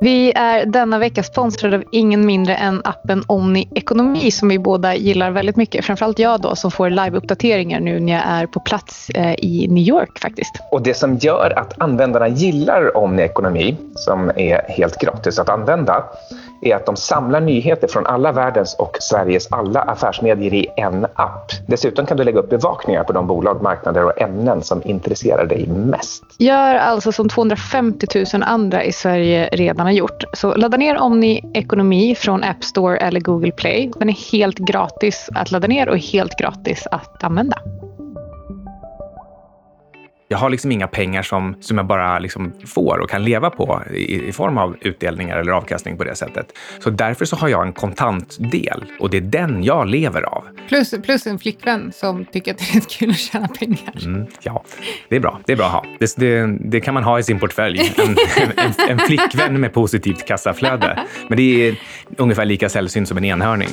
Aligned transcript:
Vi 0.00 0.32
är 0.32 0.66
denna 0.66 0.98
vecka 0.98 1.22
sponsrade 1.22 1.76
av 1.76 1.84
ingen 1.92 2.26
mindre 2.26 2.54
än 2.54 2.80
appen 2.84 3.24
Omni 3.26 3.68
Ekonomi 3.74 4.30
som 4.30 4.48
vi 4.48 4.58
båda 4.58 4.94
gillar 4.94 5.30
väldigt 5.30 5.56
mycket. 5.56 5.84
Framförallt 5.84 6.18
jag 6.18 6.40
då 6.40 6.56
som 6.56 6.70
får 6.70 6.90
liveuppdateringar 6.90 7.80
nu 7.80 8.00
när 8.00 8.12
jag 8.12 8.22
är 8.26 8.46
på 8.46 8.60
plats 8.60 9.10
eh, 9.10 9.34
i 9.38 9.66
New 9.68 9.84
York 9.84 10.18
faktiskt. 10.18 10.54
Och 10.70 10.82
det 10.82 10.94
som 10.94 11.16
gör 11.16 11.58
att 11.58 11.80
användarna 11.80 12.28
gillar 12.28 12.96
Omni 12.96 13.22
Ekonomi, 13.22 13.76
som 13.94 14.30
är 14.36 14.68
helt 14.68 15.00
gratis 15.00 15.38
att 15.38 15.48
använda, 15.48 16.04
är 16.60 16.76
att 16.76 16.86
de 16.86 16.96
samlar 16.96 17.40
nyheter 17.40 17.88
från 17.88 18.06
alla 18.06 18.32
världens 18.32 18.74
och 18.74 18.96
Sveriges 19.00 19.52
alla 19.52 19.80
affärsmedier 19.80 20.54
i 20.54 20.66
en 20.76 21.04
app. 21.14 21.52
Dessutom 21.66 22.06
kan 22.06 22.16
du 22.16 22.24
lägga 22.24 22.38
upp 22.38 22.50
bevakningar 22.50 23.04
på 23.04 23.12
de 23.12 23.26
bolag, 23.26 23.62
marknader 23.62 24.04
och 24.04 24.20
ämnen 24.20 24.62
som 24.62 24.82
intresserar 24.84 25.46
dig 25.46 25.66
mest. 25.66 26.24
Gör 26.38 26.74
alltså 26.74 27.12
som 27.12 27.28
250 27.28 28.06
000 28.34 28.42
andra 28.42 28.84
i 28.84 28.92
Sverige 28.92 29.48
redan 29.52 29.86
har 29.86 29.92
gjort. 29.92 30.24
Så 30.32 30.54
ladda 30.54 30.76
ner 30.76 30.98
Omni 30.98 31.50
Ekonomi 31.54 32.14
från 32.14 32.44
App 32.44 32.64
Store 32.64 32.96
eller 32.96 33.20
Google 33.20 33.52
Play. 33.52 33.90
Den 33.98 34.08
är 34.08 34.32
helt 34.32 34.58
gratis 34.58 35.28
att 35.34 35.50
ladda 35.50 35.68
ner 35.68 35.88
och 35.88 35.98
helt 35.98 36.38
gratis 36.38 36.86
att 36.90 37.24
använda. 37.24 37.58
Jag 40.30 40.38
har 40.38 40.50
liksom 40.50 40.72
inga 40.72 40.86
pengar 40.86 41.22
som, 41.22 41.56
som 41.60 41.76
jag 41.76 41.86
bara 41.86 42.18
liksom 42.18 42.52
får 42.66 42.98
och 42.98 43.10
kan 43.10 43.24
leva 43.24 43.50
på 43.50 43.82
i, 43.94 44.28
i, 44.28 44.32
form 44.32 44.58
av 44.58 44.76
utdelningar 44.80 45.36
eller 45.36 45.52
avkastning 45.52 45.96
på 45.96 46.04
det 46.04 46.14
sättet. 46.14 46.58
Så 46.80 46.90
därför 46.90 47.24
så 47.24 47.36
har 47.36 47.48
jag 47.48 47.66
en 47.66 47.72
kontantdel 47.72 48.84
och 49.00 49.10
det 49.10 49.16
är 49.16 49.20
den 49.20 49.64
jag 49.64 49.88
lever 49.88 50.22
av. 50.22 50.44
Plus, 50.68 50.94
plus 51.02 51.26
en 51.26 51.38
flickvän 51.38 51.92
som 51.94 52.24
tycker 52.24 52.52
att 52.52 52.58
det 52.58 52.76
är 52.76 52.80
kul 52.98 53.10
att 53.10 53.18
tjäna 53.18 53.48
pengar. 53.48 54.04
Mm, 54.04 54.26
ja, 54.42 54.64
det 55.08 55.16
är 55.16 55.20
bra. 55.20 55.40
Det 55.46 55.52
är 55.52 55.56
bra 55.56 55.66
att 55.66 55.72
ha. 55.72 55.84
Det, 55.98 56.16
det, 56.16 56.58
det 56.60 56.80
kan 56.80 56.94
man 56.94 57.04
ha 57.04 57.18
i 57.18 57.22
sin 57.22 57.38
portfölj. 57.38 57.94
En, 57.96 58.16
en, 58.56 58.72
en 58.88 58.98
flickvän 58.98 59.60
med 59.60 59.72
positivt 59.72 60.26
kassaflöde. 60.26 61.04
Men 61.28 61.36
det 61.36 61.68
är 61.68 61.80
ungefär 62.16 62.44
lika 62.44 62.68
sällsynt 62.68 63.08
som 63.08 63.16
en 63.16 63.24
enhörning. 63.24 63.68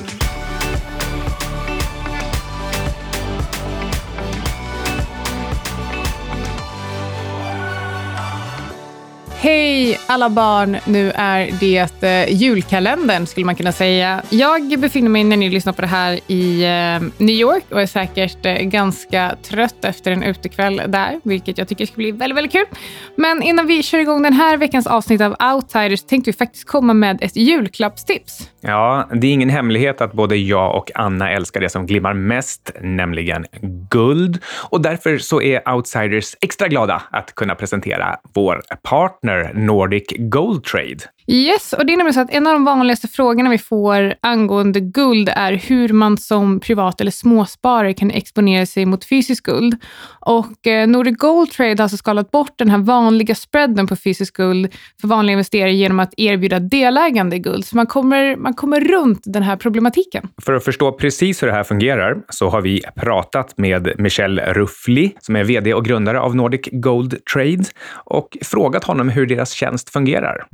Hej 9.46 9.98
alla 10.06 10.30
barn! 10.30 10.76
Nu 10.84 11.12
är 11.14 11.50
det 11.60 12.02
eh, 12.02 12.34
julkalendern 12.34 13.26
skulle 13.26 13.46
man 13.46 13.56
kunna 13.56 13.72
säga. 13.72 14.22
Jag 14.30 14.78
befinner 14.78 15.08
mig 15.08 15.24
när 15.24 15.36
ni 15.36 15.50
lyssnar 15.50 15.72
på 15.72 15.80
det 15.80 15.86
här 15.88 16.20
i 16.26 16.64
eh, 16.64 17.24
New 17.24 17.34
York 17.34 17.64
och 17.70 17.82
är 17.82 17.86
säkert 17.86 18.46
eh, 18.46 18.54
ganska 18.54 19.36
trött 19.42 19.84
efter 19.84 20.10
en 20.10 20.22
utekväll 20.22 20.82
där, 20.88 21.20
vilket 21.24 21.58
jag 21.58 21.68
tycker 21.68 21.86
ska 21.86 21.96
bli 21.96 22.10
väldigt, 22.10 22.36
väldigt 22.36 22.52
kul. 22.52 22.66
Men 23.16 23.42
innan 23.42 23.66
vi 23.66 23.82
kör 23.82 23.98
igång 23.98 24.22
den 24.22 24.32
här 24.32 24.56
veckans 24.56 24.86
avsnitt 24.86 25.20
av 25.20 25.36
Outsiders 25.54 26.02
tänkte 26.02 26.30
vi 26.30 26.36
faktiskt 26.36 26.66
komma 26.66 26.94
med 26.94 27.18
ett 27.22 27.36
julklappstips. 27.36 28.50
Ja, 28.60 29.08
det 29.14 29.26
är 29.26 29.32
ingen 29.32 29.50
hemlighet 29.50 30.00
att 30.00 30.12
både 30.12 30.36
jag 30.36 30.76
och 30.76 30.90
Anna 30.94 31.30
älskar 31.30 31.60
det 31.60 31.68
som 31.68 31.86
glimmar 31.86 32.14
mest, 32.14 32.70
nämligen 32.80 33.46
guld. 33.90 34.42
Och 34.70 34.80
därför 34.80 35.18
så 35.18 35.42
är 35.42 35.68
Outsiders 35.74 36.36
extra 36.40 36.68
glada 36.68 37.02
att 37.10 37.34
kunna 37.34 37.54
presentera 37.54 38.16
vår 38.34 38.62
partner 38.82 39.35
Nordic 39.54 40.28
Gold 40.28 40.64
Trade. 40.64 41.04
Yes, 41.28 41.72
och 41.72 41.86
det 41.86 41.92
är 41.92 41.96
nämligen 41.96 42.14
så 42.14 42.20
att 42.20 42.30
en 42.30 42.46
av 42.46 42.52
de 42.52 42.64
vanligaste 42.64 43.08
frågorna 43.08 43.50
vi 43.50 43.58
får 43.58 44.14
angående 44.20 44.80
guld 44.80 45.28
är 45.36 45.52
hur 45.52 45.88
man 45.88 46.18
som 46.18 46.60
privat 46.60 47.00
eller 47.00 47.10
småsparare 47.10 47.94
kan 47.94 48.10
exponera 48.10 48.66
sig 48.66 48.86
mot 48.86 49.04
fysisk 49.04 49.44
guld. 49.44 49.76
Och 50.20 50.66
eh, 50.66 50.88
Nordic 50.88 51.16
Gold 51.16 51.50
Trade 51.50 51.70
har 51.70 51.82
alltså 51.82 51.96
skalat 51.96 52.30
bort 52.30 52.52
den 52.56 52.70
här 52.70 52.78
vanliga 52.78 53.34
spreaden 53.34 53.86
på 53.86 53.96
fysisk 53.96 54.36
guld 54.36 54.74
för 55.00 55.08
vanliga 55.08 55.32
investerare 55.32 55.72
genom 55.72 56.00
att 56.00 56.14
erbjuda 56.16 56.58
delägande 56.58 57.36
i 57.36 57.38
guld. 57.38 57.64
Så 57.64 57.76
man 57.76 57.86
kommer, 57.86 58.36
man 58.36 58.54
kommer 58.54 58.80
runt 58.80 59.20
den 59.24 59.42
här 59.42 59.56
problematiken. 59.56 60.28
För 60.42 60.54
att 60.54 60.64
förstå 60.64 60.92
precis 60.92 61.42
hur 61.42 61.46
det 61.46 61.54
här 61.54 61.64
fungerar 61.64 62.16
så 62.28 62.48
har 62.48 62.60
vi 62.60 62.82
pratat 62.96 63.58
med 63.58 63.92
Michel 63.98 64.40
Ruffli 64.40 65.12
som 65.20 65.36
är 65.36 65.44
VD 65.44 65.74
och 65.74 65.84
grundare 65.84 66.20
av 66.20 66.36
Nordic 66.36 66.68
Gold 66.72 67.24
Trade 67.34 67.64
och 68.04 68.38
frågat 68.42 68.84
honom 68.84 69.08
hur 69.08 69.26
deras 69.26 69.50
tjänst 69.50 69.90
fungerar. 69.90 70.46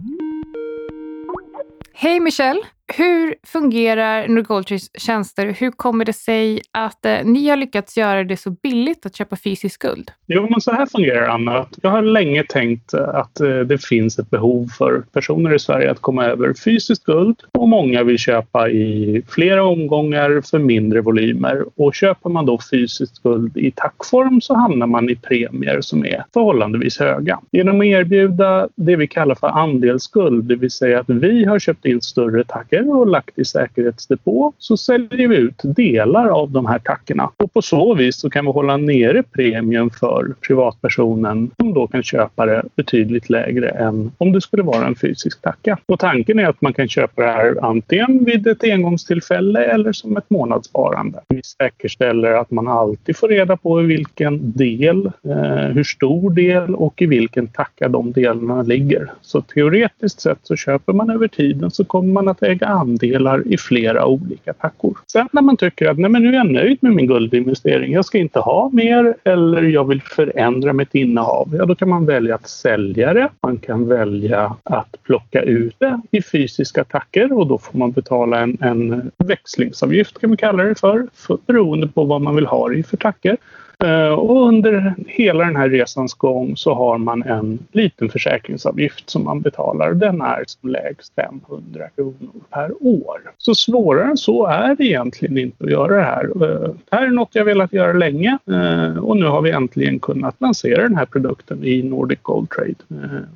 Hej 1.94 2.20
Michelle! 2.20 2.60
Hur 2.96 3.34
fungerar 3.46 4.28
Norgoldtrys 4.28 4.90
tjänster? 4.98 5.56
Hur 5.58 5.70
kommer 5.70 6.04
det 6.04 6.12
sig 6.12 6.60
att 6.72 7.06
eh, 7.06 7.18
ni 7.24 7.48
har 7.48 7.56
lyckats 7.56 7.96
göra 7.96 8.24
det 8.24 8.36
så 8.36 8.50
billigt 8.50 9.06
att 9.06 9.16
köpa 9.16 9.36
fysisk 9.36 9.82
guld? 9.82 10.10
Jo, 10.26 10.46
men 10.50 10.60
så 10.60 10.72
här 10.72 10.86
fungerar 10.86 11.20
det, 11.20 11.32
Anna. 11.32 11.66
Jag 11.82 11.90
har 11.90 12.02
länge 12.02 12.44
tänkt 12.44 12.94
eh, 12.94 13.08
att 13.08 13.40
eh, 13.40 13.58
det 13.58 13.84
finns 13.84 14.18
ett 14.18 14.30
behov 14.30 14.68
för 14.78 15.02
personer 15.12 15.54
i 15.54 15.58
Sverige 15.58 15.90
att 15.90 16.00
komma 16.00 16.24
över 16.24 16.54
fysiskt 16.64 17.04
guld 17.04 17.36
och 17.52 17.68
många 17.68 18.02
vill 18.02 18.18
köpa 18.18 18.70
i 18.70 19.22
flera 19.28 19.64
omgångar 19.64 20.42
för 20.50 20.58
mindre 20.58 21.00
volymer. 21.00 21.64
Och 21.76 21.94
köper 21.94 22.30
man 22.30 22.46
då 22.46 22.58
fysiskt 22.70 23.22
guld 23.22 23.56
i 23.56 23.70
tackform 23.70 24.40
så 24.40 24.54
hamnar 24.54 24.86
man 24.86 25.10
i 25.10 25.16
premier 25.16 25.80
som 25.80 26.04
är 26.04 26.24
förhållandevis 26.32 26.98
höga. 26.98 27.40
Genom 27.52 27.80
att 27.80 27.86
erbjuda 27.86 28.68
det 28.74 28.96
vi 28.96 29.08
kallar 29.08 29.34
för 29.34 29.46
andelsguld, 29.46 30.44
det 30.44 30.56
vill 30.56 30.70
säga 30.70 31.00
att 31.00 31.08
vi 31.08 31.44
har 31.44 31.58
köpt 31.58 31.84
in 31.84 32.00
större 32.00 32.44
tacker 32.44 32.81
tacker 32.82 33.00
och 33.00 33.06
lagt 33.06 33.38
i 33.38 33.44
säkerhetsdepå 33.44 34.52
så 34.58 34.76
säljer 34.76 35.28
vi 35.28 35.36
ut 35.36 35.60
delar 35.64 36.28
av 36.28 36.50
de 36.50 36.66
här 36.66 36.78
tackorna. 36.78 37.30
Och 37.36 37.52
på 37.52 37.62
så 37.62 37.94
vis 37.94 38.20
så 38.20 38.30
kan 38.30 38.44
vi 38.44 38.52
hålla 38.52 38.76
nere 38.76 39.22
premien 39.22 39.90
för 39.90 40.34
privatpersonen 40.46 41.50
som 41.56 41.74
då 41.74 41.86
kan 41.86 42.02
köpa 42.02 42.46
det 42.46 42.62
betydligt 42.76 43.30
lägre 43.30 43.68
än 43.68 44.12
om 44.18 44.32
det 44.32 44.40
skulle 44.40 44.62
vara 44.62 44.86
en 44.86 44.94
fysisk 44.94 45.42
tacka. 45.42 45.78
Och 45.86 45.98
tanken 45.98 46.38
är 46.38 46.48
att 46.48 46.60
man 46.62 46.72
kan 46.72 46.88
köpa 46.88 47.22
det 47.22 47.32
här 47.32 47.64
antingen 47.64 48.24
vid 48.24 48.46
ett 48.46 48.64
engångstillfälle 48.64 49.64
eller 49.64 49.92
som 49.92 50.16
ett 50.16 50.30
månadssparande. 50.30 51.20
Vi 51.28 51.42
säkerställer 51.42 52.32
att 52.32 52.50
man 52.50 52.68
alltid 52.68 53.16
får 53.16 53.28
reda 53.28 53.56
på 53.56 53.82
i 53.82 53.86
vilken 53.86 54.52
del, 54.52 55.06
eh, 55.06 55.74
hur 55.74 55.84
stor 55.84 56.30
del 56.30 56.74
och 56.74 57.02
i 57.02 57.06
vilken 57.06 57.46
tacka 57.48 57.88
de 57.88 58.12
delarna 58.12 58.62
ligger. 58.62 59.12
Så 59.20 59.40
teoretiskt 59.40 60.20
sett 60.20 60.38
så 60.42 60.56
köper 60.56 60.92
man 60.92 61.10
över 61.10 61.28
tiden 61.28 61.70
så 61.70 61.84
kommer 61.84 62.12
man 62.12 62.28
att 62.28 62.42
äga 62.42 62.61
andelar 62.66 63.42
i 63.46 63.58
flera 63.58 64.06
olika 64.06 64.52
tackor. 64.52 64.98
Sen 65.06 65.28
när 65.32 65.42
man 65.42 65.56
tycker 65.56 65.88
att 65.88 65.98
Nej, 65.98 66.10
men 66.10 66.22
nu 66.22 66.28
är 66.28 66.32
jag 66.32 66.52
nöjd 66.52 66.78
med 66.80 66.92
min 66.92 67.06
guldinvestering, 67.06 67.92
jag 67.92 68.04
ska 68.04 68.18
inte 68.18 68.38
ha 68.38 68.70
mer 68.72 69.14
eller 69.24 69.62
jag 69.62 69.88
vill 69.88 70.02
förändra 70.02 70.72
mitt 70.72 70.94
innehav, 70.94 71.54
ja 71.58 71.64
då 71.64 71.74
kan 71.74 71.88
man 71.88 72.06
välja 72.06 72.34
att 72.34 72.48
sälja 72.48 73.14
det. 73.14 73.28
Man 73.40 73.58
kan 73.58 73.88
välja 73.88 74.56
att 74.62 74.96
plocka 75.02 75.42
ut 75.42 75.74
det 75.78 76.00
i 76.10 76.22
fysiska 76.22 76.84
tackor 76.84 77.32
och 77.32 77.46
då 77.46 77.58
får 77.58 77.78
man 77.78 77.92
betala 77.92 78.40
en, 78.40 78.58
en 78.60 79.10
växlingsavgift 79.18 80.20
kan 80.20 80.30
vi 80.30 80.36
kalla 80.36 80.62
det 80.62 80.80
för, 80.80 81.06
för 81.14 81.38
beroende 81.46 81.88
på 81.88 82.04
vad 82.04 82.20
man 82.20 82.36
vill 82.36 82.46
ha 82.46 82.68
det 82.68 82.74
i 82.74 82.82
för 82.82 82.96
tackor. 82.96 83.36
Eh, 83.78 84.08
och 84.08 84.48
under 84.48 84.94
hela 85.06 85.44
den 85.44 85.56
här 85.56 85.68
resans 85.68 86.14
gång 86.14 86.56
så 86.56 86.74
har 86.74 86.98
man 86.98 87.22
en 87.22 87.58
liten 87.72 88.08
försäkringsavgift 88.08 89.10
som 89.10 89.24
man 89.24 89.40
betalar. 89.40 89.94
Den 89.94 90.20
är 90.20 90.44
som 90.46 90.70
lägst 90.70 91.14
500 91.14 91.88
kronor 91.96 92.30
per 92.50 92.86
år. 92.86 93.20
Så 93.38 93.54
svårare 93.54 94.10
än 94.10 94.16
så 94.16 94.46
är 94.46 94.74
det 94.74 94.84
egentligen 94.84 95.38
inte 95.38 95.64
att 95.64 95.70
göra 95.70 95.96
det 95.96 96.02
här. 96.02 96.24
Eh, 96.24 96.74
det 96.90 96.96
här 96.96 97.06
är 97.06 97.10
något 97.10 97.30
jag 97.32 97.44
velat 97.44 97.72
göra 97.72 97.92
länge 97.92 98.38
eh, 98.46 99.04
och 99.04 99.16
nu 99.16 99.26
har 99.26 99.42
vi 99.42 99.50
äntligen 99.50 99.98
kunnat 99.98 100.36
lansera 100.40 100.82
den 100.82 100.96
här 100.96 101.06
produkten 101.06 101.64
i 101.64 101.82
Nordic 101.82 102.18
Gold 102.22 102.50
Trade. 102.50 102.74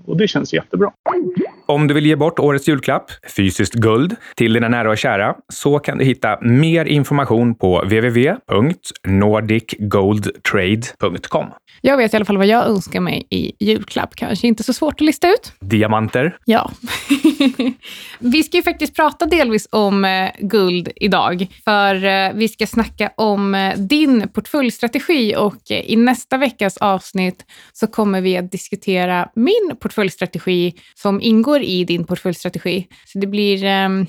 Och 0.07 0.17
det 0.17 0.29
känns 0.29 0.53
jättebra. 0.53 0.93
Om 1.67 1.87
du 1.87 1.95
vill 1.95 2.07
ge 2.07 2.17
bort 2.17 2.39
årets 2.39 2.69
julklapp, 2.69 3.11
fysiskt 3.37 3.75
guld, 3.75 4.17
till 4.35 4.53
dina 4.53 4.69
nära 4.69 4.91
och 4.91 4.99
kära 4.99 5.35
så 5.49 5.79
kan 5.79 5.99
du 5.99 6.05
hitta 6.05 6.39
mer 6.41 6.85
information 6.85 7.55
på 7.55 7.83
www.nordicgoldtrade.com. 10.45 11.47
Jag 11.81 11.97
vet 11.97 12.13
i 12.15 12.17
alla 12.17 12.25
fall 12.25 12.37
vad 12.37 12.47
jag 12.47 12.67
önskar 12.67 13.01
mig 13.01 13.27
i 13.31 13.53
julklapp. 13.61 14.15
Kanske 14.15 14.47
inte 14.47 14.63
så 14.63 14.73
svårt 14.73 14.95
att 14.95 15.01
lista 15.01 15.29
ut. 15.29 15.53
Diamanter. 15.61 16.37
Ja. 16.45 16.71
vi 18.19 18.43
ska 18.43 18.57
ju 18.57 18.63
faktiskt 18.63 18.97
prata 18.97 19.27
delvis 19.27 19.69
om 19.71 20.05
eh, 20.05 20.31
guld 20.39 20.89
idag, 20.97 21.47
för 21.65 22.05
eh, 22.05 22.33
vi 22.35 22.49
ska 22.49 22.67
snacka 22.67 23.13
om 23.17 23.55
eh, 23.55 23.77
din 23.77 24.29
portföljstrategi 24.29 25.37
och 25.37 25.71
i 25.71 25.97
nästa 25.97 26.37
veckas 26.37 26.77
avsnitt 26.77 27.45
så 27.73 27.87
kommer 27.87 28.21
vi 28.21 28.37
att 28.37 28.53
diskutera 28.53 29.29
min 29.35 29.77
portföljstrategi 29.81 30.75
som 30.95 31.21
ingår 31.21 31.63
i 31.63 31.85
din 31.85 32.05
portföljstrategi. 32.05 32.87
Så 33.05 33.19
det 33.19 33.27
blir 33.27 33.65
ehm, 33.65 34.07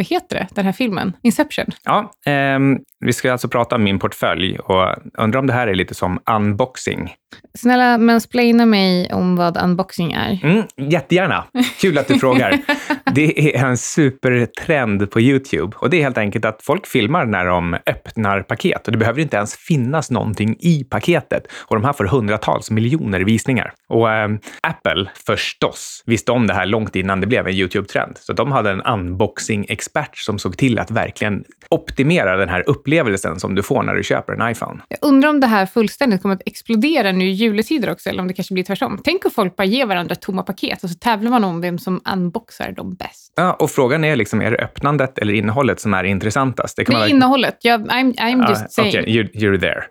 vad 0.00 0.06
heter 0.06 0.36
det, 0.36 0.48
den 0.50 0.64
här 0.64 0.72
filmen? 0.72 1.16
Inception? 1.22 1.66
Ja, 1.84 2.12
eh, 2.26 2.58
vi 3.04 3.12
ska 3.12 3.32
alltså 3.32 3.48
prata 3.48 3.76
om 3.76 3.84
min 3.84 3.98
portfölj 3.98 4.58
och 4.58 4.96
undrar 5.18 5.40
om 5.40 5.46
det 5.46 5.52
här 5.52 5.66
är 5.66 5.74
lite 5.74 5.94
som 5.94 6.20
unboxing. 6.30 7.14
Snälla 7.58 7.98
mansplaina 7.98 8.66
mig 8.66 9.12
om 9.12 9.36
vad 9.36 9.62
unboxing 9.62 10.12
är. 10.12 10.40
Mm, 10.42 10.62
jättegärna. 10.76 11.44
Kul 11.80 11.98
att 11.98 12.08
du 12.08 12.18
frågar. 12.18 12.60
Det 13.14 13.56
är 13.56 13.64
en 13.66 13.76
supertrend 13.76 15.10
på 15.10 15.20
YouTube 15.20 15.76
och 15.76 15.90
det 15.90 15.96
är 15.96 16.02
helt 16.02 16.18
enkelt 16.18 16.44
att 16.44 16.62
folk 16.62 16.86
filmar 16.86 17.26
när 17.26 17.46
de 17.46 17.76
öppnar 17.86 18.42
paket 18.42 18.86
och 18.86 18.92
det 18.92 18.98
behöver 18.98 19.20
inte 19.20 19.36
ens 19.36 19.56
finnas 19.56 20.10
någonting 20.10 20.56
i 20.60 20.84
paketet 20.84 21.46
och 21.52 21.76
de 21.76 21.84
här 21.84 21.92
får 21.92 22.04
hundratals 22.04 22.70
miljoner 22.70 23.20
visningar. 23.20 23.72
Och 23.88 24.12
eh, 24.12 24.28
Apple 24.62 25.10
förstås 25.26 26.02
visste 26.06 26.32
om 26.32 26.46
det 26.46 26.54
här 26.54 26.66
långt 26.66 26.96
innan 26.96 27.20
det 27.20 27.26
blev 27.26 27.46
en 27.46 27.54
YouTube-trend. 27.54 28.18
Så 28.18 28.32
de 28.32 28.52
hade 28.52 28.70
en 28.70 28.82
unboxing-expert 28.82 29.89
som 30.14 30.38
såg 30.38 30.56
till 30.56 30.78
att 30.78 30.90
verkligen 30.90 31.44
optimera 31.68 32.36
den 32.36 32.48
här 32.48 32.64
upplevelsen 32.66 33.40
som 33.40 33.54
du 33.54 33.62
får 33.62 33.82
när 33.82 33.94
du 33.94 34.02
köper 34.02 34.32
en 34.32 34.52
iPhone. 34.52 34.82
Jag 34.88 34.98
undrar 35.02 35.28
om 35.28 35.40
det 35.40 35.46
här 35.46 35.66
fullständigt 35.66 36.22
kommer 36.22 36.34
att 36.34 36.42
explodera 36.46 37.12
nu 37.12 37.24
i 37.24 37.32
juletider 37.32 37.90
också, 37.90 38.08
eller 38.08 38.20
om 38.20 38.28
det 38.28 38.34
kanske 38.34 38.54
blir 38.54 38.64
tvärtom. 38.64 39.00
Tänk 39.04 39.24
om 39.24 39.30
folk 39.30 39.56
bara 39.56 39.64
ger 39.64 39.86
varandra 39.86 40.14
tomma 40.14 40.42
paket 40.42 40.84
och 40.84 40.90
så 40.90 40.98
tävlar 40.98 41.30
man 41.30 41.44
om 41.44 41.60
vem 41.60 41.78
som 41.78 42.00
unboxar 42.12 42.72
dem 42.72 42.94
bäst. 42.94 43.32
Ja, 43.36 43.52
och 43.52 43.70
frågan 43.70 44.04
är 44.04 44.16
liksom, 44.16 44.40
är 44.40 44.50
det 44.50 44.56
öppnandet 44.56 45.18
eller 45.18 45.34
innehållet 45.34 45.80
som 45.80 45.94
är 45.94 46.04
intressantast? 46.04 46.76
Det, 46.76 46.84
kan 46.84 47.00
det 47.00 47.06
är 47.06 47.08
innehållet. 47.08 47.56
Jag, 47.60 47.80
I'm, 47.80 48.14
I'm 48.14 48.48
just 48.48 48.62
uh, 48.62 48.68
saying. 48.68 48.88
Okay, 48.88 49.04
you're, 49.04 49.30
you're 49.32 49.60
there. 49.60 49.84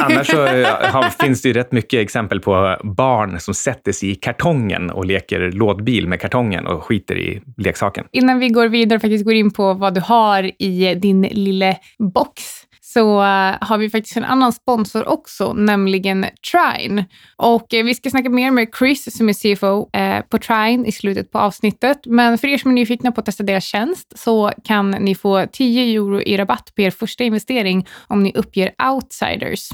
Annars 0.04 0.26
så 0.26 0.46
har, 0.86 1.24
finns 1.24 1.42
det 1.42 1.48
ju 1.48 1.52
rätt 1.52 1.72
mycket 1.72 2.00
exempel 2.00 2.40
på 2.40 2.76
barn 2.82 3.40
som 3.40 3.54
sätter 3.54 3.92
sig 3.92 4.10
i 4.10 4.14
kartongen 4.14 4.90
och 4.90 5.04
leker 5.04 5.52
lådbil 5.52 6.08
med 6.08 6.20
kartongen 6.20 6.66
och 6.66 6.84
skiter 6.84 7.18
i 7.18 7.42
leksaken. 7.56 8.04
Innan 8.12 8.38
vi 8.38 8.48
går 8.48 8.68
vidare 8.68 8.96
och 8.96 9.02
faktiskt 9.02 9.26
går 9.30 9.36
in 9.36 9.50
på 9.50 9.74
vad 9.74 9.94
du 9.94 10.00
har 10.00 10.62
i 10.62 10.94
din 10.94 11.22
lilla 11.22 11.74
box 11.98 12.42
så 12.92 13.20
uh, 13.20 13.56
har 13.60 13.78
vi 13.78 13.90
faktiskt 13.90 14.16
en 14.16 14.24
annan 14.24 14.52
sponsor 14.52 15.08
också, 15.08 15.52
nämligen 15.52 16.26
Trine. 16.52 17.04
Och 17.36 17.74
uh, 17.74 17.84
vi 17.84 17.94
ska 17.94 18.10
snacka 18.10 18.30
mer 18.30 18.50
med 18.50 18.68
Chris 18.78 19.16
som 19.16 19.28
är 19.28 19.32
CFO 19.32 19.80
uh, 19.98 20.20
på 20.28 20.38
Trine 20.38 20.86
i 20.86 20.92
slutet 20.92 21.32
på 21.32 21.38
avsnittet. 21.38 21.98
Men 22.06 22.38
för 22.38 22.48
er 22.48 22.58
som 22.58 22.70
är 22.70 22.74
nyfikna 22.74 23.12
på 23.12 23.20
att 23.20 23.26
testa 23.26 23.42
deras 23.42 23.64
tjänst 23.64 24.18
så 24.18 24.52
kan 24.64 24.90
ni 24.90 25.14
få 25.14 25.46
10 25.52 25.96
euro 25.96 26.20
i 26.20 26.36
rabatt 26.36 26.72
på 26.74 26.82
er 26.82 26.90
första 26.90 27.24
investering 27.24 27.86
om 28.06 28.22
ni 28.22 28.32
uppger 28.34 28.70
outsiders 28.92 29.68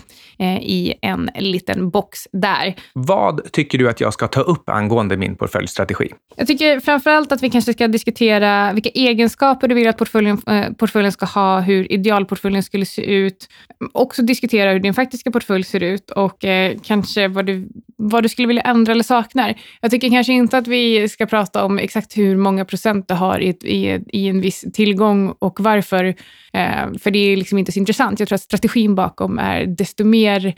i 0.60 0.94
en 1.02 1.30
liten 1.38 1.90
box 1.90 2.18
där. 2.32 2.74
Vad 2.92 3.52
tycker 3.52 3.78
du 3.78 3.88
att 3.88 4.00
jag 4.00 4.12
ska 4.12 4.28
ta 4.28 4.40
upp 4.40 4.68
angående 4.68 5.16
min 5.16 5.36
portföljstrategi? 5.36 6.08
Jag 6.36 6.46
tycker 6.46 6.80
framför 6.80 7.10
allt 7.10 7.32
att 7.32 7.42
vi 7.42 7.50
kanske 7.50 7.72
ska 7.72 7.88
diskutera 7.88 8.72
vilka 8.72 8.90
egenskaper 8.90 9.68
du 9.68 9.74
vill 9.74 9.88
att 9.88 9.98
portföljen, 9.98 10.38
portföljen 10.78 11.12
ska 11.12 11.26
ha, 11.26 11.60
hur 11.60 11.92
idealportföljen 11.92 12.62
skulle 12.62 12.86
se 12.86 13.05
ut. 13.06 13.48
Också 13.92 14.22
diskutera 14.22 14.72
hur 14.72 14.80
din 14.80 14.94
faktiska 14.94 15.30
portfölj 15.30 15.64
ser 15.64 15.82
ut 15.82 16.10
och 16.10 16.44
eh, 16.44 16.76
kanske 16.82 17.28
vad 17.28 17.46
du, 17.46 17.68
vad 17.96 18.22
du 18.22 18.28
skulle 18.28 18.48
vilja 18.48 18.62
ändra 18.62 18.92
eller 18.92 19.04
saknar. 19.04 19.54
Jag 19.80 19.90
tycker 19.90 20.10
kanske 20.10 20.32
inte 20.32 20.58
att 20.58 20.66
vi 20.68 21.08
ska 21.08 21.26
prata 21.26 21.64
om 21.64 21.78
exakt 21.78 22.18
hur 22.18 22.36
många 22.36 22.64
procent 22.64 23.08
du 23.08 23.14
har 23.14 23.38
i, 23.40 23.48
i, 23.48 24.00
i 24.08 24.28
en 24.28 24.40
viss 24.40 24.64
tillgång 24.72 25.34
och 25.38 25.60
varför. 25.60 26.04
Eh, 26.52 26.92
för 27.02 27.10
det 27.10 27.18
är 27.18 27.36
liksom 27.36 27.58
inte 27.58 27.72
så 27.72 27.78
intressant. 27.78 28.20
Jag 28.20 28.28
tror 28.28 28.36
att 28.36 28.42
strategin 28.42 28.94
bakom 28.94 29.38
är 29.38 29.66
desto 29.66 30.04
mer 30.04 30.54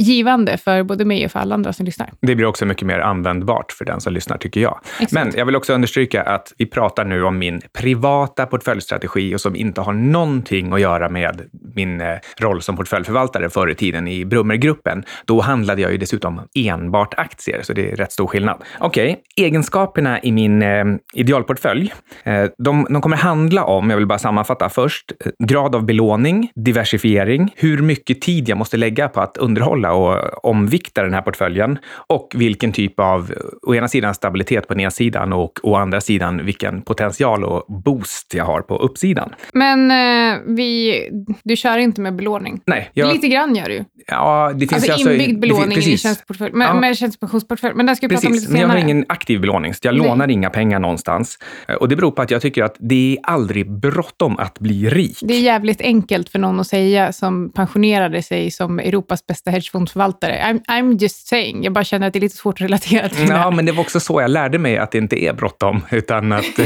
givande 0.00 0.56
för 0.56 0.82
både 0.82 1.04
mig 1.04 1.24
och 1.24 1.30
för 1.30 1.38
alla 1.38 1.54
andra 1.54 1.72
som 1.72 1.86
lyssnar. 1.86 2.10
Det 2.20 2.34
blir 2.34 2.46
också 2.46 2.66
mycket 2.66 2.86
mer 2.86 2.98
användbart 2.98 3.72
för 3.72 3.84
den 3.84 4.00
som 4.00 4.12
lyssnar, 4.12 4.38
tycker 4.38 4.60
jag. 4.60 4.80
Exakt. 5.00 5.12
Men 5.12 5.32
jag 5.36 5.46
vill 5.46 5.56
också 5.56 5.72
understryka 5.72 6.22
att 6.22 6.52
vi 6.58 6.66
pratar 6.66 7.04
nu 7.04 7.24
om 7.24 7.38
min 7.38 7.60
privata 7.72 8.46
portföljstrategi 8.46 9.34
och 9.34 9.40
som 9.40 9.56
inte 9.56 9.80
har 9.80 9.92
någonting 9.92 10.72
att 10.72 10.80
göra 10.80 11.08
med 11.08 11.40
min 11.74 12.00
eh, 12.00 12.06
roll 12.38 12.62
som 12.62 12.76
portföljförvaltare 12.76 13.50
förr 13.50 13.70
i 13.70 13.74
tiden 13.74 14.08
i 14.08 14.24
Brummergruppen. 14.24 15.04
Då 15.24 15.40
handlade 15.40 15.82
jag 15.82 15.92
ju 15.92 15.98
dessutom 15.98 16.40
enbart 16.54 17.14
aktier, 17.16 17.62
så 17.62 17.72
det 17.72 17.90
är 17.90 17.96
rätt 17.96 18.12
stor 18.12 18.26
skillnad. 18.26 18.62
Okej, 18.78 19.10
okay. 19.10 19.44
egenskaperna 19.46 20.20
i 20.22 20.32
min 20.32 20.62
eh, 20.62 20.84
idealportfölj. 21.14 21.92
Eh, 22.24 22.44
de, 22.58 22.86
de 22.90 23.02
kommer 23.02 23.16
handla 23.16 23.64
om, 23.64 23.90
jag 23.90 23.96
vill 23.96 24.06
bara 24.06 24.18
sammanfatta 24.18 24.68
först, 24.68 25.12
eh, 25.24 25.46
grad 25.46 25.74
av 25.74 25.84
belåning, 25.84 26.50
diversifiering, 26.54 27.52
hur 27.56 27.82
mycket 27.82 28.20
tid 28.20 28.48
jag 28.48 28.58
måste 28.58 28.76
lägga 28.76 29.08
på 29.08 29.20
att 29.20 29.36
underhålla 29.36 29.89
och 29.92 30.44
omvikta 30.44 31.02
den 31.02 31.14
här 31.14 31.22
portföljen 31.22 31.78
och 32.06 32.32
vilken 32.36 32.72
typ 32.72 33.00
av, 33.00 33.32
å 33.62 33.74
ena 33.74 33.88
sidan 33.88 34.14
stabilitet 34.14 34.68
på 34.68 34.74
nedsidan 34.74 35.32
och 35.32 35.60
å 35.62 35.74
andra 35.74 36.00
sidan 36.00 36.46
vilken 36.46 36.82
potential 36.82 37.44
och 37.44 37.82
boost 37.84 38.34
jag 38.34 38.44
har 38.44 38.60
på 38.60 38.76
uppsidan. 38.76 39.34
Men 39.52 39.90
eh, 39.90 40.38
vi, 40.46 41.00
du 41.44 41.56
kör 41.56 41.78
inte 41.78 42.00
med 42.00 42.16
belåning? 42.16 42.60
Nej. 42.66 42.90
Jag, 42.94 43.12
Lite 43.12 43.28
grann 43.28 43.56
gör 43.56 43.68
du 43.68 43.84
Ja, 44.06 44.52
det 44.54 44.58
finns 44.58 44.72
alltså, 44.72 44.92
alltså 44.92 45.12
inbyggd 45.12 45.40
belåning 45.40 45.78
i 45.78 45.98
tjänsteportfölj, 45.98 46.52
ja. 46.54 46.74
med 46.74 46.96
tjänstepensionsportfölj. 46.96 47.74
Men 47.74 47.86
den 47.86 47.96
ska 47.96 48.08
vi 48.08 48.14
prata 48.14 48.26
om 48.26 48.32
lite 48.32 48.46
senare. 48.46 48.66
Men 48.66 48.76
jag 48.76 48.82
har 48.82 48.90
ingen 48.90 49.04
aktiv 49.08 49.40
belåning, 49.40 49.74
så 49.74 49.80
jag 49.82 49.98
Nej. 49.98 50.08
lånar 50.08 50.30
inga 50.30 50.50
pengar 50.50 50.78
någonstans. 50.78 51.38
Och 51.80 51.88
det 51.88 51.96
beror 51.96 52.10
på 52.10 52.22
att 52.22 52.30
jag 52.30 52.42
tycker 52.42 52.62
att 52.62 52.76
det 52.78 53.12
är 53.12 53.30
aldrig 53.30 53.70
bråttom 53.70 54.38
att 54.38 54.58
bli 54.58 54.90
rik. 54.90 55.18
Det 55.22 55.34
är 55.34 55.40
jävligt 55.40 55.80
enkelt 55.80 56.28
för 56.28 56.38
någon 56.38 56.60
att 56.60 56.66
säga 56.66 57.12
som 57.12 57.52
pensionerade 57.52 58.22
sig 58.22 58.50
som 58.50 58.78
Europas 58.78 59.26
bästa 59.26 59.50
hedgefondförvaltare. 59.70 60.32
I'm, 60.32 60.60
I'm 60.68 60.98
just 60.98 61.26
saying. 61.26 61.64
Jag 61.64 61.72
bara 61.72 61.84
känner 61.84 62.06
att 62.06 62.12
det 62.12 62.18
är 62.18 62.20
lite 62.20 62.36
svårt 62.36 62.54
att 62.54 62.60
relatera 62.60 63.08
till 63.08 63.28
ja, 63.28 63.50
det. 63.50 63.56
men 63.56 63.66
det 63.66 63.72
var 63.72 63.80
också 63.80 64.00
så 64.00 64.20
jag 64.20 64.30
lärde 64.30 64.58
mig 64.58 64.78
att 64.78 64.90
det 64.90 64.98
inte 64.98 65.24
är 65.24 65.32
bråttom, 65.32 65.84
utan 65.90 66.32
att 66.32 66.44
det 66.56 66.62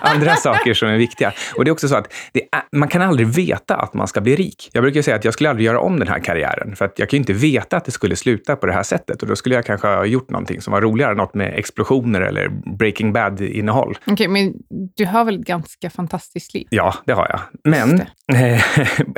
andra 0.00 0.36
saker 0.36 0.74
som 0.74 0.88
är 0.88 0.96
viktiga. 0.96 1.32
Och 1.56 1.64
det 1.64 1.68
är 1.68 1.72
också 1.72 1.88
så 1.88 1.96
att 1.96 2.12
är, 2.34 2.42
man 2.72 2.88
kan 2.88 3.02
aldrig 3.02 3.28
veta 3.28 3.76
att 3.76 3.94
man 3.94 4.08
ska 4.08 4.20
bli 4.20 4.36
rik. 4.36 4.70
Jag 4.72 4.82
brukar 4.82 5.02
säga 5.02 5.16
att 5.16 5.24
jag 5.24 5.34
skulle 5.34 5.50
aldrig 5.50 5.66
göra 5.66 5.80
om 5.80 5.98
den 5.98 6.08
här 6.08 6.18
karriären, 6.18 6.76
för 6.76 6.84
att 6.84 6.98
jag 6.98 7.08
kan 7.08 7.16
ju 7.16 7.20
inte 7.20 7.32
veta 7.32 7.76
att 7.76 7.84
det 7.84 7.90
skulle 7.90 8.16
sluta 8.16 8.56
på 8.56 8.66
det 8.66 8.72
här 8.72 8.82
sättet. 8.82 9.22
Och 9.22 9.28
då 9.28 9.36
skulle 9.36 9.54
jag 9.54 9.64
kanske 9.64 9.86
ha 9.86 10.04
gjort 10.04 10.30
någonting 10.30 10.60
som 10.60 10.72
var 10.72 10.80
roligare, 10.80 11.14
något 11.14 11.34
med 11.34 11.58
explosioner 11.58 12.20
eller 12.20 12.48
Breaking 12.78 13.12
Bad-innehåll. 13.12 13.98
Okej, 14.00 14.12
okay, 14.12 14.28
men 14.28 14.52
du 14.96 15.06
har 15.06 15.24
väl 15.24 15.40
ett 15.40 15.46
ganska 15.46 15.90
fantastiskt 15.90 16.54
liv? 16.54 16.66
Ja, 16.70 16.94
det 17.04 17.12
har 17.12 17.26
jag. 17.30 17.40
Men 17.64 18.02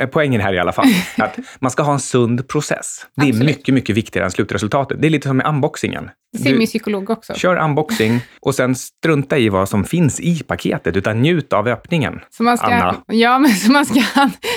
poängen 0.11 0.41
här 0.41 0.53
i 0.53 0.59
alla 0.59 0.71
fall, 0.71 0.85
att 1.17 1.39
man 1.59 1.71
ska 1.71 1.83
ha 1.83 1.93
en 1.93 1.99
sund 1.99 2.47
process. 2.47 3.05
Det 3.15 3.21
är 3.21 3.29
Absolut. 3.29 3.57
mycket, 3.57 3.73
mycket 3.73 3.97
viktigare 3.97 4.25
än 4.25 4.31
slutresultatet. 4.31 5.01
Det 5.01 5.07
är 5.07 5.09
lite 5.09 5.27
som 5.27 5.37
med 5.37 5.45
unboxingen. 5.47 6.09
Det 6.33 6.53
min 6.53 6.67
psykolog 6.67 7.09
också. 7.09 7.33
Kör 7.33 7.57
unboxing 7.57 8.21
och 8.39 8.55
sen 8.55 8.75
strunta 8.75 9.37
i 9.37 9.49
vad 9.49 9.69
som 9.69 9.83
finns 9.83 10.19
i 10.19 10.43
paketet, 10.43 10.97
utan 10.97 11.21
njut 11.21 11.53
av 11.53 11.67
öppningen. 11.67 12.19
Så 12.29 12.43
man 12.43 12.57
ska, 12.57 12.67
Anna. 12.67 12.95
Ja, 13.07 13.39
men 13.39 13.51
så 13.51 13.71
man 13.71 13.85
ska, 13.85 14.01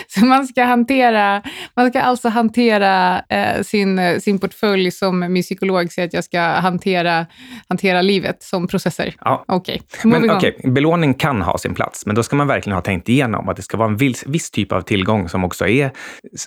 så 0.08 0.24
man 0.24 0.46
ska 0.46 0.64
hantera, 0.64 1.42
man 1.76 1.90
ska 1.90 2.00
alltså 2.00 2.28
hantera 2.28 3.22
eh, 3.28 3.62
sin, 3.62 4.20
sin 4.20 4.38
portfölj 4.38 4.90
som 4.90 5.32
min 5.32 5.42
psykolog 5.42 5.92
säger 5.92 6.08
att 6.08 6.14
jag 6.14 6.24
ska 6.24 6.40
hantera, 6.40 7.26
hantera 7.68 8.02
livet 8.02 8.42
som 8.42 8.66
processer. 8.66 9.14
Ja. 9.20 9.44
Okej. 9.48 9.82
Okay. 9.98 10.10
Men 10.10 10.30
okay, 10.30 10.52
belåning 10.64 11.14
kan 11.14 11.42
ha 11.42 11.58
sin 11.58 11.74
plats, 11.74 12.06
men 12.06 12.14
då 12.14 12.22
ska 12.22 12.36
man 12.36 12.46
verkligen 12.46 12.74
ha 12.74 12.82
tänkt 12.82 13.08
igenom 13.08 13.48
att 13.48 13.56
det 13.56 13.62
ska 13.62 13.76
vara 13.76 13.88
en 13.88 13.96
viss, 13.96 14.26
viss 14.26 14.50
typ 14.50 14.72
av 14.72 14.80
tillgång 14.80 15.28
som 15.28 15.44
också 15.44 15.66
är 15.66 15.90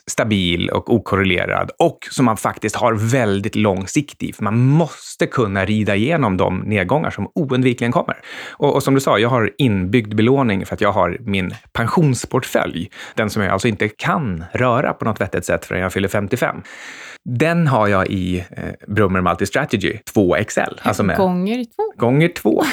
stabil 0.08 0.70
och 0.70 0.94
okorrelerad 0.94 1.72
och 1.80 2.08
som 2.12 2.26
man 2.26 2.38
faktiskt 2.38 2.76
har 2.76 2.94
väldigt 2.94 3.56
lång 3.56 3.88
sikt 3.88 4.24
i. 4.24 4.34
För 4.34 4.44
man 4.44 4.60
måste 4.60 5.17
kunna 5.26 5.66
rida 5.66 5.96
igenom 5.96 6.38
de 6.38 6.60
nedgångar 6.60 7.10
som 7.10 7.32
oundvikligen 7.36 7.92
kommer. 7.92 8.18
Och, 8.50 8.76
och 8.76 8.84
som 8.84 8.94
du 8.94 9.00
sa, 9.00 9.20
jag 9.20 9.30
har 9.30 9.52
inbyggd 9.58 10.16
belåning 10.16 10.66
för 10.66 10.74
att 10.74 10.82
jag 10.82 10.92
har 10.92 11.18
min 11.20 11.52
pensionsportfölj. 11.74 12.90
Den 13.16 13.30
som 13.30 13.42
jag 13.42 13.52
alltså 13.52 13.68
inte 13.68 13.90
kan 13.90 14.44
röra 14.52 14.94
på 14.94 15.06
något 15.06 15.22
vettigt 15.22 15.46
sätt 15.46 15.66
förrän 15.66 15.82
jag 15.82 15.94
fyller 15.94 16.08
55. 16.08 16.62
Den 17.30 17.68
har 17.68 17.88
jag 17.88 18.08
i 18.08 18.38
eh, 18.38 18.64
Brummer 18.88 19.22
Multistrategy 19.22 20.00
2XL. 20.16 20.80
Alltså 20.82 21.04
med 21.04 21.18
gånger 21.18 21.66
två. 21.66 21.84
Gånger 21.98 22.28
två. 22.28 22.64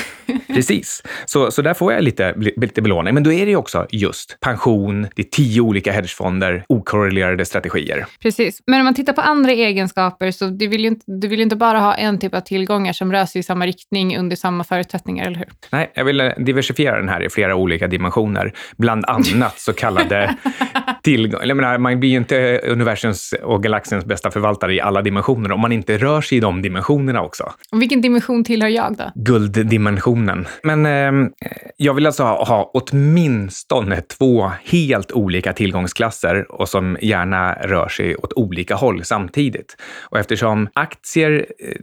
Precis. 0.47 1.03
Så, 1.27 1.51
så 1.51 1.63
där 1.63 1.75
får 1.75 1.93
jag 1.93 2.03
lite, 2.03 2.35
lite 2.57 2.83
belåning. 2.83 3.15
Men 3.15 3.23
då 3.23 3.33
är 3.33 3.45
det 3.45 3.51
ju 3.51 3.57
också 3.57 3.87
just 3.91 4.41
pension, 4.41 5.07
det 5.17 5.23
är 5.23 5.27
tio 5.27 5.61
olika 5.61 5.93
hedgefonder, 5.93 6.65
okorrelerade 6.69 7.45
strategier. 7.45 8.07
Precis. 8.21 8.63
Men 8.67 8.81
om 8.81 8.85
man 8.85 8.95
tittar 8.95 9.13
på 9.13 9.21
andra 9.21 9.53
egenskaper, 9.53 10.31
så 10.31 10.47
du 10.47 10.67
vill 10.67 10.81
ju 10.81 10.87
inte, 10.87 11.05
du 11.07 11.29
vill 11.29 11.41
inte 11.41 11.57
bara 11.57 11.79
ha 11.79 11.95
en 11.95 12.19
typ 12.19 12.34
av 12.35 12.41
tillgångar 12.41 12.93
som 12.93 13.13
rör 13.13 13.27
sig 13.27 13.41
i 13.41 13.43
samma 13.43 13.67
riktning 13.67 14.19
under 14.19 14.37
samma 14.37 14.65
förutsättningar, 14.65 15.27
eller 15.27 15.37
hur? 15.37 15.49
Nej, 15.71 15.93
jag 15.95 16.05
vill 16.05 16.33
diversifiera 16.37 16.97
den 16.97 17.09
här 17.09 17.23
i 17.23 17.31
flera 17.31 17.55
olika 17.55 17.87
dimensioner. 17.87 18.53
Bland 18.77 19.05
annat 19.05 19.59
så 19.59 19.73
kallade 19.73 20.37
tillgångar. 21.03 21.47
Jag 21.47 21.57
menar, 21.57 21.79
man 21.79 22.01
blir 22.01 22.11
ju 22.11 22.17
inte 22.17 22.61
universums 22.65 23.35
och 23.43 23.63
galaxens 23.63 24.05
bästa 24.05 24.31
förvaltare 24.31 24.75
i 24.75 24.81
alla 24.81 25.03
dimensioner 25.03 25.53
om 25.53 25.61
man 25.61 25.73
inte 25.73 25.99
rör 25.99 26.21
sig 26.21 26.39
i 26.39 26.41
de 26.41 26.63
dimensionerna 26.63 27.23
också. 27.23 27.53
Och 27.73 27.83
vilken 27.83 28.01
dimension 28.01 28.45
tillhör 28.45 28.69
jag 28.69 28.97
då? 28.97 29.05
Gulddimensionen. 29.15 30.47
Men 30.63 30.87
eh, 30.87 31.31
jag 31.77 31.95
vill 31.95 32.07
alltså 32.07 32.23
ha, 32.23 32.45
ha 32.45 32.71
åtminstone 32.75 34.01
två 34.01 34.51
helt 34.65 35.13
olika 35.13 35.53
tillgångsklasser 35.53 36.53
och 36.53 36.69
som 36.69 36.97
gärna 37.03 37.55
rör 37.55 37.89
sig 37.89 38.17
åt 38.17 38.33
olika 38.33 38.75
håll 38.75 39.05
samtidigt. 39.05 39.77
Och 40.03 40.19
eftersom 40.19 40.69
aktier 40.75 41.47
eh, 41.59 41.77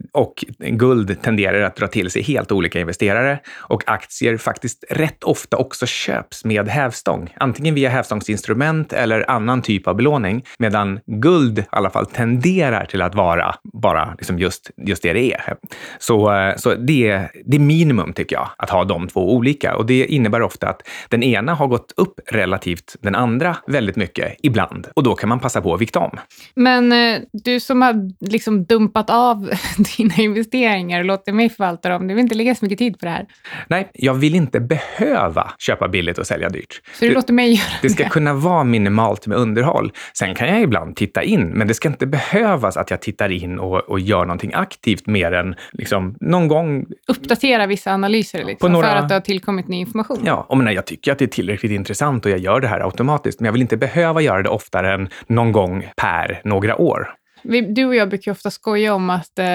och 0.43 0.79
guld 0.79 1.21
tenderar 1.21 1.61
att 1.61 1.75
dra 1.75 1.87
till 1.87 2.11
sig 2.11 2.21
helt 2.21 2.51
olika 2.51 2.79
investerare 2.79 3.39
och 3.57 3.83
aktier 3.87 4.37
faktiskt 4.37 4.83
rätt 4.89 5.23
ofta 5.23 5.57
också 5.57 5.85
köps 5.85 6.45
med 6.45 6.67
hävstång, 6.67 7.33
antingen 7.35 7.75
via 7.75 7.89
hävstångsinstrument 7.89 8.93
eller 8.93 9.31
annan 9.31 9.61
typ 9.61 9.87
av 9.87 9.95
belåning. 9.95 10.45
Medan 10.59 10.99
guld 11.05 11.59
i 11.59 11.65
alla 11.69 11.89
fall 11.89 12.05
tenderar 12.05 12.85
till 12.85 13.01
att 13.01 13.15
vara 13.15 13.55
bara 13.73 14.15
liksom 14.17 14.39
just, 14.39 14.71
just 14.87 15.03
det 15.03 15.13
det 15.13 15.33
är. 15.33 15.55
Så, 15.99 16.53
så 16.57 16.75
det, 16.75 17.27
det 17.45 17.57
är 17.57 17.59
minimum 17.59 18.13
tycker 18.13 18.35
jag, 18.35 18.49
att 18.57 18.69
ha 18.69 18.83
de 18.83 19.07
två 19.07 19.35
olika. 19.35 19.75
Och 19.75 19.85
det 19.85 20.05
innebär 20.05 20.41
ofta 20.41 20.69
att 20.69 20.81
den 21.09 21.23
ena 21.23 21.53
har 21.53 21.67
gått 21.67 21.93
upp 21.97 22.19
relativt 22.31 22.95
den 23.01 23.15
andra 23.15 23.57
väldigt 23.67 23.95
mycket 23.95 24.35
ibland. 24.43 24.87
Och 24.95 25.03
då 25.03 25.15
kan 25.15 25.29
man 25.29 25.39
passa 25.39 25.61
på 25.61 25.73
att 25.73 25.81
vikta 25.81 25.99
om. 25.99 26.19
Men 26.55 26.91
eh, 26.91 27.21
du 27.33 27.59
som 27.59 27.81
har 27.81 28.11
liksom 28.19 28.65
dumpat 28.65 29.09
av 29.09 29.49
dina 29.97 30.13
investeringar 30.31 30.99
och 30.99 31.05
låter 31.05 31.33
mig 31.33 31.49
förvalta 31.49 31.89
dem, 31.89 32.07
du 32.07 32.13
vill 32.13 32.21
inte 32.21 32.35
lägga 32.35 32.55
så 32.55 32.65
mycket 32.65 32.77
tid 32.77 32.99
på 32.99 33.05
det 33.05 33.11
här? 33.11 33.25
Nej, 33.67 33.91
jag 33.93 34.13
vill 34.13 34.35
inte 34.35 34.59
behöva 34.59 35.51
köpa 35.59 35.87
billigt 35.87 36.17
och 36.17 36.27
sälja 36.27 36.49
dyrt. 36.49 36.81
Så 36.93 37.05
du 37.05 37.09
det, 37.09 37.15
låter 37.15 37.33
mig 37.33 37.51
göra 37.51 37.73
det? 37.81 37.89
ska 37.89 38.09
kunna 38.09 38.33
vara 38.33 38.63
minimalt 38.63 39.27
med 39.27 39.37
underhåll. 39.37 39.91
Sen 40.17 40.35
kan 40.35 40.47
jag 40.47 40.61
ibland 40.61 40.95
titta 40.95 41.23
in, 41.23 41.47
men 41.47 41.67
det 41.67 41.73
ska 41.73 41.87
inte 41.87 42.07
behövas 42.07 42.77
att 42.77 42.91
jag 42.91 43.01
tittar 43.01 43.29
in 43.31 43.59
och, 43.59 43.77
och 43.77 43.99
gör 43.99 44.25
någonting 44.25 44.51
aktivt 44.53 45.07
mer 45.07 45.31
än 45.31 45.55
liksom, 45.71 46.15
någon 46.19 46.47
gång... 46.47 46.85
Uppdatera 47.07 47.67
vissa 47.67 47.93
analyser 47.93 48.43
liksom, 48.43 48.71
några... 48.71 48.87
för 48.87 48.95
att 48.95 49.09
det 49.09 49.15
har 49.15 49.21
tillkommit 49.21 49.67
ny 49.67 49.77
information? 49.77 50.23
Ja, 50.25 50.45
och 50.49 50.57
men 50.57 50.73
jag 50.73 50.85
tycker 50.85 51.11
att 51.11 51.19
det 51.19 51.25
är 51.25 51.27
tillräckligt 51.27 51.71
intressant 51.71 52.25
och 52.25 52.31
jag 52.31 52.39
gör 52.39 52.59
det 52.59 52.67
här 52.67 52.79
automatiskt, 52.79 53.39
men 53.39 53.45
jag 53.45 53.53
vill 53.53 53.61
inte 53.61 53.77
behöva 53.77 54.21
göra 54.21 54.43
det 54.43 54.49
oftare 54.49 54.93
än 54.93 55.09
någon 55.27 55.51
gång 55.51 55.87
per 55.95 56.41
några 56.43 56.75
år. 56.75 57.07
Vi, 57.41 57.61
du 57.61 57.85
och 57.85 57.95
jag 57.95 58.09
brukar 58.09 58.31
ofta 58.31 58.51
skoja 58.51 58.93
om 58.93 59.09
att 59.09 59.39
eh, 59.39 59.45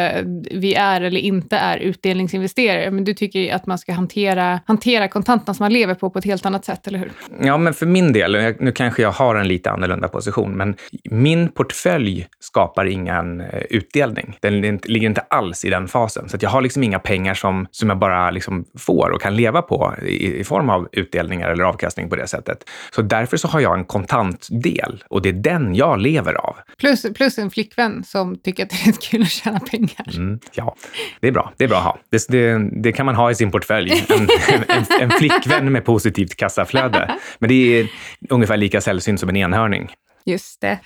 vi 0.51 0.75
är 0.75 1.01
eller 1.01 1.21
inte 1.21 1.57
är 1.57 1.79
utdelningsinvesterare, 1.79 2.91
men 2.91 3.05
du 3.05 3.15
tycker 3.15 3.55
att 3.55 3.67
man 3.67 3.79
ska 3.79 3.93
hantera, 3.93 4.61
hantera 4.67 5.09
kontanterna 5.09 5.55
som 5.55 5.65
man 5.65 5.73
lever 5.73 5.95
på 5.95 6.11
på 6.11 6.19
ett 6.19 6.25
helt 6.25 6.47
annat 6.47 6.65
sätt, 6.65 6.87
eller 6.87 6.99
hur? 6.99 7.13
Ja, 7.41 7.59
men 7.59 7.75
för 7.75 7.87
min 7.87 8.13
del, 8.13 8.57
nu 8.61 8.73
kanske 8.73 9.03
jag 9.03 9.13
har 9.13 9.35
en 9.35 9.49
lite 9.49 9.71
annorlunda 9.71 10.09
position, 10.09 10.53
men 10.53 10.75
min 11.11 11.49
portfölj 11.49 12.27
skapar 12.41 12.85
ingen 12.85 13.41
eh, 13.41 13.63
utdelning. 13.71 14.37
Den 14.41 14.61
ligger 14.85 15.09
inte 15.09 15.21
alls 15.21 15.65
i 15.65 15.71
den 15.71 15.89
fasen. 15.89 16.29
Så 16.29 16.37
jag 16.41 16.51
har 16.51 16.61
liksom 16.61 16.83
inga 16.83 16.99
pengar 16.99 17.35
som, 17.35 17.67
som 17.71 17.89
jag 17.89 17.99
bara 17.99 18.31
liksom 18.31 18.65
får 18.79 19.11
och 19.11 19.21
kan 19.21 19.37
leva 19.37 19.63
på 19.63 19.95
i, 20.03 20.41
i 20.41 20.45
form 20.45 20.71
av 20.71 20.89
utdelningar 20.93 21.51
eller 21.51 21.65
avkastning 21.65 22.09
på 22.09 22.17
det 22.17 22.27
sättet. 22.27 22.59
Så 22.95 23.03
därför 23.03 23.37
så 23.37 23.49
har 23.49 23.61
jag 23.61 23.79
en 23.79 23.85
kontantdel 23.85 25.05
och 25.09 25.23
det 25.23 25.29
är 25.29 25.33
den 25.33 25.75
jag 25.75 26.01
lever 26.01 26.35
av. 26.35 26.57
Plus, 26.79 27.07
plus 27.15 27.39
en 27.39 27.51
flick 27.51 27.76
flickvän 27.77 28.05
som 28.05 28.37
tycker 28.37 28.63
att 28.63 28.71
det 28.71 28.77
är 28.77 28.87
rätt 28.87 29.03
kul 29.03 29.23
att 29.23 29.31
tjäna 29.31 29.61
pengar. 29.61 30.17
Mm, 30.17 30.41
ja, 30.55 30.77
det 31.21 31.29
är 31.29 31.33
bra. 31.33 31.53
Det 31.57 31.65
är 31.65 31.69
bra 31.69 31.79
att 31.79 31.85
ha. 31.85 31.99
Det, 32.11 32.29
det, 32.29 32.71
det 32.83 32.93
kan 32.93 33.07
man 33.07 33.15
ha 33.15 33.31
i 33.31 33.35
sin 33.35 33.51
portfölj. 33.51 34.07
En, 34.09 34.29
en, 34.69 34.85
en 35.01 35.11
flickvän 35.11 35.73
med 35.73 35.85
positivt 35.85 36.37
kassaflöde. 36.37 37.15
Men 37.39 37.49
det 37.49 37.81
är 37.81 37.89
ungefär 38.31 38.57
lika 38.57 38.81
sällsynt 38.81 39.21
som 39.21 39.29
en 39.29 39.37
enhörning. 39.37 39.91
Just 40.27 40.61
det. 40.61 40.79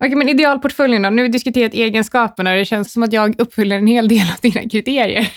Okej, 0.00 0.14
men 0.14 0.28
idealportföljen 0.28 1.02
då? 1.02 1.10
Nu 1.10 1.22
har 1.22 1.28
vi 1.28 1.32
diskuterat 1.32 1.74
egenskaperna 1.74 2.50
och 2.50 2.56
det 2.56 2.64
känns 2.64 2.92
som 2.92 3.02
att 3.02 3.12
jag 3.12 3.40
uppfyller 3.40 3.76
en 3.76 3.86
hel 3.86 4.08
del 4.08 4.20
av 4.20 4.40
dina 4.42 4.68
kriterier. 4.68 5.32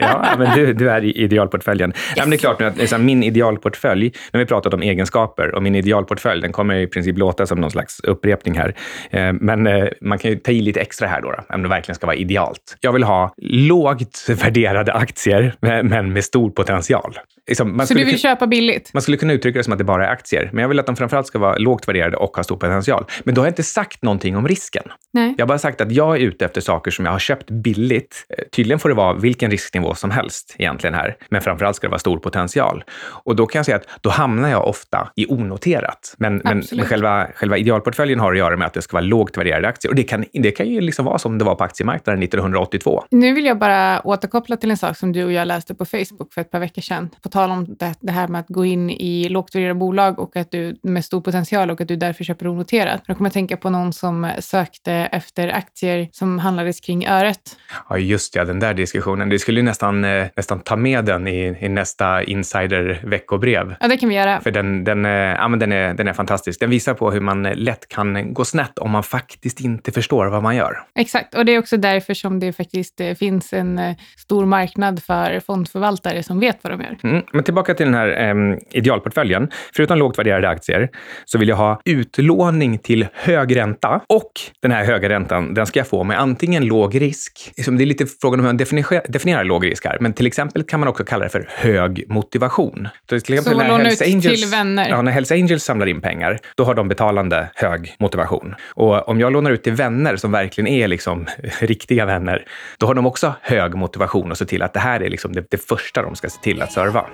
ja, 0.00 0.34
men 0.38 0.56
du, 0.56 0.72
du 0.72 0.90
är 0.90 1.04
i 1.04 1.12
idealportföljen. 1.12 1.90
Yes. 1.90 2.12
Ja, 2.16 2.22
men 2.22 2.30
det 2.30 2.36
är 2.36 2.38
klart 2.38 2.60
nu 2.60 2.66
att 2.66 2.76
liksom, 2.76 3.04
min 3.04 3.22
idealportfölj, 3.22 4.04
nu 4.04 4.12
har 4.32 4.38
vi 4.38 4.46
pratat 4.46 4.74
om 4.74 4.82
egenskaper 4.82 5.54
och 5.54 5.62
min 5.62 5.74
idealportfölj, 5.74 6.42
den 6.42 6.52
kommer 6.52 6.74
i 6.74 6.86
princip 6.86 7.18
låta 7.18 7.46
som 7.46 7.60
någon 7.60 7.70
slags 7.70 8.00
upprepning 8.00 8.58
här. 8.58 8.74
Eh, 9.10 9.32
men 9.32 9.66
eh, 9.66 9.88
man 10.00 10.18
kan 10.18 10.30
ju 10.30 10.36
ta 10.36 10.52
i 10.52 10.60
lite 10.60 10.80
extra 10.80 11.08
här 11.08 11.22
då, 11.22 11.30
då, 11.30 11.54
om 11.54 11.62
det 11.62 11.68
verkligen 11.68 11.96
ska 11.96 12.06
vara 12.06 12.16
idealt. 12.16 12.76
Jag 12.80 12.92
vill 12.92 13.04
ha 13.04 13.34
lågt 13.36 14.26
värderade 14.28 14.92
aktier, 14.92 15.54
men 15.60 16.12
med 16.12 16.24
stor 16.24 16.50
potential. 16.50 17.18
Liksom, 17.48 17.86
så 17.86 17.94
du 17.94 17.98
vill 17.98 18.06
kunna, 18.06 18.18
köpa 18.18 18.46
billigt? 18.46 18.90
Man 18.94 19.02
skulle 19.02 19.16
kunna 19.16 19.32
uttrycka 19.32 19.58
det 19.58 19.64
som 19.64 19.72
att 19.72 19.78
det 19.78 19.84
bara 19.84 20.06
är 20.06 20.10
aktier, 20.10 20.50
men 20.52 20.62
jag 20.62 20.68
vill 20.68 20.78
att 20.78 20.86
de 20.86 20.96
framförallt 20.96 21.26
ska 21.26 21.38
vara 21.38 21.56
lågt 21.56 21.88
värderade 21.88 22.16
och 22.16 22.36
ha 22.36 22.44
stor 22.46 22.56
potential. 22.56 23.04
Men 23.24 23.34
då 23.34 23.40
har 23.40 23.46
jag 23.46 23.50
inte 23.50 23.62
sagt 23.62 24.02
någonting 24.02 24.36
om 24.36 24.48
risken. 24.48 24.82
Nej. 25.12 25.34
Jag 25.38 25.44
har 25.44 25.48
bara 25.48 25.58
sagt 25.58 25.80
att 25.80 25.92
jag 25.92 26.16
är 26.16 26.20
ute 26.20 26.44
efter 26.44 26.60
saker 26.60 26.90
som 26.90 27.04
jag 27.04 27.12
har 27.12 27.18
köpt 27.18 27.50
billigt. 27.50 28.26
Eh, 28.28 28.44
tydligen 28.52 28.78
får 28.78 28.88
det 28.88 28.94
vara 28.94 29.14
vilken 29.14 29.50
risknivå 29.50 29.94
som 29.94 30.10
helst 30.10 30.54
egentligen 30.58 30.94
här, 30.94 31.16
men 31.28 31.42
framförallt 31.42 31.76
ska 31.76 31.86
det 31.86 31.90
vara 31.90 31.98
stor 31.98 32.18
potential. 32.18 32.84
Och 33.24 33.36
då 33.36 33.46
kan 33.46 33.58
jag 33.58 33.66
säga 33.66 33.76
att 33.76 33.88
då 34.00 34.10
hamnar 34.10 34.48
jag 34.48 34.68
ofta 34.68 35.08
i 35.16 35.26
onoterat. 35.28 36.14
Men, 36.18 36.40
men, 36.44 36.62
men 36.72 36.84
själva, 36.84 37.26
själva 37.34 37.58
idealportföljen 37.58 38.20
har 38.20 38.32
att 38.32 38.38
göra 38.38 38.56
med 38.56 38.66
att 38.66 38.74
det 38.74 38.82
ska 38.82 38.96
vara 38.96 39.04
lågt 39.04 39.36
värderade 39.36 39.68
aktier. 39.68 39.90
Och 39.90 39.96
det 39.96 40.02
kan, 40.02 40.24
det 40.32 40.50
kan 40.50 40.66
ju 40.66 40.80
liksom 40.80 41.04
vara 41.04 41.18
som 41.18 41.38
det 41.38 41.44
var 41.44 41.54
på 41.54 41.64
aktiemarknaden 41.64 42.22
1982. 42.22 43.04
Nu 43.10 43.34
vill 43.34 43.44
jag 43.44 43.58
bara 43.58 44.00
återkoppla 44.00 44.56
till 44.56 44.70
en 44.70 44.76
sak 44.76 44.96
som 44.96 45.12
du 45.12 45.24
och 45.24 45.32
jag 45.32 45.48
läste 45.48 45.74
på 45.74 45.84
Facebook 45.84 46.32
för 46.32 46.40
ett 46.40 46.50
par 46.50 46.60
veckor 46.60 46.82
sedan. 46.82 47.10
På 47.22 47.28
tal 47.28 47.50
om 47.50 47.76
det, 47.78 47.94
det 48.00 48.12
här 48.12 48.28
med 48.28 48.40
att 48.40 48.48
gå 48.48 48.64
in 48.64 48.90
i 48.90 49.28
lågt 49.28 49.54
värderade 49.54 49.74
bolag 49.74 50.18
och 50.18 50.36
att 50.36 50.50
du 50.50 50.76
med 50.82 51.04
stor 51.04 51.20
potential 51.20 51.70
och 51.70 51.80
att 51.80 51.88
du 51.88 51.96
därför 51.96 52.24
köper 52.24 52.35
onoterat. 52.42 53.02
Då 53.06 53.14
kommer 53.14 53.28
jag 53.28 53.32
tänka 53.32 53.56
på 53.56 53.70
någon 53.70 53.92
som 53.92 54.30
sökte 54.38 54.92
efter 54.92 55.48
aktier 55.48 56.08
som 56.12 56.38
handlades 56.38 56.80
kring 56.80 57.06
öret. 57.06 57.56
Ja, 57.88 57.98
just 57.98 58.36
ja, 58.36 58.44
den 58.44 58.60
där 58.60 58.74
diskussionen. 58.74 59.28
Vi 59.28 59.38
skulle 59.38 59.62
nästan, 59.62 60.04
eh, 60.04 60.26
nästan 60.36 60.60
ta 60.60 60.76
med 60.76 61.04
den 61.04 61.28
i, 61.28 61.58
i 61.60 61.68
nästa 61.68 62.22
Insider-veckobrev. 62.22 63.76
Ja, 63.80 63.88
det 63.88 63.96
kan 63.96 64.08
vi 64.08 64.14
göra. 64.14 64.40
För 64.40 64.50
den, 64.50 64.84
den, 64.84 65.04
eh, 65.04 65.12
ja, 65.12 65.48
men 65.48 65.58
den, 65.58 65.72
är, 65.72 65.94
den 65.94 66.08
är 66.08 66.12
fantastisk. 66.12 66.60
Den 66.60 66.70
visar 66.70 66.94
på 66.94 67.10
hur 67.10 67.20
man 67.20 67.42
lätt 67.42 67.88
kan 67.88 68.34
gå 68.34 68.44
snett 68.44 68.78
om 68.78 68.90
man 68.90 69.02
faktiskt 69.02 69.60
inte 69.60 69.92
förstår 69.92 70.26
vad 70.26 70.42
man 70.42 70.56
gör. 70.56 70.82
Exakt, 70.94 71.34
och 71.34 71.44
det 71.44 71.54
är 71.54 71.58
också 71.58 71.76
därför 71.76 72.14
som 72.14 72.40
det 72.40 72.52
faktiskt 72.52 73.00
eh, 73.00 73.14
finns 73.14 73.52
en 73.52 73.80
stor 74.18 74.46
marknad 74.46 75.02
för 75.02 75.40
fondförvaltare 75.40 76.22
som 76.22 76.40
vet 76.40 76.58
vad 76.62 76.72
de 76.72 76.80
gör. 76.80 76.96
Mm, 77.02 77.22
men 77.32 77.44
tillbaka 77.44 77.74
till 77.74 77.86
den 77.86 77.94
här 77.94 78.08
eh, 78.08 78.58
idealportföljen. 78.70 79.50
Förutom 79.76 79.98
lågt 79.98 80.18
värderade 80.18 80.48
aktier 80.48 80.88
så 81.24 81.38
vill 81.38 81.48
jag 81.48 81.56
ha 81.56 81.80
utlåning 82.18 82.78
till 82.78 83.06
hög 83.12 83.56
ränta 83.56 84.00
och 84.08 84.32
den 84.62 84.70
här 84.70 84.84
höga 84.84 85.08
räntan, 85.08 85.54
den 85.54 85.66
ska 85.66 85.80
jag 85.80 85.86
få 85.86 86.04
med 86.04 86.20
antingen 86.20 86.66
låg 86.66 87.00
risk, 87.00 87.52
det 87.56 87.82
är 87.82 87.86
lite 87.86 88.06
frågan 88.20 88.40
om 88.40 88.46
hur 88.46 88.52
man 88.52 88.56
definierar, 88.56 89.02
definierar 89.08 89.44
låg 89.44 89.66
risk 89.66 89.84
här, 89.84 89.98
men 90.00 90.12
till 90.12 90.26
exempel 90.26 90.62
kan 90.62 90.80
man 90.80 90.88
också 90.88 91.04
kalla 91.04 91.24
det 91.24 91.30
för 91.30 91.48
hög 91.48 92.04
motivation. 92.08 92.88
Så, 93.10 93.20
till 93.20 93.34
exempel 93.34 93.60
så 93.60 93.68
låna 93.68 93.90
ut 93.90 94.02
Angels, 94.02 94.40
till 94.40 94.50
vänner? 94.50 94.88
Ja, 94.88 95.02
när 95.02 95.12
Hells 95.12 95.32
Angels 95.32 95.64
samlar 95.64 95.86
in 95.86 96.00
pengar, 96.00 96.38
då 96.56 96.64
har 96.64 96.74
de 96.74 96.88
betalande 96.88 97.48
hög 97.54 97.96
motivation. 97.98 98.54
Och 98.74 99.08
om 99.08 99.20
jag 99.20 99.32
lånar 99.32 99.50
ut 99.50 99.62
till 99.62 99.72
vänner 99.72 100.16
som 100.16 100.32
verkligen 100.32 100.68
är 100.68 100.88
liksom 100.88 101.26
riktiga 101.60 102.06
vänner, 102.06 102.44
då 102.78 102.86
har 102.86 102.94
de 102.94 103.06
också 103.06 103.34
hög 103.42 103.74
motivation 103.74 104.30
och 104.30 104.38
se 104.38 104.44
till 104.44 104.62
att 104.62 104.72
det 104.72 104.80
här 104.80 105.02
är 105.02 105.10
liksom 105.10 105.32
det, 105.32 105.44
det 105.50 105.68
första 105.68 106.02
de 106.02 106.16
ska 106.16 106.28
se 106.28 106.40
till 106.42 106.62
att 106.62 106.72
serva. 106.72 107.06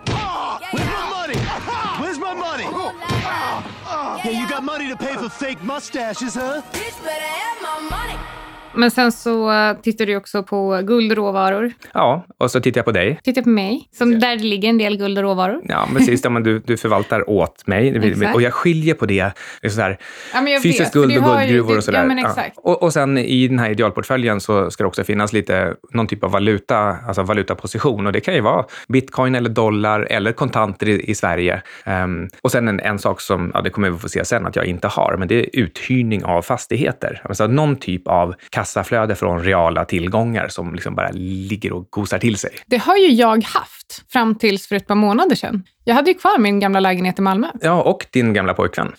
to 4.97 5.07
pay 5.07 5.17
for 5.17 5.29
fake 5.29 5.63
mustaches, 5.63 6.35
huh? 6.35 6.61
Bitch 6.73 7.03
better 7.03 7.25
have 7.25 7.63
my 7.63 7.89
money. 7.89 8.42
Men 8.75 8.91
sen 8.91 9.13
så 9.13 9.51
uh, 9.51 9.81
tittar 9.83 10.07
du 10.07 10.17
också 10.17 10.43
på 10.43 10.81
guldråvaror. 10.83 11.73
Ja, 11.95 12.27
och 12.39 12.51
så 12.51 12.61
tittar 12.61 12.79
jag 12.79 12.85
på 12.85 12.93
dig. 12.93 13.21
Tittar 13.25 13.43
på 13.43 13.49
mig, 13.49 13.89
som 13.93 14.19
där 14.19 14.37
det 14.37 14.45
ligger 14.45 14.69
en 14.69 14.79
del 14.79 14.97
guld 14.97 15.19
och 15.19 15.25
råvaror. 15.25 15.61
Ja, 15.69 15.89
precis. 15.97 16.25
men 16.25 16.43
du, 16.43 16.59
du 16.59 16.77
förvaltar 16.77 17.31
åt 17.31 17.67
mig. 17.67 18.33
och 18.35 18.43
jag 18.43 18.53
skiljer 18.53 18.95
på 18.95 19.07
det. 19.07 19.33
så 19.71 19.81
här, 19.81 19.99
ja, 20.35 20.61
fysiskt 20.63 20.93
guld 20.93 21.17
och 21.17 21.25
guldgruvor 21.25 21.77
och 21.77 21.85
sådär. 21.85 22.17
Ja, 22.23 22.35
ja. 22.37 22.45
Och, 22.57 22.83
och 22.83 22.93
sen 22.93 23.19
i 23.19 23.49
den 23.49 23.59
här 23.59 23.71
idealportföljen 23.71 24.41
så 24.41 24.71
ska 24.71 24.85
det 24.85 24.89
också 24.89 25.05
finnas 25.05 25.33
lite, 25.33 25.75
någon 25.91 26.07
typ 26.07 26.25
av 26.25 26.31
valuta, 26.31 26.79
alltså 26.79 27.23
valutaposition. 27.23 28.07
Och 28.07 28.13
det 28.13 28.21
kan 28.21 28.35
ju 28.35 28.41
vara 28.41 28.65
bitcoin 28.89 29.35
eller 29.35 29.51
dollar 29.51 30.01
eller 30.11 30.33
kontanter 30.33 30.89
i, 30.89 31.11
i 31.11 31.15
Sverige. 31.15 31.63
Um, 31.87 32.29
och 32.43 32.53
sen 32.53 32.69
en, 32.69 32.81
en 32.81 32.99
sak 32.99 33.21
som, 33.21 33.51
ja, 33.55 33.61
det 33.61 33.71
kommer 33.71 33.91
vi 33.91 33.99
få 33.99 34.09
se 34.09 34.25
sen, 34.25 34.47
att 34.47 34.57
jag 34.57 34.67
inte 34.67 34.89
har, 34.89 35.17
men 35.19 35.29
det 35.29 35.35
är 35.35 35.47
uthyrning 35.53 36.25
av 36.25 36.43
fastigheter. 36.43 37.23
Alltså 37.25 37.47
någon 37.47 37.77
typ 37.77 38.09
av 38.09 38.35
kassaflöde 38.63 39.15
från 39.15 39.45
reala 39.45 39.85
tillgångar 39.85 40.49
som 40.49 40.75
liksom 40.75 40.95
bara 40.95 41.11
ligger 41.13 41.73
och 41.73 41.87
gosar 41.91 42.19
till 42.19 42.37
sig. 42.37 42.51
Det 42.67 42.77
har 42.77 42.97
ju 42.97 43.09
jag 43.09 43.45
haft 43.45 43.82
fram 44.09 44.35
tills 44.35 44.69
för 44.69 44.77
ett 44.77 44.87
par 44.87 44.95
månader 44.95 45.37
sedan. 45.37 45.65
Jag 45.85 45.95
hade 45.95 46.11
ju 46.11 46.15
kvar 46.15 46.39
min 46.39 46.61
gamla 46.61 46.81
lägenhet 46.81 47.19
i 47.19 47.23
Malmö. 47.23 47.47
Ja, 47.61 47.83
och 47.83 48.07
din 48.11 48.33
gamla 48.33 48.55
pojkvän. 48.55 48.93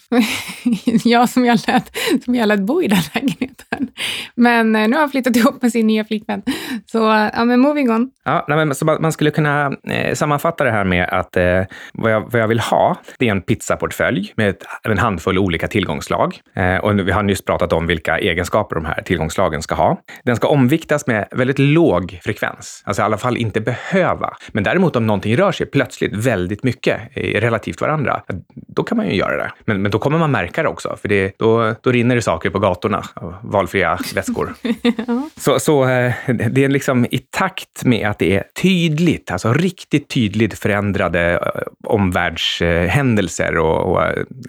ja, 1.04 1.28
som 1.28 1.46
jag, 1.46 1.60
lät, 1.68 1.98
som 2.26 2.36
jag 2.36 2.48
lät 2.48 2.60
bo 2.60 2.82
i 2.82 2.88
den 2.88 3.00
lägenheten. 3.14 3.88
Men 4.36 4.76
eh, 4.76 4.88
nu 4.88 4.96
har 4.96 5.02
jag 5.02 5.12
flyttat 5.12 5.36
ihop 5.36 5.62
med 5.62 5.72
sin 5.72 5.88
nya 5.88 6.06
flickvän. 6.06 6.42
Så, 6.86 7.30
ja, 7.34 7.46
men 7.46 7.60
moving 7.60 7.92
on. 7.92 8.12
Ja, 8.26 8.46
nej, 8.48 8.66
men, 8.66 8.76
så 8.76 8.86
man 8.86 9.12
skulle 9.12 9.32
kunna 9.32 9.74
eh, 9.90 10.14
sammanfatta 10.14 10.64
det 10.64 10.72
här 10.72 10.84
med 10.84 11.10
att 11.10 11.38
eh, 11.38 11.62
vad, 11.94 12.12
jag, 12.12 12.32
vad 12.32 12.42
jag 12.42 12.48
vill 12.48 12.60
ha, 12.60 12.98
det 13.20 13.28
är 13.28 13.32
en 13.32 13.42
pizzaportfölj 13.42 14.34
med 14.36 14.50
ett, 14.50 14.66
en 14.84 14.98
handfull 14.98 15.38
olika 15.38 15.68
tillgångslag. 15.68 16.40
Eh, 16.56 16.78
och 16.78 17.00
vi 17.00 17.12
har 17.12 17.24
nyss 17.24 17.46
pratat 17.46 17.74
om 17.74 17.88
vilka 17.88 18.20
egenskaper 18.20 18.76
de 18.76 18.86
här 18.86 19.02
tillgångslagen 19.02 19.62
ska 19.62 19.76
ha. 19.76 20.02
Den 20.24 20.36
ska 20.36 20.48
omviktas 20.48 21.08
med 21.08 21.28
väldigt 21.32 21.60
låg 21.60 22.20
frekvens, 22.24 22.84
alltså 22.86 23.02
i 23.02 23.06
alla 23.06 23.18
fall 23.18 23.38
inte 23.38 23.62
behöva. 23.62 24.34
Men 24.52 24.64
däremot 24.64 24.83
om 24.84 25.08
någonting 25.08 25.38
rör 25.38 25.52
sig 25.52 25.66
plötsligt 25.66 26.14
väldigt 26.14 26.64
mycket 26.64 27.00
relativt 27.16 27.82
varandra, 27.82 28.22
då 28.54 28.84
kan 28.84 28.98
man 28.98 29.08
ju 29.08 29.16
göra 29.16 29.38
det. 29.38 29.52
Men, 29.66 29.82
men 29.82 29.92
då 29.92 30.00
kommer 30.00 30.18
man 30.18 30.32
märka 30.32 30.64
det 30.64 30.70
också, 30.70 30.98
för 31.02 31.08
det, 31.08 31.34
då, 31.38 31.76
då 31.82 31.92
rinner 31.92 32.16
det 32.16 32.22
saker 32.22 32.50
på 32.50 32.60
gatorna 32.60 33.04
av 33.14 33.36
valfria 33.42 34.00
väskor. 34.16 34.54
ja. 35.08 35.30
Så, 35.38 35.60
så 35.60 35.84
eh, 35.84 36.14
det 36.52 36.64
är 36.64 36.70
liksom 36.70 37.06
i 37.12 37.18
takt 37.18 37.84
med 37.84 38.08
att 38.08 38.20
det 38.20 38.38
är 38.38 38.44
tydligt, 38.62 39.32
alltså 39.32 39.54
riktigt 39.54 40.10
tydligt 40.10 40.60
förändrade 40.60 41.32
eh, 41.32 41.62
omvärldshändelser 41.84 43.58
och, 43.58 43.92
och, 43.92 44.02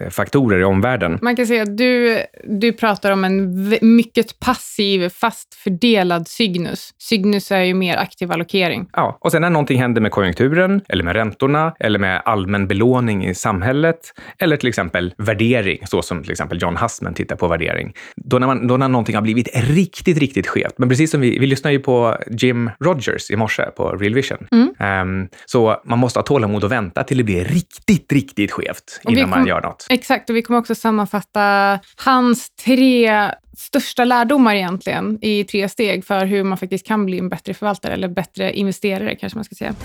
faktorer 0.09 0.59
i 0.59 0.63
omvärlden. 0.63 1.19
Man 1.21 1.35
kan 1.35 1.47
säga 1.47 1.63
att 1.63 1.77
du, 1.77 2.17
du 2.43 2.73
pratar 2.73 3.11
om 3.11 3.23
en 3.23 3.69
mycket 3.81 4.39
passiv, 4.39 5.09
fast 5.09 5.53
fördelad 5.53 6.27
Cygnus. 6.27 6.93
Cygnus 6.97 7.51
är 7.51 7.63
ju 7.63 7.73
mer 7.73 7.97
aktiv 7.97 8.31
allokering. 8.31 8.89
Ja, 8.93 9.17
och 9.21 9.31
sen 9.31 9.41
när 9.41 9.49
någonting 9.49 9.79
händer 9.79 10.01
med 10.01 10.11
konjunkturen, 10.11 10.24
eller 10.33 11.03
med 11.03 11.13
räntorna, 11.13 11.75
eller 11.79 11.99
med 11.99 12.21
allmän 12.25 12.67
belåning 12.67 13.25
i 13.25 13.35
samhället, 13.35 14.13
eller 14.39 14.57
till 14.57 14.69
exempel 14.69 15.13
värdering, 15.17 15.79
så 15.87 16.01
som 16.01 16.23
till 16.23 16.31
exempel 16.31 16.61
John 16.61 16.77
Hussman 16.77 17.13
tittar 17.13 17.35
på 17.35 17.47
värdering. 17.47 17.93
Då 18.15 18.39
när, 18.39 18.47
man, 18.47 18.67
då 18.67 18.77
när 18.77 18.87
någonting 18.87 19.15
har 19.15 19.21
blivit 19.21 19.49
riktigt, 19.53 20.17
riktigt 20.17 20.47
skevt. 20.47 20.73
Men 20.77 20.89
precis 20.89 21.11
som 21.11 21.21
vi, 21.21 21.39
vi 21.39 21.47
lyssnade 21.47 21.73
ju 21.73 21.79
på 21.79 22.17
Jim 22.31 22.71
Rogers 22.79 23.31
i 23.31 23.35
morse 23.35 23.63
på 23.77 23.91
Real 23.91 24.13
Vision. 24.13 24.47
Mm. 24.51 25.21
Um, 25.21 25.29
så 25.45 25.81
man 25.85 25.99
måste 25.99 26.19
ha 26.19 26.23
tålamod 26.23 26.63
och 26.63 26.71
vänta 26.71 27.03
till 27.03 27.17
det 27.17 27.23
blir 27.23 27.45
riktigt, 27.45 28.11
riktigt 28.11 28.51
skevt 28.51 29.01
innan 29.03 29.23
kom, 29.23 29.29
man 29.29 29.47
gör 29.47 29.61
något. 29.61 29.87
Exakt, 29.89 30.29
och 30.29 30.35
vi 30.35 30.41
kommer 30.41 30.59
också 30.59 30.75
sammanfatta 30.75 31.79
hans 31.95 32.49
tre 32.55 33.11
största 33.57 34.05
lärdomar 34.05 34.55
egentligen 34.55 35.19
i 35.21 35.43
tre 35.43 35.69
steg 35.69 36.05
för 36.05 36.25
hur 36.25 36.43
man 36.43 36.57
faktiskt 36.57 36.87
kan 36.87 37.05
bli 37.05 37.19
en 37.19 37.29
bättre 37.29 37.53
förvaltare 37.53 37.93
eller 37.93 38.07
bättre 38.07 38.53
investerare 38.53 39.15
kanske 39.15 39.37
man 39.37 39.45
ska 39.45 39.55
säga. 39.55 39.75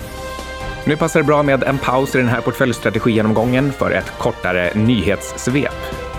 Nu 0.85 0.97
passar 0.97 1.19
det 1.19 1.25
bra 1.25 1.43
med 1.43 1.63
en 1.63 1.77
paus 1.77 2.15
i 2.15 2.17
den 2.17 2.27
här 2.27 2.41
portföljstrategigenomgången 2.41 3.71
för 3.71 3.91
ett 3.91 4.13
kortare 4.17 4.71
nyhetssvep. 4.75 6.10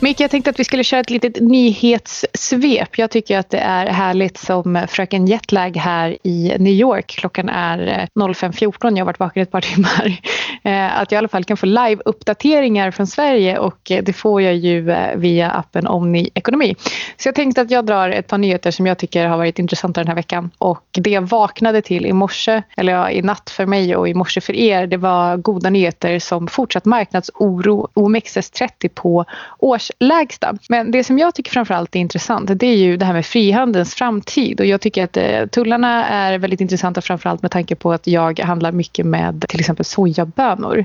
Micke, 0.00 0.20
jag 0.20 0.30
tänkte 0.30 0.50
att 0.50 0.60
vi 0.60 0.64
skulle 0.64 0.84
köra 0.84 1.00
ett 1.00 1.10
litet 1.10 1.40
nyhetssvep. 1.40 2.98
Jag 2.98 3.10
tycker 3.10 3.38
att 3.38 3.50
det 3.50 3.58
är 3.58 3.86
härligt 3.86 4.38
som 4.38 4.86
fröken 4.88 5.26
Jetlag 5.26 5.76
här 5.76 6.16
i 6.22 6.56
New 6.58 6.72
York. 6.72 7.06
Klockan 7.06 7.48
är 7.48 7.78
eh, 7.88 8.22
05.14, 8.22 8.90
jag 8.90 8.98
har 8.98 9.04
varit 9.04 9.18
vaken 9.18 9.42
ett 9.42 9.50
par 9.50 9.60
timmar. 9.60 10.20
Eh, 10.62 11.00
att 11.00 11.12
jag 11.12 11.16
i 11.16 11.18
alla 11.18 11.28
fall 11.28 11.44
kan 11.44 11.56
få 11.56 11.66
live-uppdateringar 11.66 12.90
från 12.90 13.06
Sverige 13.06 13.58
och 13.58 13.90
eh, 13.90 14.02
det 14.04 14.12
får 14.12 14.42
jag 14.42 14.54
ju 14.54 14.94
via 15.16 15.50
appen 15.50 15.86
Omni 15.86 16.30
Ekonomi. 16.34 16.74
Så 17.16 17.28
jag 17.28 17.34
tänkte 17.34 17.60
att 17.60 17.70
jag 17.70 17.86
drar 17.86 18.10
ett 18.10 18.26
par 18.26 18.38
nyheter 18.38 18.70
som 18.70 18.86
jag 18.86 18.98
tycker 18.98 19.26
har 19.26 19.36
varit 19.36 19.58
intressanta 19.58 20.00
den 20.00 20.08
här 20.08 20.14
veckan. 20.14 20.50
Och 20.58 20.86
det 20.92 21.10
jag 21.10 21.22
vaknade 21.22 21.82
till 21.82 22.06
i 22.06 22.12
morse, 22.12 22.62
eller 22.76 22.92
ja, 22.92 23.10
i 23.10 23.22
natt 23.22 23.50
för 23.50 23.66
mig 23.66 23.96
och 23.96 24.08
i 24.08 24.14
morse 24.14 24.40
för 24.40 24.56
er, 24.56 24.86
det 24.86 24.96
var 24.96 25.36
goda 25.36 25.70
nyheter 25.70 26.18
som 26.18 26.48
fortsatt 26.48 26.84
marknadsoro 26.84 27.88
OMXS30 27.94 28.88
på 28.94 29.24
års 29.58 29.85
lägsta. 29.98 30.54
Men 30.68 30.90
det 30.90 31.04
som 31.04 31.18
jag 31.18 31.34
tycker 31.34 31.50
framförallt 31.50 31.96
är 31.96 32.00
intressant 32.00 32.50
det 32.54 32.66
är 32.66 32.76
ju 32.76 32.96
det 32.96 33.04
här 33.04 33.12
med 33.12 33.26
frihandelns 33.26 33.94
framtid 33.94 34.60
och 34.60 34.66
jag 34.66 34.80
tycker 34.80 35.04
att 35.04 35.16
eh, 35.16 35.46
tullarna 35.46 36.06
är 36.06 36.38
väldigt 36.38 36.60
intressanta 36.60 37.00
framförallt 37.00 37.42
med 37.42 37.50
tanke 37.50 37.74
på 37.74 37.92
att 37.92 38.06
jag 38.06 38.40
handlar 38.40 38.72
mycket 38.72 39.06
med 39.06 39.44
till 39.48 39.60
exempel 39.60 39.84
sojabönor. 39.84 40.84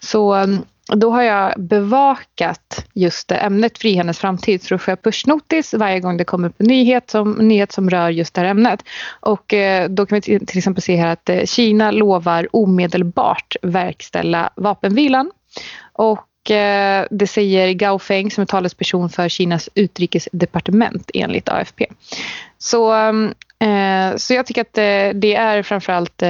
Så 0.00 0.34
mm, 0.34 0.58
då 0.86 1.10
har 1.10 1.22
jag 1.22 1.60
bevakat 1.60 2.86
just 2.92 3.32
ämnet 3.32 3.78
frihandelns 3.78 4.18
framtid 4.18 4.62
så 4.62 4.74
då 4.74 4.78
får 4.78 4.92
jag 4.92 5.02
pushnotis 5.02 5.74
varje 5.74 6.00
gång 6.00 6.16
det 6.16 6.24
kommer 6.24 6.48
upp 6.48 6.60
en 6.60 6.66
nyhet 6.66 7.10
som, 7.10 7.32
nyhet 7.32 7.72
som 7.72 7.90
rör 7.90 8.10
just 8.10 8.34
det 8.34 8.40
här 8.40 8.48
ämnet. 8.48 8.84
Och 9.20 9.54
eh, 9.54 9.88
då 9.88 10.06
kan 10.06 10.20
vi 10.26 10.38
till 10.46 10.58
exempel 10.58 10.82
se 10.82 10.96
här 10.96 11.12
att 11.12 11.28
eh, 11.28 11.44
Kina 11.44 11.90
lovar 11.90 12.48
omedelbart 12.52 13.56
verkställa 13.62 14.50
vapenvilan. 14.56 15.30
Och 15.92 16.26
Eh, 16.50 17.06
det 17.10 17.26
säger 17.26 17.72
Gao 17.72 17.98
Feng 17.98 18.30
som 18.30 18.42
är 18.42 18.46
talesperson 18.46 19.10
för 19.10 19.28
Kinas 19.28 19.68
utrikesdepartement 19.74 21.10
enligt 21.14 21.48
AFP. 21.48 21.86
Så 22.62 22.92
Eh, 23.62 24.16
så 24.16 24.34
jag 24.34 24.46
tycker 24.46 24.60
att 24.60 24.78
eh, 24.78 25.20
det 25.20 25.34
är 25.34 25.62
framförallt 25.62 26.22
eh, 26.22 26.28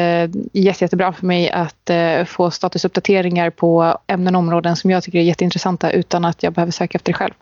jättebra 0.52 1.12
för 1.12 1.26
mig 1.26 1.50
att 1.50 1.90
eh, 1.90 2.24
få 2.24 2.50
statusuppdateringar 2.50 3.50
på 3.50 3.98
ämnen 4.06 4.34
och 4.34 4.38
områden 4.38 4.76
som 4.76 4.90
jag 4.90 5.02
tycker 5.02 5.18
är 5.18 5.22
jätteintressanta 5.22 5.90
utan 5.90 6.24
att 6.24 6.42
jag 6.42 6.52
behöver 6.52 6.72
söka 6.72 6.98
efter 6.98 7.12
det 7.12 7.16
själv. 7.18 7.32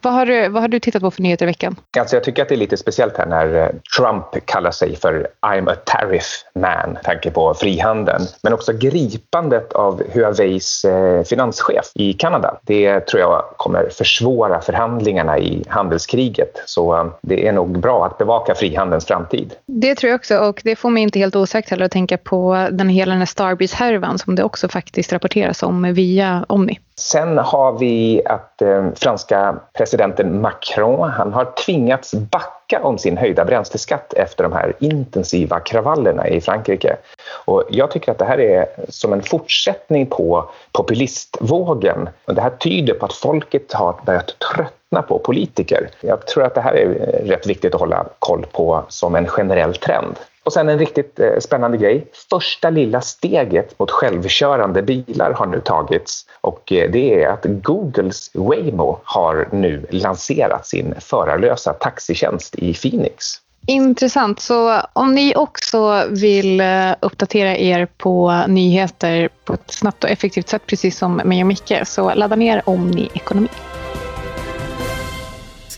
Vad 0.00 0.12
har 0.12 0.26
du, 0.26 0.48
vad 0.48 0.62
har 0.62 0.68
du 0.68 0.80
tittat 0.80 1.02
på 1.02 1.10
för 1.10 1.22
nyheter 1.22 1.44
i 1.44 1.46
veckan? 1.46 1.76
Alltså 1.98 2.16
jag 2.16 2.24
tycker 2.24 2.42
att 2.42 2.48
det 2.48 2.54
är 2.54 2.56
lite 2.56 2.76
speciellt 2.76 3.18
här 3.18 3.26
när 3.26 3.54
eh, 3.54 3.68
Trump 3.98 4.46
kallar 4.46 4.70
sig 4.70 4.96
för 4.96 5.28
I'm 5.40 5.72
a 5.72 5.74
tariff 5.86 6.44
man, 6.54 6.98
tanke 7.04 7.30
på 7.30 7.54
frihandeln. 7.54 8.26
Men 8.42 8.52
också 8.52 8.72
gripandet 8.72 9.72
av 9.72 10.02
Huaweis 10.12 10.84
eh, 10.84 11.22
finanschef 11.22 11.90
i 11.94 12.12
Kanada. 12.12 12.60
Det 12.62 13.00
tror 13.00 13.20
jag 13.20 13.44
kommer 13.56 13.88
försvåra 13.88 14.60
förhandlingarna 14.60 15.38
i 15.38 15.64
handelskriget. 15.68 16.62
Så 16.66 17.12
det 17.22 17.46
är 17.46 17.52
nog 17.52 17.78
bra 17.78 18.06
att 18.06 18.18
bevaka 18.18 18.39
frihandelns 18.54 19.06
framtid 19.06 19.40
tid. 19.40 19.54
Det 19.66 19.94
tror 19.94 20.10
jag 20.10 20.18
också 20.18 20.38
och 20.38 20.60
det 20.64 20.76
får 20.76 20.90
mig 20.90 21.02
inte 21.02 21.18
helt 21.18 21.36
osäkert 21.36 21.70
heller 21.70 21.84
att 21.84 21.92
tänka 21.92 22.18
på 22.18 22.68
den 22.70 22.88
hela 22.88 23.10
den 23.10 23.18
här 23.18 23.26
Starbreeze-härvan 23.26 24.18
som 24.18 24.34
det 24.34 24.44
också 24.44 24.68
faktiskt 24.68 25.12
rapporteras 25.12 25.62
om 25.62 25.94
via 25.94 26.44
Omni. 26.48 26.78
Sen 26.96 27.38
har 27.38 27.78
vi 27.78 28.22
att 28.24 28.62
eh, 28.62 28.88
franska 28.96 29.56
presidenten 29.78 30.40
Macron 30.40 31.10
han 31.10 31.32
har 31.32 31.64
tvingats 31.66 32.14
backa 32.14 32.59
om 32.78 32.98
sin 32.98 33.16
höjda 33.16 33.44
bränsleskatt 33.44 34.12
efter 34.12 34.44
de 34.44 34.52
här 34.52 34.72
intensiva 34.78 35.60
kravallerna 35.60 36.28
i 36.28 36.40
Frankrike. 36.40 36.96
Och 37.44 37.64
jag 37.70 37.90
tycker 37.90 38.12
att 38.12 38.18
det 38.18 38.24
här 38.24 38.40
är 38.40 38.66
som 38.88 39.12
en 39.12 39.22
fortsättning 39.22 40.06
på 40.06 40.50
populistvågen. 40.72 42.08
Och 42.24 42.34
det 42.34 42.42
här 42.42 42.50
tyder 42.50 42.94
på 42.94 43.06
att 43.06 43.12
folket 43.12 43.72
har 43.72 44.00
börjat 44.06 44.34
tröttna 44.38 45.02
på 45.02 45.18
politiker. 45.18 45.90
Jag 46.00 46.26
tror 46.26 46.44
att 46.44 46.54
det 46.54 46.60
här 46.60 46.74
är 46.74 46.88
rätt 47.26 47.46
viktigt 47.46 47.74
att 47.74 47.80
hålla 47.80 48.06
koll 48.18 48.46
på 48.52 48.84
som 48.88 49.14
en 49.14 49.26
generell 49.26 49.74
trend. 49.74 50.16
Och 50.50 50.54
sen 50.54 50.68
en 50.68 50.78
riktigt 50.78 51.20
eh, 51.20 51.38
spännande 51.38 51.76
grej. 51.76 52.06
Första 52.30 52.70
lilla 52.70 53.00
steget 53.00 53.78
mot 53.78 53.90
självkörande 53.90 54.82
bilar 54.82 55.32
har 55.32 55.46
nu 55.46 55.60
tagits 55.60 56.26
och 56.40 56.72
eh, 56.72 56.90
det 56.90 57.22
är 57.22 57.28
att 57.28 57.44
Googles 57.44 58.30
Waymo 58.34 59.00
har 59.04 59.48
nu 59.52 59.86
lanserat 59.90 60.66
sin 60.66 60.94
förarlösa 61.00 61.72
taxitjänst 61.72 62.54
i 62.54 62.74
Phoenix. 62.74 63.24
Intressant. 63.66 64.40
Så 64.40 64.80
om 64.92 65.14
ni 65.14 65.34
också 65.36 66.04
vill 66.08 66.60
eh, 66.60 66.92
uppdatera 67.00 67.56
er 67.56 67.88
på 67.96 68.44
nyheter 68.48 69.28
på 69.44 69.54
ett 69.54 69.70
snabbt 69.70 70.04
och 70.04 70.10
effektivt 70.10 70.48
sätt, 70.48 70.62
precis 70.66 70.98
som 70.98 71.16
mig 71.16 71.40
och 71.40 71.46
Micke, 71.46 71.82
så 71.84 72.14
ladda 72.14 72.36
ner 72.36 72.62
Omni 72.64 73.08
Ekonomi 73.14 73.48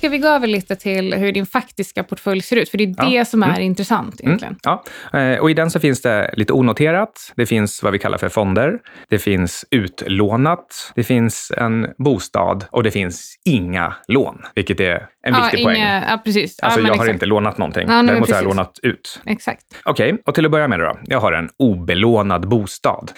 ska 0.02 0.08
vi 0.08 0.18
gå 0.18 0.28
över 0.28 0.46
lite 0.46 0.76
till 0.76 1.14
hur 1.14 1.32
din 1.32 1.46
faktiska 1.46 2.04
portfölj 2.04 2.42
ser 2.42 2.56
ut? 2.56 2.68
För 2.68 2.78
det 2.78 2.84
är 2.84 3.10
det 3.10 3.16
ja. 3.16 3.24
som 3.24 3.42
är 3.42 3.48
mm. 3.48 3.62
intressant 3.62 4.20
mm. 4.20 4.30
egentligen. 4.30 4.56
Mm. 4.64 4.78
Ja, 5.12 5.18
eh, 5.18 5.38
och 5.38 5.50
i 5.50 5.54
den 5.54 5.70
så 5.70 5.80
finns 5.80 6.02
det 6.02 6.34
lite 6.36 6.52
onoterat. 6.52 7.32
Det 7.36 7.46
finns 7.46 7.82
vad 7.82 7.92
vi 7.92 7.98
kallar 7.98 8.18
för 8.18 8.28
fonder. 8.28 8.78
Det 9.08 9.18
finns 9.18 9.64
utlånat. 9.70 10.92
Det 10.94 11.04
finns 11.04 11.52
en 11.56 11.86
bostad 11.98 12.64
och 12.70 12.82
det 12.82 12.90
finns 12.90 13.38
inga 13.44 13.94
lån, 14.08 14.42
vilket 14.54 14.80
är 14.80 15.06
en 15.22 15.34
viktig 15.42 15.58
inga, 15.58 15.68
poäng. 15.68 15.82
Ja, 16.08 16.20
precis. 16.24 16.60
Alltså, 16.60 16.80
ja, 16.80 16.86
jag 16.86 16.94
exakt. 16.94 17.06
har 17.06 17.14
inte 17.14 17.26
lånat 17.26 17.58
någonting. 17.58 17.88
Ja, 17.88 18.02
Däremot 18.02 18.30
har 18.30 18.36
jag 18.36 18.44
lånat 18.44 18.78
ut. 18.82 19.20
Exakt. 19.26 19.62
Okej, 19.84 20.12
okay, 20.12 20.22
och 20.26 20.34
till 20.34 20.44
att 20.44 20.50
börja 20.50 20.68
med 20.68 20.80
då. 20.80 20.98
Jag 21.04 21.20
har 21.20 21.32
en 21.32 21.48
obelånad 21.56 22.48
bostad. 22.48 23.12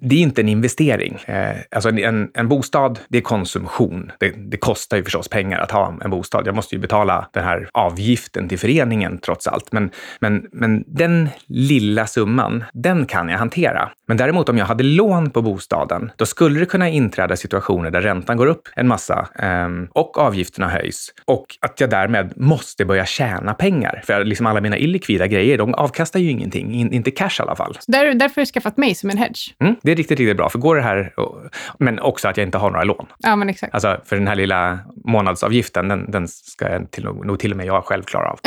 Det 0.00 0.14
är 0.14 0.20
inte 0.20 0.40
en 0.40 0.48
investering. 0.48 1.18
Eh, 1.26 1.56
alltså 1.70 1.88
en, 1.88 2.30
en 2.34 2.48
bostad, 2.48 2.98
det 3.08 3.18
är 3.18 3.22
konsumtion. 3.22 4.12
Det, 4.20 4.30
det 4.50 4.56
kostar 4.56 4.96
ju 4.96 5.04
förstås 5.04 5.28
pengar 5.28 5.58
att 5.58 5.70
ha 5.70 5.94
en 6.04 6.10
bostad 6.10 6.29
bostad. 6.30 6.46
Jag 6.46 6.54
måste 6.54 6.74
ju 6.74 6.80
betala 6.80 7.28
den 7.32 7.44
här 7.44 7.68
avgiften 7.72 8.48
till 8.48 8.58
föreningen 8.58 9.18
trots 9.18 9.46
allt. 9.46 9.72
Men, 9.72 9.90
men, 10.20 10.46
men 10.52 10.84
den 10.86 11.28
lilla 11.46 12.06
summan, 12.06 12.64
den 12.72 13.06
kan 13.06 13.28
jag 13.28 13.38
hantera. 13.38 13.90
Men 14.08 14.16
däremot 14.16 14.48
om 14.48 14.58
jag 14.58 14.66
hade 14.66 14.84
lån 14.84 15.30
på 15.30 15.42
bostaden, 15.42 16.10
då 16.16 16.26
skulle 16.26 16.60
det 16.60 16.66
kunna 16.66 16.88
inträda 16.88 17.36
situationer 17.36 17.90
där 17.90 18.00
räntan 18.00 18.36
går 18.36 18.46
upp 18.46 18.68
en 18.76 18.88
massa 18.88 19.28
eh, 19.38 19.68
och 19.92 20.18
avgifterna 20.18 20.68
höjs 20.68 21.12
och 21.26 21.46
att 21.60 21.80
jag 21.80 21.90
därmed 21.90 22.32
måste 22.36 22.84
börja 22.84 23.06
tjäna 23.06 23.54
pengar. 23.54 24.02
För 24.06 24.24
liksom 24.24 24.46
alla 24.46 24.60
mina 24.60 24.78
illikvida 24.78 25.26
grejer, 25.26 25.58
de 25.58 25.74
avkastar 25.74 26.20
ju 26.20 26.30
ingenting, 26.30 26.74
in, 26.74 26.92
inte 26.92 27.10
cash 27.10 27.38
i 27.38 27.42
alla 27.42 27.56
fall. 27.56 27.78
Där, 27.86 28.14
därför 28.14 28.40
har 28.40 28.46
du 28.46 28.52
skaffat 28.52 28.76
mig 28.76 28.94
som 28.94 29.10
en 29.10 29.18
hedge. 29.18 29.54
Mm, 29.60 29.74
det 29.82 29.92
är 29.92 29.96
riktigt, 29.96 30.18
riktigt 30.18 30.36
bra. 30.36 30.48
För 30.48 30.58
går 30.58 30.76
det 30.76 30.82
här, 30.82 31.12
men 31.78 31.98
också 32.00 32.28
att 32.28 32.36
jag 32.36 32.46
inte 32.46 32.58
har 32.58 32.70
några 32.70 32.84
lån. 32.84 33.06
Ja, 33.18 33.36
men 33.36 33.48
exakt. 33.48 33.74
Alltså, 33.74 34.00
för 34.04 34.16
den 34.16 34.26
här 34.26 34.34
lilla 34.34 34.78
månadsavgiften, 35.04 35.88
den, 35.88 36.10
den 36.10 36.19
ska 36.28 36.72
jag 36.72 36.90
till, 36.90 37.04
nog 37.04 37.38
till 37.38 37.50
och 37.50 37.56
med 37.56 37.66
jag 37.66 37.84
själv 37.84 38.02
klara 38.02 38.30
av. 38.30 38.38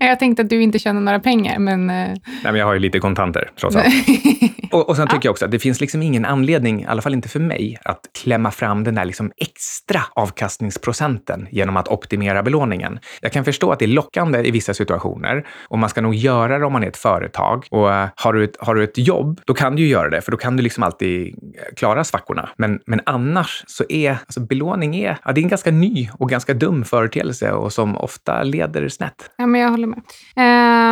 jag 0.00 0.18
tänkte 0.18 0.42
att 0.42 0.50
du 0.50 0.62
inte 0.62 0.78
tjänar 0.78 1.00
några 1.00 1.20
pengar, 1.20 1.58
men... 1.58 1.90
Eh, 1.90 1.96
Nej, 1.96 2.18
men 2.42 2.54
jag 2.54 2.66
har 2.66 2.72
ju 2.72 2.78
lite 2.78 2.98
kontanter, 2.98 3.50
trots 3.60 3.76
allt. 3.76 3.86
och, 4.72 4.88
och 4.88 4.96
sen 4.96 5.08
tycker 5.08 5.26
jag 5.26 5.30
också 5.30 5.44
att 5.44 5.50
det 5.50 5.58
finns 5.58 5.80
liksom 5.80 6.02
ingen 6.02 6.24
anledning, 6.24 6.82
i 6.82 6.86
alla 6.86 7.02
fall 7.02 7.14
inte 7.14 7.28
för 7.28 7.40
mig, 7.40 7.78
att 7.84 8.00
klämma 8.22 8.50
fram 8.50 8.84
den 8.84 8.94
där 8.94 9.04
liksom 9.04 9.32
extra 9.36 10.02
avkastningsprocenten 10.14 11.48
genom 11.50 11.76
att 11.76 11.88
optimera 11.88 12.42
belåningen. 12.42 12.98
Jag 13.20 13.32
kan 13.32 13.44
förstå 13.44 13.72
att 13.72 13.78
det 13.78 13.84
är 13.84 13.86
lockande 13.88 14.48
i 14.48 14.50
vissa 14.50 14.74
situationer 14.74 15.46
och 15.68 15.78
man 15.78 15.88
ska 15.88 16.00
nog 16.00 16.14
göra 16.14 16.58
det 16.58 16.66
om 16.66 16.72
man 16.72 16.82
är 16.82 16.88
ett 16.88 16.96
företag. 16.96 17.66
Och 17.70 17.88
uh, 17.88 18.06
har 18.16 18.32
du 18.32 18.44
ett, 18.44 18.56
har 18.58 18.74
du 18.74 18.84
ett 18.84 18.98
jobb, 18.98 19.40
då 19.44 19.54
kan 19.54 19.76
du 19.76 19.82
ju 19.82 19.88
göra 19.88 20.10
det, 20.10 20.20
för 20.20 20.30
då 20.30 20.36
kan 20.36 20.56
du 20.56 20.62
liksom 20.62 20.82
alltid 20.82 21.34
klara 21.76 22.04
svackorna. 22.04 22.48
Men, 22.56 22.80
men 22.86 23.00
annars 23.06 23.64
så 23.66 23.84
är 23.88 24.10
alltså 24.10 24.40
belåning 24.40 24.96
är, 24.96 25.18
ja, 25.24 25.32
det 25.32 25.40
är 25.40 25.42
en 25.42 25.48
ganska 25.48 25.70
ny 25.70 25.99
ny 26.00 26.10
och 26.18 26.30
ganska 26.30 26.54
dum 26.54 26.84
företeelse 26.84 27.52
och 27.52 27.72
som 27.72 27.96
ofta 27.96 28.42
leder 28.42 28.88
snett. 28.88 29.30
Ja, 29.36 29.46
men 29.46 29.60
jag 29.60 29.70
håller 29.70 29.86
med. 29.86 29.98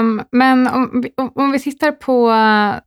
Um, 0.00 0.22
men 0.32 0.66
om 0.66 1.02
vi, 1.02 1.12
om 1.34 1.52
vi 1.52 1.58
tittar 1.58 1.92
på 1.92 2.28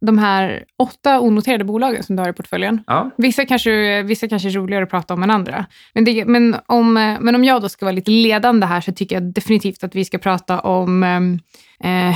de 0.05 0.17
här 0.17 0.63
åtta 0.79 1.19
onoterade 1.19 1.63
bolagen 1.63 2.03
som 2.03 2.15
du 2.15 2.21
har 2.21 2.29
i 2.29 2.33
portföljen. 2.33 2.83
Ja. 2.87 3.11
Vissa, 3.17 3.45
kanske, 3.45 4.03
vissa 4.03 4.27
kanske 4.27 4.49
är 4.49 4.51
roligare 4.51 4.83
att 4.83 4.89
prata 4.89 5.13
om 5.13 5.23
än 5.23 5.31
andra. 5.31 5.65
Men, 5.93 6.05
det, 6.05 6.25
men, 6.25 6.55
om, 6.65 6.93
men 6.93 7.35
om 7.35 7.43
jag 7.43 7.61
då 7.61 7.69
ska 7.69 7.85
vara 7.85 7.95
lite 7.95 8.11
ledande 8.11 8.65
här 8.65 8.81
så 8.81 8.91
tycker 8.91 9.15
jag 9.15 9.23
definitivt 9.23 9.83
att 9.83 9.95
vi 9.95 10.05
ska 10.05 10.17
prata 10.17 10.59
om 10.59 11.03
eh, 11.83 12.15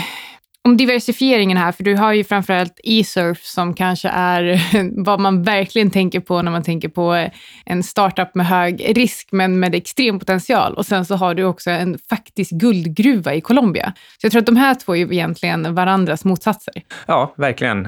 om 0.66 0.78
diversifieringen 0.78 1.58
här, 1.58 1.72
för 1.72 1.84
du 1.84 1.96
har 1.96 2.14
ju 2.14 2.24
framförallt 2.24 2.80
e-surf 2.84 3.44
som 3.44 3.74
kanske 3.74 4.10
är 4.10 4.62
vad 5.06 5.20
man 5.20 5.44
verkligen 5.44 5.92
tänker 5.92 6.20
på 6.20 6.42
när 6.42 6.52
man 6.52 6.64
tänker 6.64 6.90
på 6.90 7.30
en 7.66 7.84
startup 7.84 8.36
med 8.36 8.46
hög 8.46 8.98
risk 8.98 9.28
men 9.32 9.60
med 9.60 9.76
extrem 9.76 10.20
potential. 10.20 10.74
Och 10.74 10.86
sen 10.86 11.06
så 11.06 11.16
har 11.16 11.34
du 11.34 11.44
också 11.44 11.70
en 11.70 11.98
faktisk 12.10 12.52
guldgruva 12.52 13.34
i 13.34 13.42
Colombia. 13.42 13.94
Så 14.22 14.26
jag 14.26 14.32
tror 14.32 14.40
att 14.40 14.46
de 14.46 14.56
här 14.56 14.76
två 14.76 14.96
är 14.96 15.14
egentligen 15.14 15.76
varandras 15.76 16.26
motsatser. 16.26 16.74
Ja, 17.08 17.34
verkligen. 17.38 17.88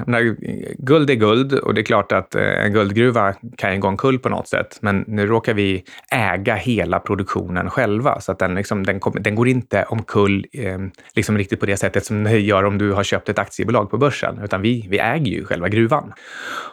Guld 0.78 1.10
är 1.10 1.14
guld 1.14 1.52
och 1.52 1.74
det 1.74 1.80
är 1.80 1.84
klart 1.84 2.12
att 2.12 2.34
eh, 2.34 2.64
en 2.64 2.72
guldgruva 2.72 3.34
kan 3.56 3.74
ju 3.74 3.80
gå 3.80 3.88
omkull 3.88 4.18
på 4.18 4.28
något 4.28 4.48
sätt. 4.48 4.78
Men 4.80 5.04
nu 5.06 5.26
råkar 5.26 5.54
vi 5.54 5.84
äga 6.10 6.54
hela 6.54 6.98
produktionen 6.98 7.70
själva 7.70 8.20
så 8.20 8.32
att 8.32 8.38
den, 8.38 8.54
liksom, 8.54 8.86
den, 8.86 9.00
den 9.20 9.34
går 9.34 9.48
inte 9.48 9.82
omkull 9.82 10.46
eh, 10.52 10.78
liksom 11.14 11.38
riktigt 11.38 11.60
på 11.60 11.66
det 11.66 11.76
sättet 11.76 12.06
som 12.06 12.24
den 12.24 12.44
gör 12.44 12.67
om 12.68 12.78
du 12.78 12.92
har 12.92 13.04
köpt 13.04 13.28
ett 13.28 13.38
aktiebolag 13.38 13.90
på 13.90 13.98
börsen, 13.98 14.40
utan 14.44 14.62
vi, 14.62 14.86
vi 14.90 14.98
äger 14.98 15.32
ju 15.32 15.44
själva 15.44 15.68
gruvan. 15.68 16.12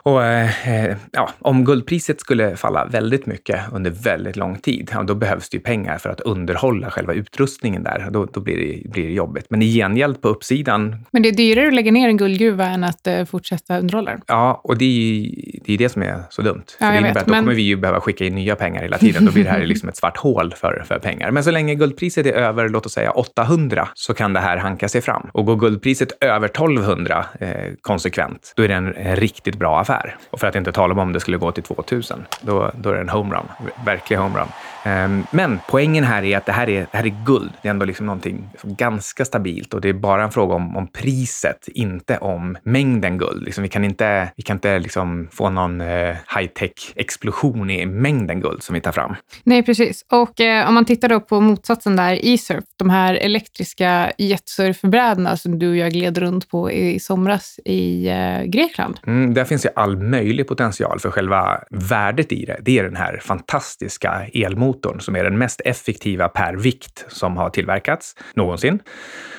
Och 0.02 0.24
eh, 0.24 0.96
ja, 1.12 1.30
om 1.38 1.64
guldpriset 1.64 2.20
skulle 2.20 2.56
falla 2.56 2.84
väldigt 2.84 3.26
mycket 3.26 3.60
under 3.72 3.90
väldigt 3.90 4.36
lång 4.36 4.58
tid, 4.58 4.90
ja, 4.92 5.02
då 5.02 5.14
behövs 5.14 5.48
det 5.48 5.56
ju 5.56 5.62
pengar 5.62 5.98
för 5.98 6.10
att 6.10 6.20
underhålla 6.20 6.90
själva 6.90 7.12
utrustningen 7.12 7.82
där. 7.82 8.08
Då, 8.10 8.24
då 8.24 8.40
blir, 8.40 8.56
det, 8.56 8.90
blir 8.90 9.06
det 9.06 9.12
jobbigt. 9.12 9.46
Men 9.48 9.62
i 9.62 9.72
gengäld 9.72 10.22
på 10.22 10.28
uppsidan... 10.28 10.96
Men 11.10 11.22
det 11.22 11.28
är 11.28 11.32
dyrare 11.32 11.68
att 11.68 11.74
lägga 11.74 11.92
ner 11.92 12.08
en 12.08 12.16
guldgruva 12.16 12.66
än 12.66 12.84
att 12.84 13.06
uh, 13.08 13.24
fortsätta 13.24 13.78
underhålla 13.78 14.10
den? 14.10 14.20
Ja, 14.26 14.60
och 14.64 14.78
det 14.78 14.84
är 14.84 15.56
det, 15.64 15.74
är 15.74 15.78
det 15.78 15.88
som 15.88 16.02
är 16.02 16.22
så 16.30 16.42
dumt. 16.42 16.64
Ja, 16.78 16.86
för 16.86 16.92
det 16.92 16.98
innebär 16.98 17.14
vet, 17.14 17.16
att 17.16 17.26
då 17.26 17.30
men... 17.30 17.42
kommer 17.42 17.54
vi 17.54 17.62
ju 17.62 17.76
behöva 17.76 18.00
skicka 18.00 18.24
in 18.24 18.34
nya 18.34 18.56
pengar 18.56 18.82
hela 18.82 18.98
tiden. 18.98 19.24
Då 19.24 19.32
blir 19.32 19.44
det 19.44 19.50
här 19.50 19.66
liksom 19.66 19.88
ett 19.88 19.96
svart 19.96 20.16
hål 20.16 20.54
för, 20.56 20.84
för 20.88 20.98
pengar. 20.98 21.30
Men 21.30 21.44
så 21.44 21.50
länge 21.50 21.74
guldpriset 21.74 22.26
är 22.26 22.32
över, 22.32 22.68
låt 22.68 22.86
oss 22.86 22.92
säga 22.92 23.10
800, 23.10 23.88
så 23.94 24.14
kan 24.14 24.32
det 24.32 24.40
här 24.40 24.56
hanka 24.56 24.88
sig 24.88 25.00
fram. 25.00 25.30
Och 25.32 25.46
går 25.46 25.56
guldpriset 25.56 25.85
priset 25.86 26.12
över 26.20 26.48
1200 26.48 27.26
eh, 27.40 27.50
konsekvent, 27.80 28.52
då 28.56 28.62
är 28.62 28.68
det 28.68 28.74
en, 28.74 28.94
en, 28.94 29.16
riktigt 29.16 29.58
bra 29.58 29.80
affär. 29.80 30.16
Och 30.30 30.40
för 30.40 30.46
att 30.46 30.54
inte 30.54 30.72
tala 30.72 30.92
om 30.92 30.98
om 30.98 31.12
det 31.12 31.20
skulle 31.20 31.36
gå 31.36 31.52
till 31.52 31.62
2000, 31.62 32.24
då, 32.40 32.70
då 32.74 32.90
är 32.90 32.94
det 32.94 33.00
en 33.00 33.08
homerun, 33.08 33.46
verklig 33.84 34.16
homerun. 34.16 34.48
Eh, 34.86 35.08
men 35.30 35.58
poängen 35.68 36.04
här 36.04 36.22
är 36.22 36.36
att 36.36 36.46
det 36.46 36.52
här 36.52 36.68
är, 36.68 36.86
det 36.92 36.96
här 36.98 37.06
är 37.06 37.24
guld. 37.26 37.52
Det 37.62 37.68
är 37.68 37.70
ändå 37.70 37.84
liksom 37.86 38.06
någonting 38.06 38.48
ganska 38.62 39.24
stabilt 39.24 39.74
och 39.74 39.80
det 39.80 39.88
är 39.88 39.92
bara 39.92 40.24
en 40.24 40.30
fråga 40.30 40.54
om, 40.54 40.76
om 40.76 40.86
priset, 40.86 41.68
inte 41.68 42.18
om 42.18 42.56
mängden 42.62 43.18
guld. 43.18 43.44
Liksom, 43.44 43.62
vi 43.62 43.68
kan 43.68 43.84
inte, 43.84 44.28
vi 44.36 44.42
kan 44.42 44.56
inte 44.56 44.78
liksom 44.78 45.28
få 45.32 45.50
någon 45.50 45.80
eh, 45.80 46.16
high-tech-explosion 46.36 47.70
i 47.70 47.86
mängden 47.86 48.40
guld 48.40 48.62
som 48.62 48.74
vi 48.74 48.80
tar 48.80 48.92
fram. 48.92 49.14
Nej, 49.44 49.62
precis. 49.62 50.04
Och 50.10 50.40
eh, 50.40 50.68
om 50.68 50.74
man 50.74 50.84
tittar 50.84 51.08
då 51.08 51.20
på 51.20 51.40
motsatsen 51.40 51.96
där, 51.96 52.18
e-surf, 52.22 52.64
de 52.76 52.90
här 52.90 53.14
elektriska 53.14 54.12
jetsurfbrädorna 54.18 55.36
som 55.36 55.58
du 55.58 55.70
och 55.70 55.76
jag 55.76 55.92
gled 55.92 56.18
runt 56.18 56.48
på 56.48 56.70
i 56.70 57.00
somras 57.00 57.60
i 57.64 58.08
eh, 58.08 58.42
Grekland. 58.42 59.00
Mm, 59.06 59.34
där 59.34 59.44
finns 59.44 59.64
ju 59.64 59.70
all 59.76 59.96
möjlig 59.96 60.48
potential 60.48 61.00
för 61.00 61.10
själva 61.10 61.60
värdet 61.70 62.32
i 62.32 62.44
det. 62.44 62.58
Det 62.62 62.78
är 62.78 62.84
den 62.84 62.96
här 62.96 63.20
fantastiska 63.22 64.26
elmotorn 64.34 64.75
som 65.00 65.16
är 65.16 65.24
den 65.24 65.38
mest 65.38 65.60
effektiva 65.64 66.28
per 66.28 66.54
vikt 66.54 67.04
som 67.08 67.36
har 67.36 67.50
tillverkats 67.50 68.16
någonsin. 68.34 68.80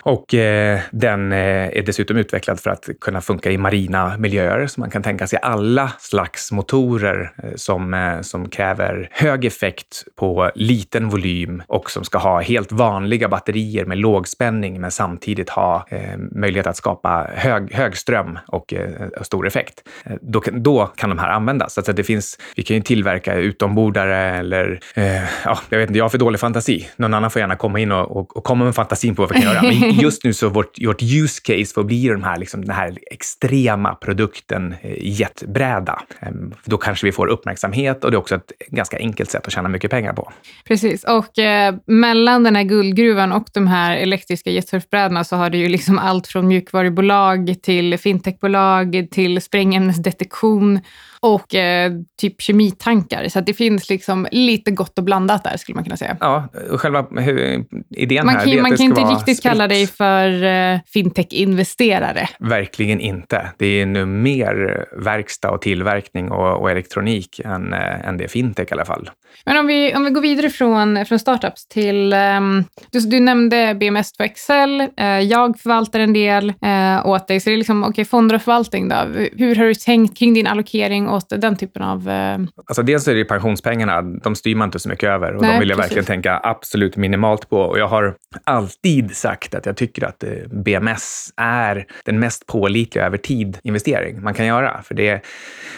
Och 0.01 0.33
eh, 0.33 0.79
den 0.91 1.31
eh, 1.31 1.77
är 1.77 1.83
dessutom 1.85 2.17
utvecklad 2.17 2.59
för 2.59 2.69
att 2.69 2.89
kunna 3.01 3.21
funka 3.21 3.51
i 3.51 3.57
marina 3.57 4.17
miljöer. 4.17 4.67
Så 4.67 4.79
man 4.79 4.89
kan 4.89 5.03
tänka 5.03 5.27
sig 5.27 5.39
alla 5.41 5.91
slags 5.99 6.51
motorer 6.51 7.31
eh, 7.43 7.49
som, 7.55 7.93
eh, 7.93 8.21
som 8.21 8.49
kräver 8.49 9.09
hög 9.11 9.45
effekt 9.45 10.03
på 10.15 10.51
liten 10.55 11.09
volym 11.09 11.63
och 11.67 11.91
som 11.91 12.03
ska 12.03 12.17
ha 12.17 12.41
helt 12.41 12.71
vanliga 12.71 13.27
batterier 13.27 13.85
med 13.85 13.97
låg 13.97 14.27
spänning 14.27 14.81
men 14.81 14.91
samtidigt 14.91 15.49
ha 15.49 15.85
eh, 15.89 16.17
möjlighet 16.17 16.67
att 16.67 16.77
skapa 16.77 17.29
hög, 17.33 17.73
hög 17.73 17.97
ström 17.97 18.39
och 18.47 18.73
eh, 18.73 19.07
stor 19.21 19.47
effekt. 19.47 19.83
Eh, 20.05 20.15
då, 20.21 20.41
då 20.51 20.85
kan 20.85 21.09
de 21.09 21.19
här 21.19 21.29
användas. 21.29 21.77
Alltså 21.77 21.93
det 21.93 22.03
finns, 22.03 22.39
vi 22.55 22.63
kan 22.63 22.75
ju 22.75 22.81
tillverka 22.81 23.35
utombordare 23.35 24.17
eller, 24.17 24.79
eh, 24.95 25.23
ja, 25.45 25.59
jag 25.69 25.79
vet 25.79 25.89
inte, 25.89 25.97
jag 25.97 26.05
har 26.05 26.09
för 26.09 26.17
dålig 26.17 26.39
fantasi. 26.39 26.87
Någon 26.95 27.13
annan 27.13 27.31
får 27.31 27.39
gärna 27.39 27.55
komma 27.55 27.79
in 27.79 27.91
och, 27.91 28.17
och, 28.17 28.37
och 28.37 28.43
komma 28.43 28.65
med 28.65 28.75
fantasin 28.75 29.15
på 29.15 29.21
vad 29.21 29.29
vi 29.33 29.41
kan 29.41 29.53
göra. 29.53 29.61
Men 29.61 29.91
just 29.99 30.23
nu 30.23 30.33
så 30.33 30.49
vårt, 30.49 30.85
vårt 30.85 31.01
use 31.01 31.41
case 31.43 31.73
får 31.73 31.83
bli 31.83 32.07
de 32.07 32.23
här, 32.23 32.37
liksom, 32.37 32.65
den 32.65 32.75
här 32.75 32.97
extrema 33.11 33.95
produkten 33.95 34.75
eh, 34.81 34.93
jetbräda. 34.99 36.01
Eh, 36.19 36.31
då 36.65 36.77
kanske 36.77 37.05
vi 37.05 37.11
får 37.11 37.27
uppmärksamhet 37.27 38.03
och 38.03 38.11
det 38.11 38.15
är 38.15 38.19
också 38.19 38.35
ett 38.35 38.51
ganska 38.67 38.97
enkelt 38.97 39.31
sätt 39.31 39.47
att 39.47 39.53
tjäna 39.53 39.69
mycket 39.69 39.91
pengar 39.91 40.13
på. 40.13 40.31
Precis, 40.67 41.03
och 41.03 41.39
eh, 41.39 41.75
mellan 41.85 42.43
den 42.43 42.55
här 42.55 42.63
guldgruvan 42.63 43.31
och 43.31 43.47
de 43.53 43.67
här 43.67 43.97
elektriska 43.97 44.49
jetsurfbrädorna 44.49 45.23
så 45.23 45.35
har 45.35 45.49
det 45.49 45.57
ju 45.57 45.69
liksom 45.69 45.99
allt 45.99 46.27
från 46.27 46.47
mjukvarubolag 46.47 47.55
till 47.61 47.97
fintechbolag 47.97 49.07
till 49.11 49.41
sprängämnesdetektion 49.41 50.79
och 51.19 51.55
eh, 51.55 51.91
typ 52.21 52.41
kemitankar. 52.41 53.27
Så 53.29 53.41
det 53.41 53.53
finns 53.53 53.89
liksom 53.89 54.27
lite 54.31 54.71
gott 54.71 54.97
och 54.97 55.03
blandat 55.03 55.43
där 55.43 55.57
skulle 55.57 55.75
man 55.75 55.83
kunna 55.83 55.97
säga. 55.97 56.17
Ja, 56.19 56.47
själva 56.71 57.05
hur, 57.11 57.65
idén 57.95 58.25
man 58.25 58.35
här 58.35 58.43
kan, 58.43 58.53
är 58.53 58.57
att 58.57 58.61
Man 58.61 58.71
det 58.71 58.77
kan 58.77 58.85
inte 58.85 59.01
ska 59.01 59.09
riktigt 59.09 59.37
spritt. 59.37 59.51
kalla 59.51 59.67
dig 59.67 59.87
för 59.87 60.43
eh, 60.43 60.79
fintech-investerare. 60.93 62.29
Verkligen 62.39 62.99
inte. 62.99 63.51
Det 63.57 63.81
är 63.81 63.85
nu 63.85 64.05
mer 64.05 64.85
verkstad 65.03 65.51
och 65.51 65.61
tillverkning 65.61 66.31
och, 66.31 66.61
och 66.61 66.71
elektronik 66.71 67.39
än, 67.39 67.73
äh, 67.73 68.07
än 68.07 68.17
det 68.17 68.23
är 68.23 68.27
fintech 68.27 68.67
i 68.71 68.73
alla 68.73 68.85
fall. 68.85 69.09
Men 69.45 69.57
om 69.57 69.67
vi, 69.67 69.95
om 69.95 70.03
vi 70.03 70.11
går 70.11 70.21
vidare 70.21 70.49
från, 70.49 71.05
från 71.05 71.19
startups 71.19 71.67
till... 71.67 72.13
Um, 72.13 72.63
du, 72.91 72.99
du 72.99 73.19
nämnde 73.19 73.75
BMS 73.79 74.11
2 74.11 74.23
Excel. 74.23 74.81
Uh, 74.81 75.19
jag 75.19 75.59
förvaltar 75.59 75.99
en 75.99 76.13
del 76.13 76.49
uh, 76.49 77.07
åt 77.07 77.27
dig. 77.27 77.39
Så 77.39 77.49
det 77.49 77.55
är 77.55 77.57
liksom, 77.57 77.83
okay, 77.83 78.05
fonder 78.05 78.35
och 78.35 78.41
förvaltning 78.41 78.89
då. 78.89 78.95
Hur 79.37 79.55
har 79.55 79.65
du 79.65 79.75
tänkt 79.75 80.17
kring 80.17 80.33
din 80.33 80.47
allokering 80.47 81.06
åt 81.09 81.29
den 81.29 81.55
typen 81.55 81.81
av... 81.81 82.07
Uh... 82.07 82.47
Alltså 82.65 82.83
dels 82.83 83.07
är 83.07 83.15
det 83.15 83.25
pensionspengarna, 83.25 84.01
de 84.01 84.35
styr 84.35 84.55
man 84.55 84.67
inte 84.67 84.79
så 84.79 84.89
mycket 84.89 85.09
över 85.09 85.35
och 85.35 85.41
Nej, 85.41 85.53
de 85.53 85.59
vill 85.59 85.69
jag 85.69 85.77
precis. 85.77 85.91
verkligen 85.91 86.05
tänka 86.05 86.39
absolut 86.43 86.97
minimalt 86.97 87.49
på. 87.49 87.61
Och 87.61 87.79
jag 87.79 87.87
har 87.87 88.15
alltid 88.43 89.15
sagt 89.15 89.55
att 89.55 89.65
jag 89.65 89.77
tycker 89.77 90.05
att 90.05 90.23
eh, 90.23 90.29
BMS 90.51 91.33
är 91.37 91.85
den 92.05 92.19
mest 92.19 92.45
pålitliga 92.45 93.05
över 93.05 93.17
tid 93.17 93.57
investering 93.63 94.23
man 94.23 94.33
kan 94.33 94.45
göra. 94.45 94.81
För 94.81 94.95
det 94.95 95.07
är, 95.09 95.21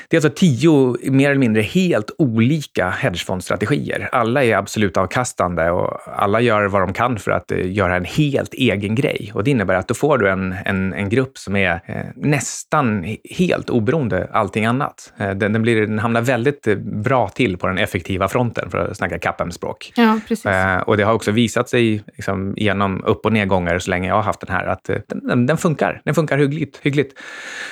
det 0.08 0.18
är 0.18 0.18
alltså 0.18 0.40
tio 0.40 0.96
mer 1.12 1.30
eller 1.30 1.40
mindre 1.40 1.62
helt 1.62 2.12
olika 2.18 2.90
hedgefondstrategier. 2.90 4.10
Alla 4.12 4.44
är 4.44 4.56
absolut 4.56 4.98
avkastande 4.98 5.70
och 5.70 6.20
alla 6.20 6.42
gör 6.42 6.66
vad 6.66 6.82
de 6.82 6.94
kan 6.94 7.20
för 7.20 7.32
att 7.32 7.52
eh, 7.52 7.72
göra 7.72 7.96
en 7.96 8.06
helt 8.06 8.54
egen 8.54 8.96
grej. 8.96 9.32
Och 9.34 9.44
det 9.44 9.52
innebär 9.52 9.76
att 9.76 9.88
då 9.88 9.94
får 9.94 10.18
du 10.18 10.30
en, 10.30 10.56
en, 10.66 10.94
en 10.94 11.10
grupp 11.10 11.38
som 11.38 11.56
är 11.56 11.82
eh, 11.86 11.96
nästan 12.16 13.16
helt 13.38 13.70
oberoende 13.70 14.30
allting 14.34 14.66
annat. 14.66 15.14
Eh, 15.20 15.30
den, 15.30 15.54
den, 15.54 15.62
blir, 15.62 15.88
den 15.88 16.00
hamnar 16.00 16.22
väldigt 16.22 16.68
eh, 16.68 16.76
bra 16.76 17.30
till 17.30 17.58
på 17.58 17.68
den 17.68 17.78
effektiva 17.78 18.28
fronten, 18.28 18.70
för 18.70 18.78
att 18.78 18.98
snacka 18.98 19.20
CAPM-språk. 19.20 19.92
Ja, 19.96 20.20
precis. 20.28 20.46
Eh, 20.46 20.82
och 20.82 20.98
det 20.98 21.04
har 21.04 21.14
också 21.14 21.32
visat 21.32 21.70
sig 21.70 22.04
liksom, 22.16 22.54
genom 22.58 23.04
upp 23.04 23.26
och 23.26 23.34
nedgångar 23.34 23.80
så 23.80 23.90
länge 23.90 24.08
jag 24.08 24.16
har 24.16 24.24
haft 24.24 24.40
den 24.40 24.56
här 24.56 24.66
att 24.66 24.90
den, 25.08 25.46
den, 25.46 25.58
funkar. 25.58 26.02
Den 26.06 26.16
funkar 26.16 26.38
hyggligt. 26.38 26.80
hyggligt. 26.82 27.20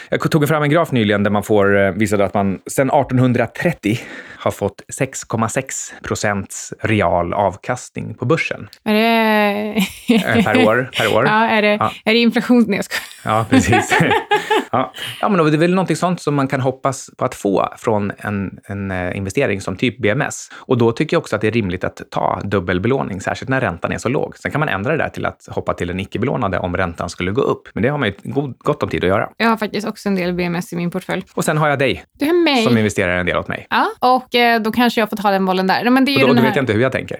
Jag 0.09 0.31
tog 0.31 0.47
fram 0.47 0.63
en 0.63 0.69
graf 0.69 0.91
nyligen 0.91 1.23
där 1.23 1.31
man 1.31 1.43
får, 1.43 1.91
visade 1.91 2.25
att 2.25 2.33
man 2.33 2.59
sedan 2.65 2.89
1830 2.89 3.99
har 4.37 4.51
fått 4.51 4.81
6,6 4.99 5.93
procents 6.03 6.73
real 6.81 7.33
avkastning 7.33 8.13
på 8.13 8.25
börsen. 8.25 8.67
Är 8.83 8.93
det... 8.93 10.43
Per 10.43 10.67
år. 10.67 10.89
Per 10.97 11.15
år. 11.15 11.25
Ja, 11.37 11.47
är 11.47 11.61
det, 11.61 11.77
Ja. 11.79 11.91
är 12.05 12.13
det 12.13 12.19
inflation? 12.19 12.65
Nej, 12.67 12.75
jag 12.75 12.85
skojar. 12.85 13.03
Ja, 13.23 13.45
precis. 13.49 13.97
ja. 14.71 14.93
ja, 15.21 15.29
men 15.29 15.45
det 15.45 15.57
är 15.57 15.57
väl 15.57 15.75
någonting 15.75 15.95
sånt 15.95 16.21
som 16.21 16.35
man 16.35 16.47
kan 16.47 16.61
hoppas 16.61 17.09
på 17.17 17.25
att 17.25 17.35
få 17.37 17.73
från 17.77 18.11
en, 18.17 18.59
en 18.65 18.91
eh, 18.91 19.17
investering 19.17 19.61
som 19.61 19.75
typ 19.75 19.97
BMS. 19.97 20.49
Och 20.55 20.77
då 20.77 20.91
tycker 20.91 21.15
jag 21.15 21.21
också 21.21 21.35
att 21.35 21.41
det 21.41 21.47
är 21.47 21.51
rimligt 21.51 21.83
att 21.83 22.01
ta 22.11 22.41
dubbelbelåning, 22.43 23.21
särskilt 23.21 23.49
när 23.49 23.61
räntan 23.61 23.91
är 23.91 23.97
så 23.97 24.09
låg. 24.09 24.37
Sen 24.37 24.51
kan 24.51 24.59
man 24.59 24.69
ändra 24.69 24.91
det 24.91 24.97
där 24.97 25.09
till 25.09 25.25
att 25.25 25.47
hoppa 25.51 25.73
till 25.73 25.89
en 25.89 25.99
icke-belånade 25.99 26.59
om 26.59 26.77
räntan 26.77 27.09
skulle 27.09 27.31
gå 27.31 27.41
upp. 27.41 27.67
Men 27.73 27.83
det 27.83 27.89
har 27.89 27.97
man 27.97 28.07
ju 28.07 28.15
god, 28.23 28.57
gott 28.57 28.83
om 28.83 28.89
tid 28.89 29.03
att 29.03 29.09
göra. 29.09 29.29
Jag 29.37 29.47
har 29.49 29.57
faktiskt 29.57 29.87
också 29.87 30.09
en 30.09 30.15
del 30.15 30.33
BMS 30.33 30.73
i 30.73 30.75
min 30.75 30.91
portfölj. 30.91 31.23
Och 31.33 31.45
sen 31.45 31.57
har 31.57 31.69
jag 31.69 31.79
dig 31.79 32.03
Du 32.19 32.25
har 32.25 32.33
mig. 32.33 32.63
som 32.63 32.77
investerar 32.77 33.17
en 33.17 33.25
del 33.25 33.37
åt 33.37 33.47
mig. 33.47 33.67
Ja, 33.69 33.87
och 33.99 34.35
eh, 34.35 34.61
då 34.61 34.71
kanske 34.71 35.01
jag 35.01 35.09
får 35.09 35.17
ta 35.17 35.31
den 35.31 35.45
bollen 35.45 35.67
där. 35.67 35.89
Men 35.89 36.05
det 36.05 36.11
är 36.15 36.23
Och 36.23 36.35
då, 36.35 36.41
här... 36.41 36.47
vet 36.47 36.55
jag 36.55 36.63
inte 36.63 36.73
hur 36.73 36.81
jag 36.81 36.91
tänker. 36.91 37.17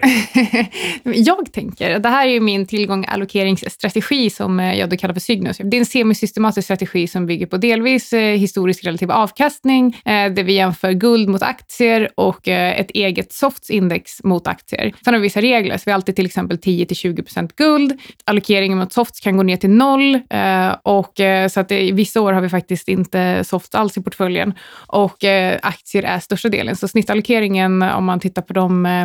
jag 1.02 1.52
tänker, 1.52 1.98
det 1.98 2.08
här 2.08 2.26
är 2.26 2.30
ju 2.30 2.40
min 2.40 2.66
tillgång 2.66 3.06
allokeringsstrategi 3.08 4.30
som 4.30 4.60
eh, 4.60 4.78
jag 4.78 4.90
då 4.90 4.96
kallar 4.96 5.14
för 5.14 5.20
Cygnus. 5.20 5.58
Det 5.64 5.76
är 5.76 5.78
en 5.78 5.86
semisystematisk 5.86 6.64
strategi 6.66 7.06
som 7.06 7.26
bygger 7.26 7.46
på 7.46 7.56
delvis 7.56 8.12
historisk 8.12 8.84
relativ 8.84 9.10
avkastning, 9.10 10.00
Eh, 10.08 10.32
där 10.32 10.42
vi 10.42 10.52
jämför 10.52 10.92
guld 10.92 11.28
mot 11.28 11.42
aktier 11.42 12.08
och 12.14 12.48
eh, 12.48 12.80
ett 12.80 12.90
eget 12.90 13.32
softs 13.32 13.70
index 13.70 14.24
mot 14.24 14.46
aktier. 14.46 14.92
Sen 15.04 15.14
har 15.14 15.20
vi 15.20 15.22
vissa 15.22 15.40
regler, 15.40 15.76
så 15.76 15.82
vi 15.84 15.90
har 15.90 15.94
alltid 15.94 16.16
till 16.16 16.26
exempel 16.26 16.58
10 16.58 16.84
20% 16.84 17.50
guld. 17.56 18.00
Allokeringen 18.24 18.78
mot 18.78 18.92
softs 18.92 19.20
kan 19.20 19.36
gå 19.36 19.42
ner 19.42 19.56
till 19.56 19.70
noll 19.70 20.14
eh, 20.30 20.76
och 20.82 21.20
eh, 21.20 21.48
så 21.48 21.60
att 21.60 21.70
eh, 21.70 21.78
det, 21.78 21.92
vissa 21.92 22.20
år 22.20 22.32
har 22.32 22.40
vi 22.40 22.48
faktiskt 22.48 22.88
inte 22.88 23.44
softs 23.44 23.74
alls 23.74 23.96
i 23.96 24.02
portföljen 24.02 24.54
och 24.86 25.24
eh, 25.24 25.58
aktier 25.62 26.02
är 26.02 26.18
största 26.18 26.48
delen. 26.48 26.76
Så 26.76 26.88
snittallokeringen 26.88 27.82
om 27.82 28.04
man 28.04 28.20
tittar 28.20 28.42
på 28.42 28.52
de, 28.52 28.86
eh, 28.86 29.02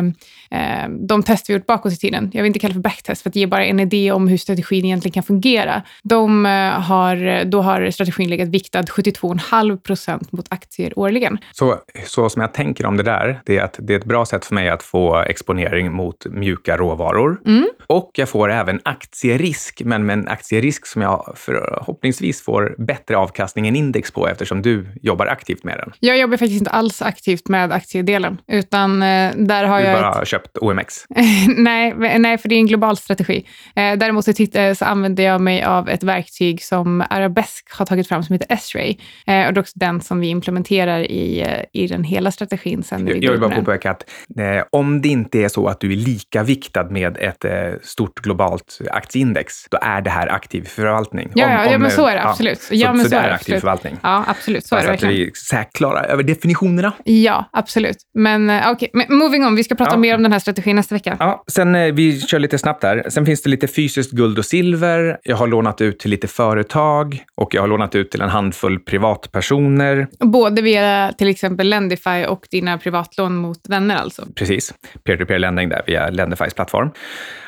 eh, 0.60 0.88
de 0.88 1.22
test 1.22 1.50
vi 1.50 1.54
gjort 1.54 1.66
bakåt 1.66 1.92
i 1.92 1.96
tiden, 1.96 2.30
jag 2.32 2.42
vill 2.42 2.50
inte 2.50 2.58
kalla 2.58 2.70
det 2.70 2.74
för 2.74 2.80
backtest 2.80 3.22
för 3.22 3.30
att 3.30 3.36
ge 3.36 3.46
bara 3.46 3.64
en 3.64 3.80
idé 3.80 4.12
om 4.12 4.28
hur 4.28 4.38
strategin 4.38 4.84
egentligen 4.84 5.12
kan 5.12 5.22
fungera. 5.22 5.82
De 6.02 6.44
har, 6.84 7.44
då 7.44 7.62
har 7.62 7.90
strategin 7.90 8.30
legat 8.30 8.48
viktad 8.48 8.82
72,5 8.82 9.76
procent 9.76 10.32
mot 10.32 10.46
aktier 10.50 10.93
årligen. 10.96 11.38
Så, 11.52 11.78
så 12.06 12.28
som 12.28 12.42
jag 12.42 12.54
tänker 12.54 12.86
om 12.86 12.96
det 12.96 13.02
där, 13.02 13.40
det 13.46 13.58
är 13.58 13.64
att 13.64 13.78
det 13.78 13.94
är 13.94 13.98
ett 13.98 14.04
bra 14.04 14.26
sätt 14.26 14.44
för 14.44 14.54
mig 14.54 14.68
att 14.68 14.82
få 14.82 15.16
exponering 15.16 15.92
mot 15.92 16.26
mjuka 16.26 16.76
råvaror. 16.76 17.40
Mm. 17.46 17.68
Och 17.86 18.10
jag 18.14 18.28
får 18.28 18.50
även 18.50 18.80
aktierisk, 18.82 19.82
men 19.84 20.06
med 20.06 20.18
en 20.18 20.28
aktierisk 20.28 20.86
som 20.86 21.02
jag 21.02 21.32
förhoppningsvis 21.36 22.42
får 22.42 22.74
bättre 22.78 23.16
avkastning 23.16 23.68
än 23.68 23.76
index 23.76 24.10
på 24.10 24.28
eftersom 24.28 24.62
du 24.62 24.86
jobbar 25.02 25.26
aktivt 25.26 25.64
med 25.64 25.78
den. 25.78 25.92
Jag 26.00 26.18
jobbar 26.18 26.36
faktiskt 26.36 26.58
inte 26.58 26.70
alls 26.70 27.02
aktivt 27.02 27.48
med 27.48 27.72
aktiedelen, 27.72 28.40
utan 28.46 29.02
eh, 29.02 29.32
där 29.36 29.64
har 29.64 29.78
du 29.78 29.84
jag... 29.84 29.98
Du 29.98 30.02
bara 30.02 30.22
ett... 30.22 30.28
köpt 30.28 30.58
OMX? 30.58 31.04
nej, 31.56 31.94
nej, 32.18 32.38
för 32.38 32.48
det 32.48 32.54
är 32.54 32.58
en 32.58 32.66
global 32.66 32.96
strategi. 32.96 33.46
Eh, 33.76 33.96
däremot 33.96 34.24
så, 34.24 34.32
titta, 34.32 34.74
så 34.74 34.84
använder 34.84 35.24
jag 35.24 35.40
mig 35.40 35.64
av 35.64 35.88
ett 35.88 36.02
verktyg 36.02 36.62
som 36.62 37.04
Arabesk 37.10 37.72
har 37.72 37.86
tagit 37.86 38.08
fram 38.08 38.22
som 38.22 38.32
heter 38.32 38.46
S-ray. 38.50 38.96
Eh, 39.26 39.46
och 39.46 39.52
det 39.52 39.58
är 39.58 39.60
också 39.60 39.78
den 39.78 40.00
som 40.00 40.20
vi 40.20 40.28
implementerar 40.28 40.83
i, 40.88 41.46
i 41.72 41.86
den 41.86 42.04
hela 42.04 42.30
strategin. 42.30 42.82
Sen 42.82 43.06
jag, 43.06 43.24
jag 43.24 43.30
vill 43.30 43.40
bara 43.40 43.54
påpeka 43.54 43.90
att 43.90 44.10
eh, 44.38 44.64
om 44.70 45.02
det 45.02 45.08
inte 45.08 45.38
är 45.38 45.48
så 45.48 45.68
att 45.68 45.80
du 45.80 45.92
är 45.92 45.96
lika 45.96 46.42
viktad 46.42 46.84
med 46.84 47.16
ett 47.20 47.44
eh, 47.44 47.52
stort 47.82 48.20
globalt 48.20 48.78
aktieindex, 48.90 49.54
då 49.70 49.78
är 49.82 50.00
det 50.00 50.10
här 50.10 50.32
aktiv 50.32 50.64
förvaltning. 50.64 51.30
Ja, 51.34 51.46
om, 51.46 51.52
ja, 51.52 51.66
om, 51.66 51.72
ja 51.72 51.78
men 51.78 51.90
så 51.90 52.06
är 52.06 52.14
det 52.14 52.24
absolut. 52.24 52.68
Ja, 52.70 52.76
ja, 52.76 52.88
så, 52.88 52.94
men 52.94 53.04
så, 53.04 53.10
så 53.10 53.16
det 53.16 53.20
är 53.20 53.28
är 53.28 53.34
aktiv 53.34 53.60
förvaltning. 53.60 53.96
Ja, 54.02 54.24
absolut. 54.26 54.66
Så 54.66 54.76
är 54.76 54.80
det 54.80 54.86
verkligen. 54.86 55.14
att 55.14 55.18
vi 55.50 55.56
är 55.56 55.64
klara 55.74 56.00
över 56.04 56.22
definitionerna. 56.22 56.92
Ja, 57.04 57.44
absolut. 57.52 57.96
Men 58.14 58.50
okej, 58.50 58.72
okay. 58.72 58.88
men 58.92 59.18
moving 59.18 59.46
on. 59.46 59.56
Vi 59.56 59.64
ska 59.64 59.74
prata 59.74 59.92
ja. 59.92 59.96
mer 59.96 60.14
om 60.14 60.22
den 60.22 60.32
här 60.32 60.38
strategin 60.38 60.76
nästa 60.76 60.94
vecka. 60.94 61.16
Ja, 61.20 61.44
sen 61.52 61.94
vi 61.94 62.20
kör 62.20 62.38
lite 62.38 62.58
snabbt 62.58 62.80
där. 62.80 63.04
Sen 63.08 63.26
finns 63.26 63.42
det 63.42 63.50
lite 63.50 63.68
fysiskt 63.68 64.12
guld 64.12 64.38
och 64.38 64.44
silver. 64.44 65.18
Jag 65.22 65.36
har 65.36 65.46
lånat 65.46 65.80
ut 65.80 65.98
till 65.98 66.10
lite 66.10 66.28
företag 66.28 67.22
och 67.36 67.54
jag 67.54 67.62
har 67.62 67.68
lånat 67.68 67.94
ut 67.94 68.10
till 68.10 68.20
en 68.20 68.28
handfull 68.28 68.78
privatpersoner. 68.80 70.06
Både 70.18 70.62
via 70.62 70.73
till 71.18 71.28
exempel 71.28 71.68
Lendify 71.68 72.24
och 72.28 72.46
dina 72.50 72.78
privatlån 72.78 73.36
mot 73.36 73.68
vänner 73.68 73.96
alltså? 73.96 74.26
Precis. 74.34 74.74
Peer-to-peer-lending 75.04 75.68
där 75.68 75.82
via 75.86 76.10
Lendifys 76.10 76.54
plattform. 76.54 76.90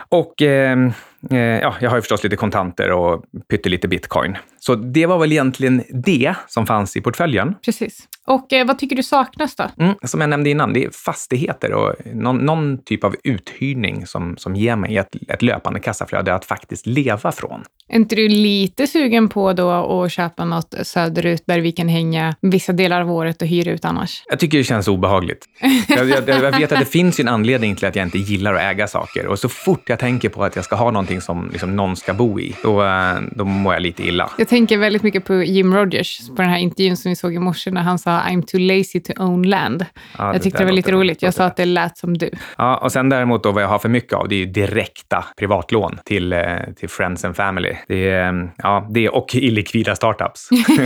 Och 0.09 0.43
eh, 0.43 0.91
ja, 1.31 1.75
jag 1.81 1.91
har 1.91 1.97
ju 1.97 2.03
förstås 2.03 2.25
lite 2.25 2.37
kontanter 2.37 2.93
och 2.93 3.25
pyttelite 3.51 3.89
bitcoin. 3.89 4.37
Så 4.59 4.75
det 4.75 5.07
var 5.07 5.19
väl 5.19 5.33
egentligen 5.33 5.83
det 5.89 6.35
som 6.49 6.67
fanns 6.67 6.97
i 6.97 7.01
portföljen. 7.01 7.55
Precis. 7.65 8.09
Och 8.27 8.53
eh, 8.53 8.67
vad 8.67 8.79
tycker 8.79 8.97
du 8.97 9.03
saknas 9.03 9.57
då? 9.57 9.65
Mm, 9.79 9.95
som 10.03 10.21
jag 10.21 10.31
nämnde 10.31 10.51
innan, 10.51 10.73
det 10.73 10.85
är 10.85 10.91
fastigheter 10.91 11.73
och 11.73 11.95
någon, 12.15 12.37
någon 12.37 12.79
typ 12.85 13.05
av 13.05 13.17
uthyrning 13.25 14.07
som, 14.07 14.37
som 14.37 14.57
ger 14.57 14.77
mig 14.77 14.97
ett, 14.97 15.17
ett 15.29 15.43
löpande 15.43 15.81
kassaflöde 15.81 16.35
att 16.35 16.45
faktiskt 16.45 16.87
leva 16.87 17.33
från. 17.33 17.65
Är 17.89 17.97
inte 17.97 18.17
du 18.17 18.29
lite 18.29 18.87
sugen 18.87 19.29
på 19.29 19.53
då 19.53 19.71
att 19.71 20.13
köpa 20.13 20.45
något 20.45 20.75
söderut 20.83 21.43
där 21.47 21.61
vi 21.61 21.73
kan 21.73 21.89
hänga 21.89 22.37
vissa 22.41 22.73
delar 22.73 23.01
av 23.01 23.11
året 23.13 23.43
och 23.43 23.49
hyra 23.49 23.71
ut 23.71 23.85
annars? 23.85 24.23
Jag 24.29 24.39
tycker 24.39 24.59
det 24.59 24.65
känns 24.65 24.89
obehagligt. 24.89 25.45
jag, 25.89 26.09
jag, 26.09 26.29
jag, 26.29 26.59
vet 26.59 26.73
att 26.73 26.79
det 26.79 26.85
finns 26.85 27.21
en 27.21 27.29
anledning 27.29 27.77
till 27.77 27.89
att 27.89 27.97
jag 27.97 28.07
inte 28.07 28.19
gillar 28.19 28.55
att 28.55 28.61
äga 28.61 28.87
saker 28.87 29.27
och 29.27 29.39
så 29.39 29.49
fort 29.49 29.89
jag 29.89 29.99
tänker 29.99 30.29
på 30.29 30.45
att 30.45 30.57
jag 30.57 30.65
ska 30.65 30.77
ha 30.77 30.91
någonting 31.07 31.21
som 31.21 31.51
liksom 31.53 31.77
någon 31.77 31.97
ska 31.97 32.15
bo 32.15 32.41
i, 32.41 32.57
då, 32.63 32.83
eh, 32.83 33.15
då 33.31 33.45
mår 33.45 33.75
jag 33.75 33.83
lite 33.83 34.03
illa. 34.03 34.31
Jag 34.39 34.49
tänker 34.49 34.79
väldigt 34.79 35.03
mycket 35.03 35.25
på 35.25 35.35
Jim 35.35 35.75
Rogers, 35.75 36.29
på 36.29 36.43
den 36.43 36.51
här 36.51 36.59
intervjun 36.59 36.97
som 36.97 37.09
vi 37.09 37.17
såg 37.17 37.35
i 37.35 37.39
morse 37.39 37.71
när 37.71 37.83
han 37.83 37.99
sa 37.99 38.11
I'm 38.11 38.43
too 38.43 38.61
lazy 38.61 39.01
to 39.01 39.13
own 39.23 39.43
land. 39.43 39.87
Ja, 40.19 40.33
jag 40.33 40.43
tyckte 40.43 40.59
det, 40.59 40.65
var 40.65 40.73
lite 40.73 40.93
roligt. 40.93 41.23
Jag 41.23 41.35
sa 41.35 41.45
att 41.45 41.57
det 41.57 41.65
lät 41.65 41.99
som 41.99 42.19
du. 42.19 42.31
Ja, 42.59 42.77
och 42.77 42.93
sen 42.93 43.09
däremot 43.09 43.43
då 43.43 43.53
vad 43.53 43.63
jag 43.63 43.69
har 43.69 43.79
för 43.79 43.89
mycket 43.89 44.13
av, 44.13 44.29
det 44.29 44.43
är 44.43 44.47
direkta 44.47 45.25
privatlån 45.39 45.99
till, 46.05 46.33
eh, 46.33 46.41
till 46.77 46.89
friends 46.89 47.25
and 47.25 47.37
family. 47.37 47.73
Det 47.89 48.11
är, 48.11 48.29
mm, 48.29 48.49
ja, 48.57 48.89
det 48.91 49.09
och 49.09 49.35
illikvida 49.35 49.97
startups. 49.97 50.49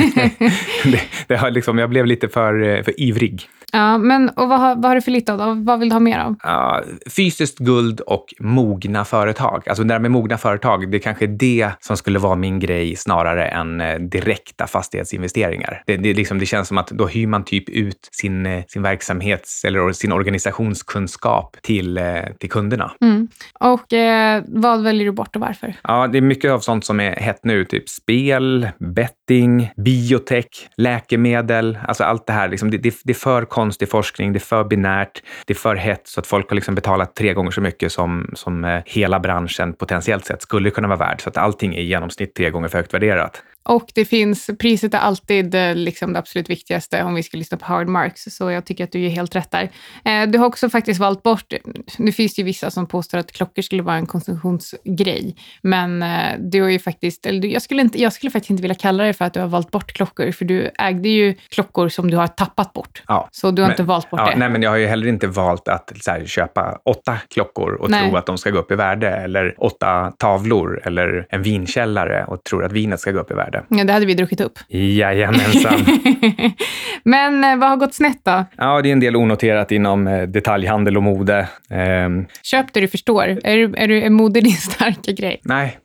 det, 0.85 1.01
det 1.27 1.37
har 1.37 1.51
liksom, 1.51 1.79
jag 1.79 1.91
blev 1.91 2.07
lite 2.07 2.29
för, 2.29 2.63
eh, 2.63 2.83
för 2.83 3.01
ivrig. 3.01 3.49
Ja, 3.73 3.99
men 3.99 4.29
och 4.29 4.49
vad 4.49 4.61
har, 4.61 4.75
vad 4.75 4.85
har 4.85 4.95
du 4.95 5.01
för 5.01 5.11
lite 5.11 5.33
av? 5.33 5.65
Vad 5.65 5.81
vill 5.81 5.89
du 5.89 5.95
ha 5.95 6.01
mer 6.01 6.19
av? 6.19 6.37
Ja, 6.43 6.83
fysiskt 7.17 7.59
guld 7.59 8.01
och 8.01 8.35
mogna 8.41 9.05
företag. 9.05 9.69
Alltså 9.69 9.83
det 9.83 9.95
där 9.95 9.99
med 9.99 10.11
mogna 10.11 10.39
företag, 10.39 10.91
det 10.91 10.99
kanske 10.99 11.25
är 11.25 11.29
det 11.29 11.71
som 11.81 11.97
skulle 11.97 12.19
vara 12.19 12.35
min 12.35 12.61
grej 12.61 12.97
snarare 12.97 13.47
än 13.47 13.81
eh, 13.81 13.99
direkta 13.99 14.67
fastighetsinvesteringar. 14.67 15.83
Det, 15.87 15.97
det, 15.97 16.15
liksom, 16.15 16.39
det 16.39 16.47
känns 16.47 16.69
som 16.69 16.79
att 16.79 16.89
då 16.89 17.07
hyr 17.07 17.27
man 17.27 17.45
typ 17.45 17.69
ut 17.69 18.09
sin, 18.13 18.47
eh, 18.47 18.65
sin 18.69 18.83
verksamhets 18.83 19.65
eller 19.65 19.93
sin 19.93 20.13
organisationskunskap 20.13 21.57
till, 21.63 21.99
eh, 21.99 22.05
till 22.39 22.51
kunderna. 22.51 22.93
Mm. 23.01 23.29
Och 23.61 23.93
eh, 23.93 24.43
vad 24.47 24.83
väljer 24.83 25.05
du 25.05 25.13
bort 25.13 25.37
och 25.37 25.43
varför? 25.43 25.75
Ja, 25.83 26.07
det 26.07 26.19
är 26.19 26.23
mycket 26.23 26.51
av 26.51 26.61
sånt 26.61 26.85
som 26.85 27.01
är 27.01 27.13
hett 27.13 27.41
nu, 27.45 27.65
typ 27.65 27.89
spel, 27.89 28.69
betting, 28.95 29.71
biotech, 29.77 30.69
läkemedel, 30.77 31.79
alltså 31.89 32.05
allt 32.05 32.27
det 32.27 32.33
här. 32.33 32.49
Liksom, 32.49 32.71
det, 32.71 32.79
det, 32.79 32.95
det 33.05 33.13
är 33.13 33.15
för 33.15 33.45
konstig 33.61 33.89
forskning, 33.89 34.33
det 34.33 34.37
är 34.37 34.41
för 34.41 34.65
binärt, 34.65 35.23
det 35.47 35.53
är 35.53 35.57
för 35.57 35.77
hett 35.77 36.09
så 36.09 36.21
att 36.21 36.27
folk 36.27 36.49
har 36.49 36.55
liksom 36.55 36.75
betalat 36.75 37.15
tre 37.15 37.35
gånger 37.35 37.51
så 37.51 37.61
mycket 37.61 37.93
som, 37.93 38.31
som 38.35 38.65
eh, 38.65 38.83
hela 38.87 39.21
branschen 39.21 39.73
potentiellt 39.73 40.25
sett 40.25 40.43
skulle 40.43 40.71
kunna 40.71 40.89
vara 40.89 40.99
värd. 40.99 41.21
Så 41.21 41.29
att 41.29 41.37
allting 41.37 41.75
är 41.75 41.81
i 41.81 41.85
genomsnitt 41.85 42.35
tre 42.35 42.51
gånger 42.51 42.69
för 42.69 42.79
högt 42.79 42.95
värderat. 42.95 43.43
Och 43.71 43.91
det 43.95 44.05
finns, 44.05 44.51
priset 44.59 44.95
är 44.95 44.99
alltid 44.99 45.55
eh, 45.55 45.75
liksom 45.75 46.13
det 46.13 46.19
absolut 46.19 46.51
viktigaste 46.51 47.03
om 47.03 47.15
vi 47.15 47.23
ska 47.23 47.37
lyssna 47.37 47.59
på 47.59 47.67
Howard 47.67 47.89
Marks, 47.89 48.25
så 48.25 48.51
jag 48.51 48.65
tycker 48.65 48.85
att 48.85 48.93
du 48.93 49.07
är 49.07 49.09
helt 49.09 49.37
rätt 49.37 49.51
där. 49.51 49.71
Eh, 50.05 50.29
du 50.29 50.39
har 50.39 50.47
också 50.47 50.71
faktiskt 50.71 51.01
valt 51.01 51.23
bort, 51.23 51.53
nu 51.99 52.13
finns 52.13 52.35
det 52.35 52.41
ju 52.41 52.47
vissa 52.47 52.71
som 52.71 52.87
påstår 52.87 53.19
att 53.19 53.33
klockor 53.33 53.63
skulle 53.63 53.83
vara 53.83 53.97
en 53.97 54.07
konsumtionsgrej, 54.07 55.37
men 55.63 56.03
eh, 56.03 56.39
du 56.39 56.63
har 56.63 56.69
ju 56.69 56.79
faktiskt, 56.79 57.27
eller 57.27 57.49
jag 57.49 57.63
skulle, 57.63 57.83
inte, 57.83 58.03
jag 58.03 58.13
skulle 58.13 58.31
faktiskt 58.31 58.51
inte 58.51 58.63
vilja 58.63 58.75
kalla 58.75 59.05
det 59.05 59.13
för 59.13 59.25
att 59.25 59.35
du 59.35 59.41
har 59.41 59.47
valt 59.47 59.71
bort 59.71 59.93
klockor, 59.93 60.33
för 60.33 60.45
du 60.45 60.71
ägde 60.79 61.09
ju 61.09 61.35
klockor 61.49 61.89
som 61.89 62.11
du 62.11 62.17
har 62.17 62.27
tappat 62.27 62.73
bort. 62.73 63.03
Ja, 63.09 63.29
så 63.33 63.51
du 63.51 63.63
har 63.63 63.69
men, 63.69 63.73
inte 63.73 63.83
valt 63.83 64.11
bort 64.11 64.21
ja, 64.21 64.31
det. 64.31 64.37
Nej, 64.37 64.51
men 64.51 64.63
jag 64.63 64.71
har 64.71 64.77
ju 64.77 64.87
heller 64.87 65.07
inte 65.07 65.27
valt 65.27 65.69
att 65.69 65.93
här, 66.07 66.27
köpa 66.27 66.79
åtta 66.85 67.19
klockor 67.35 67.75
och 67.75 67.91
nej. 67.91 68.09
tro 68.09 68.17
att 68.17 68.27
de 68.27 68.39
ska 68.39 68.51
gå 68.51 68.59
upp 68.59 68.71
i 68.71 68.75
värde, 68.75 69.09
eller 69.09 69.55
åtta 69.59 70.13
tavlor, 70.19 70.81
eller 70.85 71.27
en 71.29 71.43
vinkällare 71.43 72.25
och 72.25 72.45
tror 72.45 72.65
att 72.65 72.73
vinet 72.73 73.01
ska 73.01 73.11
gå 73.11 73.21
upp 73.21 73.31
i 73.31 73.35
värde. 73.35 73.60
Ja, 73.69 73.85
det 73.85 73.93
hade 73.93 74.07
vi 74.07 74.15
druckit 74.15 74.41
upp. 74.41 74.59
Jajamensan. 74.69 75.81
Men 77.05 77.45
eh, 77.45 77.57
vad 77.57 77.69
har 77.69 77.77
gått 77.77 77.95
snett 77.95 78.21
då? 78.23 78.45
Ja, 78.57 78.83
det 78.83 78.89
är 78.89 78.93
en 78.93 79.01
del 79.01 79.17
onoterat 79.17 79.73
inom 79.73 80.07
eh, 80.07 80.23
detaljhandel 80.23 80.97
och 80.97 81.03
mode. 81.03 81.49
Ehm. 81.71 82.27
Köp 82.43 82.73
det 82.73 82.81
du 82.81 82.89
förstår. 82.89 83.39
Är, 83.45 83.57
du, 83.57 83.75
är, 83.77 83.89
du, 83.89 84.03
är 84.03 84.11
mode 84.11 84.41
din 84.41 84.53
starka 84.53 85.13
grej? 85.13 85.41
Nej, 85.45 85.79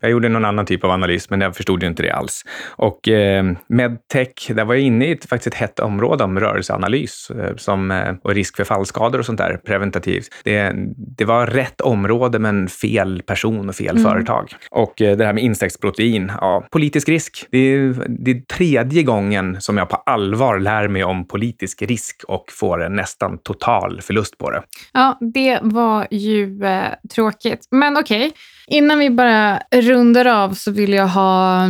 jag 0.00 0.10
gjorde 0.10 0.28
någon 0.28 0.44
annan 0.44 0.66
typ 0.66 0.84
av 0.84 0.90
analys, 0.90 1.30
men 1.30 1.40
jag 1.40 1.56
förstod 1.56 1.82
ju 1.82 1.88
inte 1.88 2.02
det 2.02 2.10
alls. 2.10 2.44
Och 2.68 3.08
eh, 3.08 3.44
medtech, 3.68 4.48
där 4.48 4.64
var 4.64 4.74
jag 4.74 4.82
inne 4.82 5.06
i 5.06 5.12
ett, 5.12 5.28
faktiskt 5.28 5.54
ett 5.54 5.60
hett 5.60 5.80
område 5.80 6.24
om 6.24 6.40
rörelseanalys 6.40 7.30
eh, 7.30 7.56
som, 7.56 8.04
och 8.22 8.34
risk 8.34 8.56
för 8.56 8.64
fallskador 8.64 9.18
och 9.18 9.26
sånt 9.26 9.38
där, 9.38 9.56
preventativt. 9.66 10.28
Det, 10.44 10.72
det 10.96 11.24
var 11.24 11.46
rätt 11.46 11.80
område, 11.80 12.38
men 12.38 12.68
fel 12.68 13.22
person 13.26 13.68
och 13.68 13.74
fel 13.74 13.96
mm. 13.96 14.02
företag. 14.10 14.54
Och 14.70 14.94
det 14.96 15.24
här 15.24 15.32
med 15.32 15.44
insektsprotein, 15.44 16.32
ja, 16.40 16.66
politisk 16.70 17.08
risk. 17.08 17.46
Det 17.50 17.58
är, 17.58 17.94
det 18.08 18.30
är 18.30 18.40
tredje 18.40 19.02
gången 19.02 19.60
som 19.60 19.76
jag 19.76 19.88
på 19.88 19.96
allvar 19.96 20.58
lär 20.58 20.88
mig 20.88 21.04
om 21.04 21.28
politisk 21.28 21.82
risk 21.82 22.24
och 22.28 22.44
får 22.52 22.82
en 22.82 22.96
nästan 22.96 23.38
total 23.38 24.00
förlust 24.02 24.38
på 24.38 24.50
det. 24.50 24.62
Ja, 24.92 25.18
det 25.20 25.58
var 25.62 26.06
ju 26.10 26.64
eh, 26.64 26.82
tråkigt. 27.14 27.68
Men 27.70 27.96
okej, 27.96 28.26
okay 28.26 28.32
innan 28.68 28.98
vi 28.98 29.10
bara 29.10 29.62
rundar 29.72 30.24
av 30.24 30.54
så 30.54 30.70
vill 30.70 30.92
jag 30.92 31.08
ha 31.08 31.62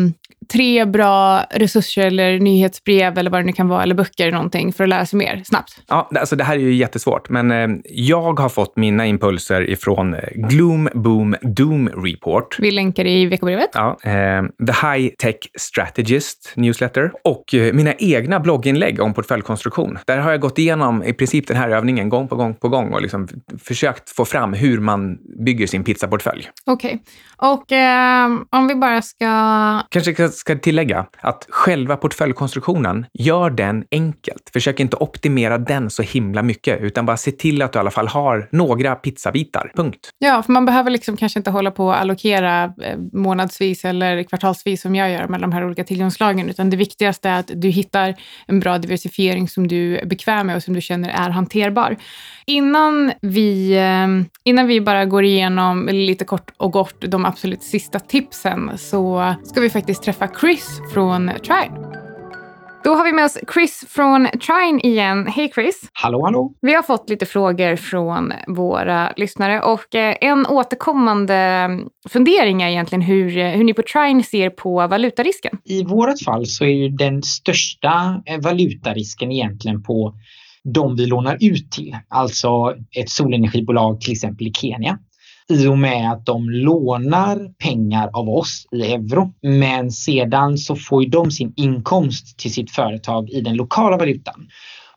tre 0.53 0.85
bra 0.85 1.45
resurser 1.51 2.07
eller 2.07 2.39
nyhetsbrev 2.39 3.19
eller 3.19 3.31
vad 3.31 3.41
det 3.41 3.45
nu 3.45 3.53
kan 3.53 3.69
vara, 3.69 3.83
eller 3.83 3.95
böcker 3.95 4.25
eller 4.25 4.37
någonting 4.37 4.73
för 4.73 4.85
att 4.85 4.91
lära 4.91 5.07
sig 5.07 5.19
mer 5.19 5.43
snabbt? 5.45 5.83
Ja, 5.89 6.11
alltså 6.15 6.37
det 6.37 6.45
här 6.45 6.55
är 6.55 6.61
ju 6.61 6.75
jättesvårt, 6.75 7.29
men 7.29 7.51
eh, 7.51 7.69
jag 7.91 8.41
har 8.41 8.49
fått 8.49 8.77
mina 8.77 9.07
impulser 9.07 9.71
ifrån 9.71 10.15
eh, 10.15 10.21
Gloom 10.35 10.89
Boom 10.95 11.37
Doom 11.43 11.89
Report. 11.89 12.57
Vi 12.59 12.71
länkar 12.71 13.07
i 13.07 13.27
veckobrevet. 13.27 13.71
Ja, 13.73 13.99
eh, 14.03 14.43
The 14.67 14.87
High 14.87 15.09
Tech 15.19 15.37
Strategist 15.59 16.53
Newsletter 16.57 17.13
och 17.25 17.45
mina 17.73 17.95
egna 17.95 18.41
blogginlägg 18.41 19.01
om 19.01 19.15
portföljkonstruktion. 19.15 19.99
Där 20.07 20.19
har 20.19 20.31
jag 20.31 20.41
gått 20.41 20.59
igenom 20.59 21.03
i 21.03 21.13
princip 21.13 21.47
den 21.47 21.57
här 21.57 21.69
övningen 21.69 22.09
gång 22.09 22.29
på 22.29 22.37
gång 22.37 22.55
på 22.55 22.69
gång 22.69 22.93
och 22.93 23.03
liksom 23.03 23.29
försökt 23.65 24.11
få 24.11 24.25
fram 24.25 24.53
hur 24.53 24.81
man 24.81 25.19
bygger 25.45 25.67
sin 25.67 25.85
pizzaportfölj. 25.85 26.49
Okej, 26.67 27.01
okay. 27.39 27.51
och 27.51 27.73
eh, 27.73 28.27
om 28.51 28.69
vi 28.69 28.75
bara 28.75 29.03
ska... 29.03 29.29
Kanske 29.91 30.15
ska 30.39 30.59
tillägga 30.59 31.07
att 31.21 31.47
själva 31.49 31.97
portföljkonstruktionen, 31.97 33.07
gör 33.13 33.51
den 33.51 33.85
enkelt. 33.91 34.51
Försök 34.53 34.81
inte 34.81 34.97
optimera 34.97 35.59
den 35.59 35.91
så 35.91 36.03
himla 36.03 36.43
mycket, 36.43 36.81
utan 36.81 37.07
bara 37.07 37.17
se 37.17 37.33
till 37.33 37.63
att 37.63 37.73
du 37.73 37.79
i 37.79 37.81
alla 37.81 37.91
fall 37.91 38.09
har 38.09 38.49
några 38.53 38.95
pizzabitar. 38.95 39.73
Punkt. 39.77 40.11
Ja, 40.19 40.43
för 40.43 40.53
man 40.53 40.65
behöver 40.65 40.91
liksom 40.91 41.17
kanske 41.17 41.39
inte 41.39 41.51
hålla 41.51 41.71
på 41.71 41.87
och 41.87 42.01
allokera 42.01 42.65
eh, 42.65 42.99
månadsvis 43.13 43.85
eller 43.85 44.23
kvartalsvis 44.23 44.83
som 44.83 44.95
jag 44.95 45.11
gör 45.11 45.29
mellan 45.29 45.51
de 45.51 45.57
här 45.57 45.67
olika 45.67 45.85
tillgångslagen, 45.85 46.49
utan 46.49 46.71
det 46.71 46.77
viktigaste 46.77 47.29
är 47.29 47.41
att 47.41 47.51
du 47.55 47.69
hittar 47.69 48.15
en 48.47 48.61
bra 48.61 48.79
diversifiering 48.79 49.49
som 49.49 49.69
du 49.69 49.99
är 49.99 50.07
bekväm 50.07 50.47
med 50.47 50.57
och 50.57 50.63
som 50.63 50.75
du 50.75 50.81
känner 50.81 51.09
är 51.09 51.31
hanterbar. 51.31 51.97
Innan 52.47 53.13
vi, 53.21 53.77
eh, 53.77 54.07
innan 54.45 54.67
vi 54.67 54.81
bara 54.81 55.05
går 55.05 55.25
igenom 55.25 55.89
lite 55.93 56.25
kort 56.25 56.51
och 56.57 56.73
gott 56.73 57.01
de 57.01 57.25
absolut 57.25 57.63
sista 57.63 57.99
tipsen 57.99 58.71
så 58.79 59.35
ska 59.45 59.61
vi 59.61 59.71
faktiskt 59.71 60.03
träffa 60.03 60.28
Chris 60.41 60.81
från 60.95 61.31
Trine. 61.43 61.89
Då 62.85 62.95
har 62.95 63.05
vi 63.05 63.13
med 63.13 63.25
oss 63.25 63.39
Chris 63.55 63.85
från 63.89 64.27
Trine 64.27 64.81
igen. 64.83 65.27
Hej 65.27 65.51
Chris! 65.55 65.91
Hallå, 65.93 66.25
hallå! 66.25 66.55
Vi 66.61 66.75
har 66.75 66.83
fått 66.83 67.11
lite 67.11 67.27
frågor 67.27 67.77
från 67.77 68.33
våra 68.47 69.13
lyssnare 69.17 69.63
och 69.63 69.95
eh, 69.95 70.17
en 70.21 70.47
återkommande 70.47 71.69
fundering 72.09 72.63
är 72.63 72.69
egentligen 72.69 73.03
hur, 73.03 73.57
hur 73.57 73.65
ni 73.65 73.75
på 73.75 73.83
Trine 73.83 74.23
ser 74.23 74.51
på 74.51 74.87
valutarisken. 74.87 75.59
I 75.65 75.85
vårt 75.85 76.23
fall 76.25 76.47
så 76.47 76.65
är 76.65 76.69
ju 76.69 76.89
den 76.89 77.23
största 77.23 78.23
eh, 78.27 78.41
valutarisken 78.41 79.33
egentligen 79.33 79.83
på 79.83 80.15
de 80.75 80.97
vi 80.97 81.07
lånar 81.07 81.39
ut 81.41 81.71
till, 81.71 81.97
alltså 82.09 82.75
ett 83.01 83.11
solenergibolag 83.11 84.01
till 84.01 84.13
exempel 84.13 84.47
i 84.47 84.53
Kenya 84.53 84.99
i 85.51 85.67
och 85.67 85.79
med 85.79 86.13
att 86.13 86.27
de 86.27 86.51
lånar 86.51 87.53
pengar 87.59 88.11
av 88.13 88.29
oss 88.29 88.67
i 88.73 88.83
euro. 88.83 89.33
Men 89.43 89.91
sedan 89.91 90.59
så 90.59 90.77
får 90.77 91.07
de 91.07 91.31
sin 91.31 91.53
inkomst 91.57 92.39
till 92.39 92.53
sitt 92.53 92.71
företag 92.71 93.31
i 93.31 93.41
den 93.41 93.57
lokala 93.57 93.97
valutan. 93.97 94.49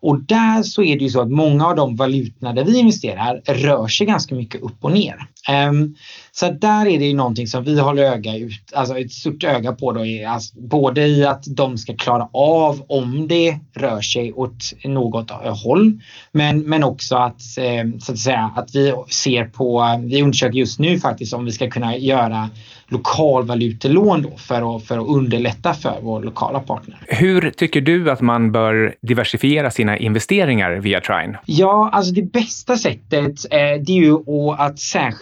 Och 0.01 0.23
där 0.23 0.63
så 0.63 0.83
är 0.83 0.97
det 0.97 1.03
ju 1.03 1.09
så 1.09 1.21
att 1.21 1.31
många 1.31 1.67
av 1.67 1.75
de 1.75 1.95
valutorna 1.95 2.53
där 2.53 2.63
vi 2.63 2.79
investerar 2.79 3.41
rör 3.45 3.87
sig 3.87 4.07
ganska 4.07 4.35
mycket 4.35 4.61
upp 4.61 4.77
och 4.83 4.91
ner. 4.91 5.27
Um, 5.49 5.95
så 6.31 6.51
där 6.51 6.87
är 6.87 6.99
det 6.99 7.05
ju 7.05 7.13
någonting 7.13 7.47
som 7.47 7.63
vi 7.63 7.79
håller 7.79 8.03
öga 8.03 8.37
ut, 8.37 8.73
alltså 8.73 8.97
ett 8.97 9.11
stort 9.11 9.43
öga 9.43 9.71
på 9.73 9.91
då, 9.91 10.05
är 10.05 10.27
alltså 10.27 10.59
både 10.59 11.07
i 11.07 11.25
att 11.25 11.43
de 11.47 11.77
ska 11.77 11.95
klara 11.95 12.29
av 12.33 12.85
om 12.87 13.27
det 13.27 13.59
rör 13.73 14.01
sig 14.01 14.33
åt 14.33 14.73
något 14.83 15.31
håll, 15.63 16.01
men, 16.31 16.59
men 16.59 16.83
också 16.83 17.15
att, 17.15 17.41
um, 17.83 17.99
så 17.99 18.11
att 18.11 18.19
säga, 18.19 18.51
att 18.55 18.75
vi 18.75 18.93
ser 19.09 19.45
på, 19.45 19.99
vi 20.03 20.21
undersöker 20.21 20.57
just 20.57 20.79
nu 20.79 20.99
faktiskt 20.99 21.33
om 21.33 21.45
vi 21.45 21.51
ska 21.51 21.69
kunna 21.69 21.97
göra 21.97 22.49
lokalvalutelån 22.91 24.21
då 24.21 24.37
för 24.37 24.75
att, 24.75 24.83
för 24.83 24.97
att 24.97 25.07
underlätta 25.07 25.73
för 25.73 25.97
vår 26.01 26.23
lokala 26.23 26.59
partner. 26.59 26.97
Hur 27.07 27.51
tycker 27.51 27.81
du 27.81 28.11
att 28.11 28.21
man 28.21 28.51
bör 28.51 28.95
diversifiera 29.01 29.71
sina 29.71 29.97
investeringar 29.97 30.71
via 30.71 31.01
Trine? 31.01 31.37
Ja, 31.45 31.89
alltså 31.93 32.13
det 32.13 32.21
bästa 32.21 32.77
sättet 32.77 33.45
eh, 33.51 33.59
det 33.59 33.91
är 33.91 34.01
ju 34.01 34.17
att 34.57 34.79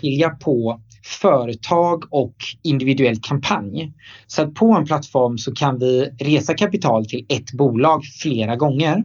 särskilja 0.10 0.30
på 0.30 0.82
företag 1.22 2.04
och 2.12 2.36
individuell 2.64 3.20
kampanj. 3.22 3.94
Så 4.28 4.42
att 4.42 4.54
på 4.54 4.74
en 4.74 4.86
plattform 4.86 5.38
så 5.38 5.54
kan 5.54 5.80
vi 5.80 6.10
resa 6.20 6.54
kapital 6.54 7.06
till 7.06 7.26
ett 7.30 7.52
bolag 7.54 8.04
flera 8.22 8.56
gånger. 8.56 9.04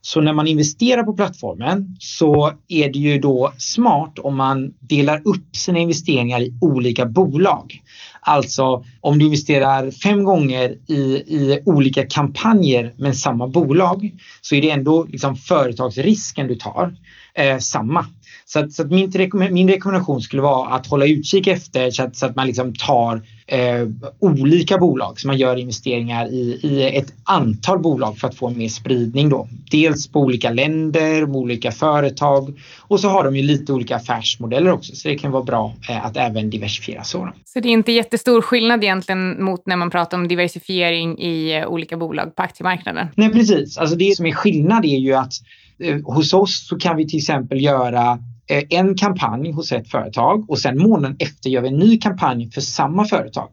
Så 0.00 0.20
när 0.20 0.32
man 0.32 0.46
investerar 0.46 1.02
på 1.02 1.12
plattformen 1.12 1.96
så 2.00 2.52
är 2.68 2.92
det 2.92 2.98
ju 2.98 3.18
då 3.18 3.52
smart 3.58 4.18
om 4.18 4.36
man 4.36 4.72
delar 4.80 5.22
upp 5.24 5.56
sina 5.56 5.78
investeringar 5.78 6.40
i 6.40 6.58
olika 6.60 7.06
bolag. 7.06 7.82
Alltså 8.20 8.84
om 9.00 9.18
du 9.18 9.24
investerar 9.24 9.90
fem 9.90 10.24
gånger 10.24 10.76
i, 10.88 11.02
i 11.26 11.62
olika 11.66 12.06
kampanjer 12.06 12.94
med 12.98 13.16
samma 13.16 13.48
bolag 13.48 14.10
så 14.40 14.54
är 14.54 14.62
det 14.62 14.70
ändå 14.70 15.04
liksom 15.04 15.36
företagsrisken 15.36 16.48
du 16.48 16.54
tar 16.54 16.94
eh, 17.34 17.58
samma. 17.58 18.06
Så, 18.50 18.58
att, 18.58 18.72
så 18.72 18.82
att 18.82 18.90
min, 18.90 19.12
min, 19.50 19.68
rekommendation 19.68 20.20
skulle 20.20 20.42
vara 20.42 20.68
att 20.68 20.86
hålla 20.86 21.06
utkik 21.06 21.46
efter 21.46 21.90
så 21.90 22.02
att, 22.02 22.16
så 22.16 22.26
att 22.26 22.36
man 22.36 22.46
liksom 22.46 22.74
tar 22.74 23.22
eh, 23.46 23.88
olika 24.18 24.78
bolag, 24.78 25.20
så 25.20 25.26
man 25.26 25.36
gör 25.36 25.56
investeringar 25.56 26.26
i, 26.32 26.60
i 26.62 26.96
ett 26.96 27.12
antal 27.24 27.78
bolag 27.78 28.18
för 28.18 28.28
att 28.28 28.34
få 28.34 28.50
mer 28.50 28.68
spridning. 28.68 29.28
Då. 29.28 29.48
Dels 29.70 30.08
på 30.08 30.20
olika 30.20 30.50
länder, 30.50 31.24
olika 31.24 31.72
företag 31.72 32.60
och 32.80 33.00
så 33.00 33.08
har 33.08 33.24
de 33.24 33.36
ju 33.36 33.42
lite 33.42 33.72
olika 33.72 33.96
affärsmodeller 33.96 34.72
också 34.72 34.94
så 34.94 35.08
det 35.08 35.18
kan 35.18 35.30
vara 35.30 35.44
bra 35.44 35.74
eh, 35.88 36.06
att 36.06 36.16
även 36.16 36.50
diversifiera 36.50 37.04
så. 37.04 37.32
Så 37.44 37.60
det 37.60 37.68
är 37.68 37.72
inte 37.72 37.92
jättestor 37.92 38.42
skillnad 38.42 38.84
egentligen 38.84 39.44
mot 39.44 39.66
när 39.66 39.76
man 39.76 39.90
pratar 39.90 40.18
om 40.18 40.28
diversifiering 40.28 41.18
i 41.18 41.56
eh, 41.56 41.66
olika 41.66 41.96
bolag 41.96 42.36
på 42.36 42.42
aktiemarknaden? 42.42 43.08
Nej 43.14 43.32
precis, 43.32 43.78
alltså 43.78 43.96
det 43.96 44.16
som 44.16 44.26
är 44.26 44.32
skillnad 44.32 44.84
är 44.84 44.98
ju 44.98 45.14
att 45.14 45.32
eh, 45.78 45.96
hos 46.04 46.32
oss 46.34 46.66
så 46.68 46.78
kan 46.78 46.96
vi 46.96 47.08
till 47.08 47.18
exempel 47.18 47.60
göra 47.60 48.18
en 48.48 48.94
kampanj 48.94 49.52
hos 49.52 49.72
ett 49.72 49.90
företag 49.90 50.50
och 50.50 50.58
sen 50.58 50.78
månaden 50.78 51.16
efter 51.20 51.50
gör 51.50 51.62
vi 51.62 51.68
en 51.68 51.78
ny 51.78 51.98
kampanj 51.98 52.50
för 52.50 52.60
samma 52.60 53.04
företag. 53.04 53.48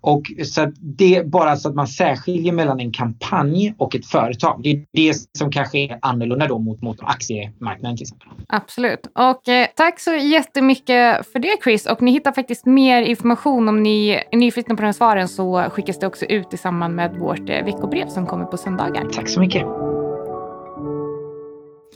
Och 0.00 0.22
så 0.44 0.72
det 0.80 1.26
bara 1.26 1.56
så 1.56 1.68
att 1.68 1.74
man 1.74 1.86
särskiljer 1.86 2.52
mellan 2.52 2.80
en 2.80 2.92
kampanj 2.92 3.74
och 3.78 3.94
ett 3.94 4.06
företag. 4.06 4.60
Det 4.62 4.70
är 4.70 4.84
det 4.92 5.14
som 5.38 5.50
kanske 5.50 5.78
är 5.78 5.98
annorlunda 6.02 6.48
då 6.48 6.58
mot, 6.58 6.82
mot 6.82 6.98
aktiemarknaden 7.00 7.96
till 7.96 8.04
exempel. 8.04 8.28
Absolut. 8.48 9.00
Och 9.14 9.48
eh, 9.48 9.66
tack 9.76 10.00
så 10.00 10.14
jättemycket 10.14 11.26
för 11.32 11.38
det 11.38 11.56
Chris. 11.64 11.86
Och 11.86 12.02
ni 12.02 12.10
hittar 12.10 12.32
faktiskt 12.32 12.66
mer 12.66 13.02
information 13.02 13.68
om 13.68 13.82
ni 13.82 14.08
är 14.08 14.36
nyfikna 14.36 14.74
på 14.74 14.82
de 14.82 14.86
här 14.86 14.92
svaren 14.92 15.28
så 15.28 15.62
skickas 15.70 15.98
det 15.98 16.06
också 16.06 16.24
ut 16.24 16.54
i 16.54 16.56
samband 16.56 16.94
med 16.94 17.16
vårt 17.16 17.50
eh, 17.50 17.64
veckobrev 17.64 18.08
som 18.08 18.26
kommer 18.26 18.44
på 18.44 18.56
söndagar. 18.56 19.08
Tack 19.12 19.28
så 19.28 19.40
mycket. 19.40 19.64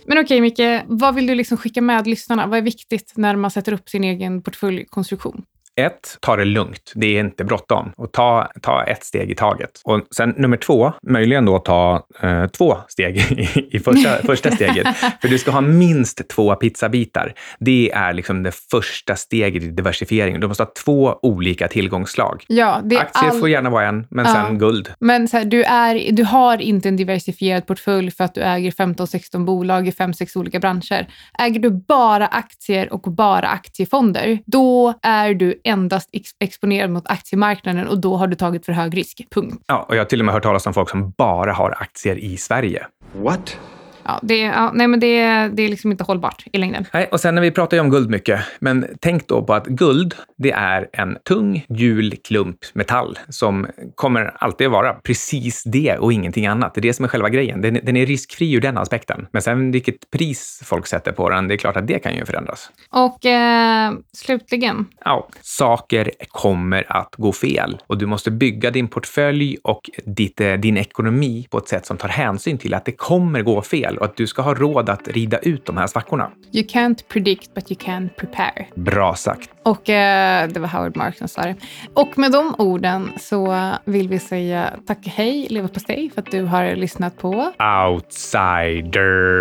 Men 0.07 0.19
okej 0.19 0.41
Micke, 0.41 0.85
vad 0.87 1.15
vill 1.15 1.27
du 1.27 1.35
liksom 1.35 1.57
skicka 1.57 1.83
med 1.83 2.07
lyssnarna? 2.07 2.47
Vad 2.47 2.59
är 2.59 2.63
viktigt 2.63 3.13
när 3.17 3.37
man 3.37 3.51
sätter 3.51 3.73
upp 3.73 3.89
sin 3.89 4.05
egen 4.05 4.43
portföljkonstruktion? 4.43 5.45
Ett, 5.77 6.17
ta 6.21 6.37
det 6.37 6.45
lugnt. 6.45 6.93
Det 6.95 7.07
är 7.07 7.21
inte 7.21 7.45
bråttom. 7.45 7.93
Och 7.97 8.13
ta, 8.13 8.51
ta 8.63 8.85
ett 8.85 9.05
steg 9.05 9.31
i 9.31 9.35
taget. 9.35 9.71
Och 9.85 10.01
sen 10.17 10.35
nummer 10.37 10.57
två, 10.57 10.93
möjligen 11.03 11.45
då 11.45 11.59
ta 11.59 12.07
eh, 12.23 12.47
två 12.47 12.77
steg 12.89 13.17
i, 13.57 13.69
i 13.77 13.79
första, 13.79 14.11
första 14.27 14.51
steget. 14.51 14.97
För 14.97 15.29
du 15.29 15.39
ska 15.39 15.51
ha 15.51 15.61
minst 15.61 16.29
två 16.29 16.55
pizzabitar. 16.55 17.35
Det 17.59 17.91
är 17.91 18.13
liksom 18.13 18.43
det 18.43 18.53
första 18.71 19.17
steget 19.17 19.63
i 19.63 19.71
diversifieringen. 19.71 20.41
Du 20.41 20.49
måste 20.49 20.63
ha 20.63 20.73
två 20.85 21.19
olika 21.23 21.69
tillgångslag. 21.69 22.45
Ja, 22.49 22.75
Aktier 22.75 23.31
all... 23.31 23.41
får 23.41 23.49
gärna 23.49 23.71
vara 23.71 23.89
en, 23.89 24.07
men 24.11 24.25
ja. 24.27 24.33
sen 24.33 24.59
guld. 24.59 24.93
Men 24.99 25.29
här, 25.33 25.45
du, 25.45 25.63
är, 25.63 26.13
du 26.13 26.25
har 26.25 26.59
inte 26.59 26.89
en 26.89 26.97
diversifierad 26.97 27.67
portfölj 27.67 28.11
för 28.11 28.25
att 28.25 28.35
du 28.35 28.41
äger 28.41 28.71
15-16 28.71 29.45
bolag 29.45 29.89
i 29.89 29.91
5-6 29.91 30.39
olika 30.39 30.61
branscher. 30.61 31.07
Äger 31.39 31.61
du 31.61 31.71
bara 31.71 32.27
aktier 32.27 32.93
och 32.93 33.01
bara 33.01 33.49
aktiefonder, 33.49 34.39
då 34.47 34.95
är 35.03 35.35
du 35.35 35.61
endast 35.65 36.09
ex 36.13 36.31
exponerad 36.41 36.91
mot 36.91 37.07
aktiemarknaden 37.07 37.89
och 37.89 38.01
då 38.01 38.17
har 38.17 38.27
du 38.27 38.35
tagit 38.35 38.67
för 38.67 38.73
hög 38.73 38.97
risk. 38.97 39.27
Punkt. 39.31 39.65
Ja, 39.67 39.87
och 39.89 39.97
jag 39.97 40.01
har 40.01 40.05
till 40.05 40.21
och 40.21 40.27
med 40.27 40.35
hört 40.35 40.43
talas 40.43 40.67
om 40.67 40.75
folk 40.75 40.91
som 40.91 41.11
bara 41.11 41.53
har 41.53 41.71
aktier 41.71 42.17
i 42.17 42.37
Sverige. 42.37 42.87
What? 43.13 43.59
Ja, 44.05 44.21
det, 44.23 44.39
ja, 44.39 44.71
nej, 44.75 44.89
men 44.89 45.01
det, 45.01 45.49
det 45.49 45.63
är 45.63 45.69
liksom 45.69 45.93
inte 45.93 46.05
hållbart 46.05 46.45
i 46.53 46.59
längden. 46.59 46.87
Nej, 46.93 47.09
och 47.13 47.21
sen 47.21 47.35
när 47.35 47.43
vi 47.43 47.51
pratar 47.51 47.77
ju 47.77 47.81
om 47.81 47.91
guld 47.91 48.11
mycket, 48.11 48.41
men 48.59 48.87
tänk 49.01 49.29
då 49.29 49.43
på 49.43 49.55
att 49.55 49.67
guld, 49.67 50.15
det 50.37 50.53
är 50.53 50.89
en 50.93 51.17
tung, 51.29 51.65
gul 51.69 52.15
klump 52.25 52.59
metall 52.73 53.19
som 53.29 53.67
kommer 53.95 54.37
alltid 54.39 54.71
vara 54.71 54.93
precis 54.93 55.63
det 55.65 55.97
och 55.99 56.13
ingenting 56.13 56.47
annat. 56.47 56.75
Det 56.75 56.81
är 56.81 56.83
det 56.83 56.93
som 56.93 57.05
är 57.05 57.09
själva 57.09 57.29
grejen. 57.29 57.61
Den, 57.61 57.81
den 57.83 57.97
är 57.97 58.07
riskfri 58.07 58.53
ur 58.53 58.61
den 58.61 58.79
aspekten. 58.79 59.27
Men 59.33 59.43
sen 59.43 59.71
vilket 59.73 60.11
pris 60.11 60.63
folk 60.65 60.87
sätter 60.87 61.13
på 61.13 61.31
den, 61.31 61.49
det 61.49 61.55
är 61.55 61.59
klart 61.59 61.77
att 61.77 61.87
det 61.87 61.99
kan 61.99 62.15
ju 62.15 62.25
förändras. 62.25 62.71
Och 62.91 63.27
eh, 63.27 63.93
slutligen? 64.13 64.87
Ja, 65.05 65.29
saker 65.41 66.11
kommer 66.29 66.85
att 66.89 67.15
gå 67.17 67.33
fel 67.33 67.79
och 67.87 67.99
du 67.99 68.07
måste 68.07 68.31
bygga 68.31 68.71
din 68.71 68.89
portfölj 68.89 69.57
och 69.63 69.91
ditt, 70.05 70.41
eh, 70.41 70.53
din 70.53 70.77
ekonomi 70.77 71.47
på 71.51 71.59
ett 71.59 71.69
sätt 71.69 71.87
som 71.87 71.97
tar 71.97 72.09
hänsyn 72.09 72.59
till 72.59 72.75
att 72.75 72.85
det 72.85 72.93
kommer 72.93 73.43
gå 73.43 73.63
fel 73.63 73.94
fel 73.95 73.99
och 73.99 74.05
att 74.05 74.17
du 74.17 74.27
ska 74.27 74.43
ha 74.43 74.55
råd 74.55 74.89
att 74.89 75.09
rida 75.09 75.39
ut 75.39 75.67
de 75.67 75.77
här 75.77 75.87
svackorna. 75.87 76.31
You 76.53 76.67
can't 76.67 77.09
predict 77.09 77.55
but 77.55 77.71
you 77.71 77.81
can 77.81 78.11
prepare. 78.17 78.67
Bra 78.75 79.15
sagt. 79.15 79.51
Och 79.63 79.91
eh, 79.91 80.49
det 80.49 80.61
var 80.61 80.69
Howard 80.69 80.97
Marks 80.97 81.19
som 81.19 81.29
sa 81.29 81.43
det. 81.43 81.57
Och 81.95 82.19
med 82.19 82.33
de 82.33 82.55
orden 82.59 83.13
så 83.21 83.71
vill 83.85 84.09
vi 84.09 84.19
säga 84.19 84.71
tack 84.87 84.99
och 84.99 85.13
hej 85.13 85.47
leverpastej 85.51 86.11
för 86.15 86.23
att 86.23 86.31
du 86.31 86.43
har 86.43 86.77
lyssnat 86.77 87.19
på 87.19 87.53
Outsiders. 87.89 89.35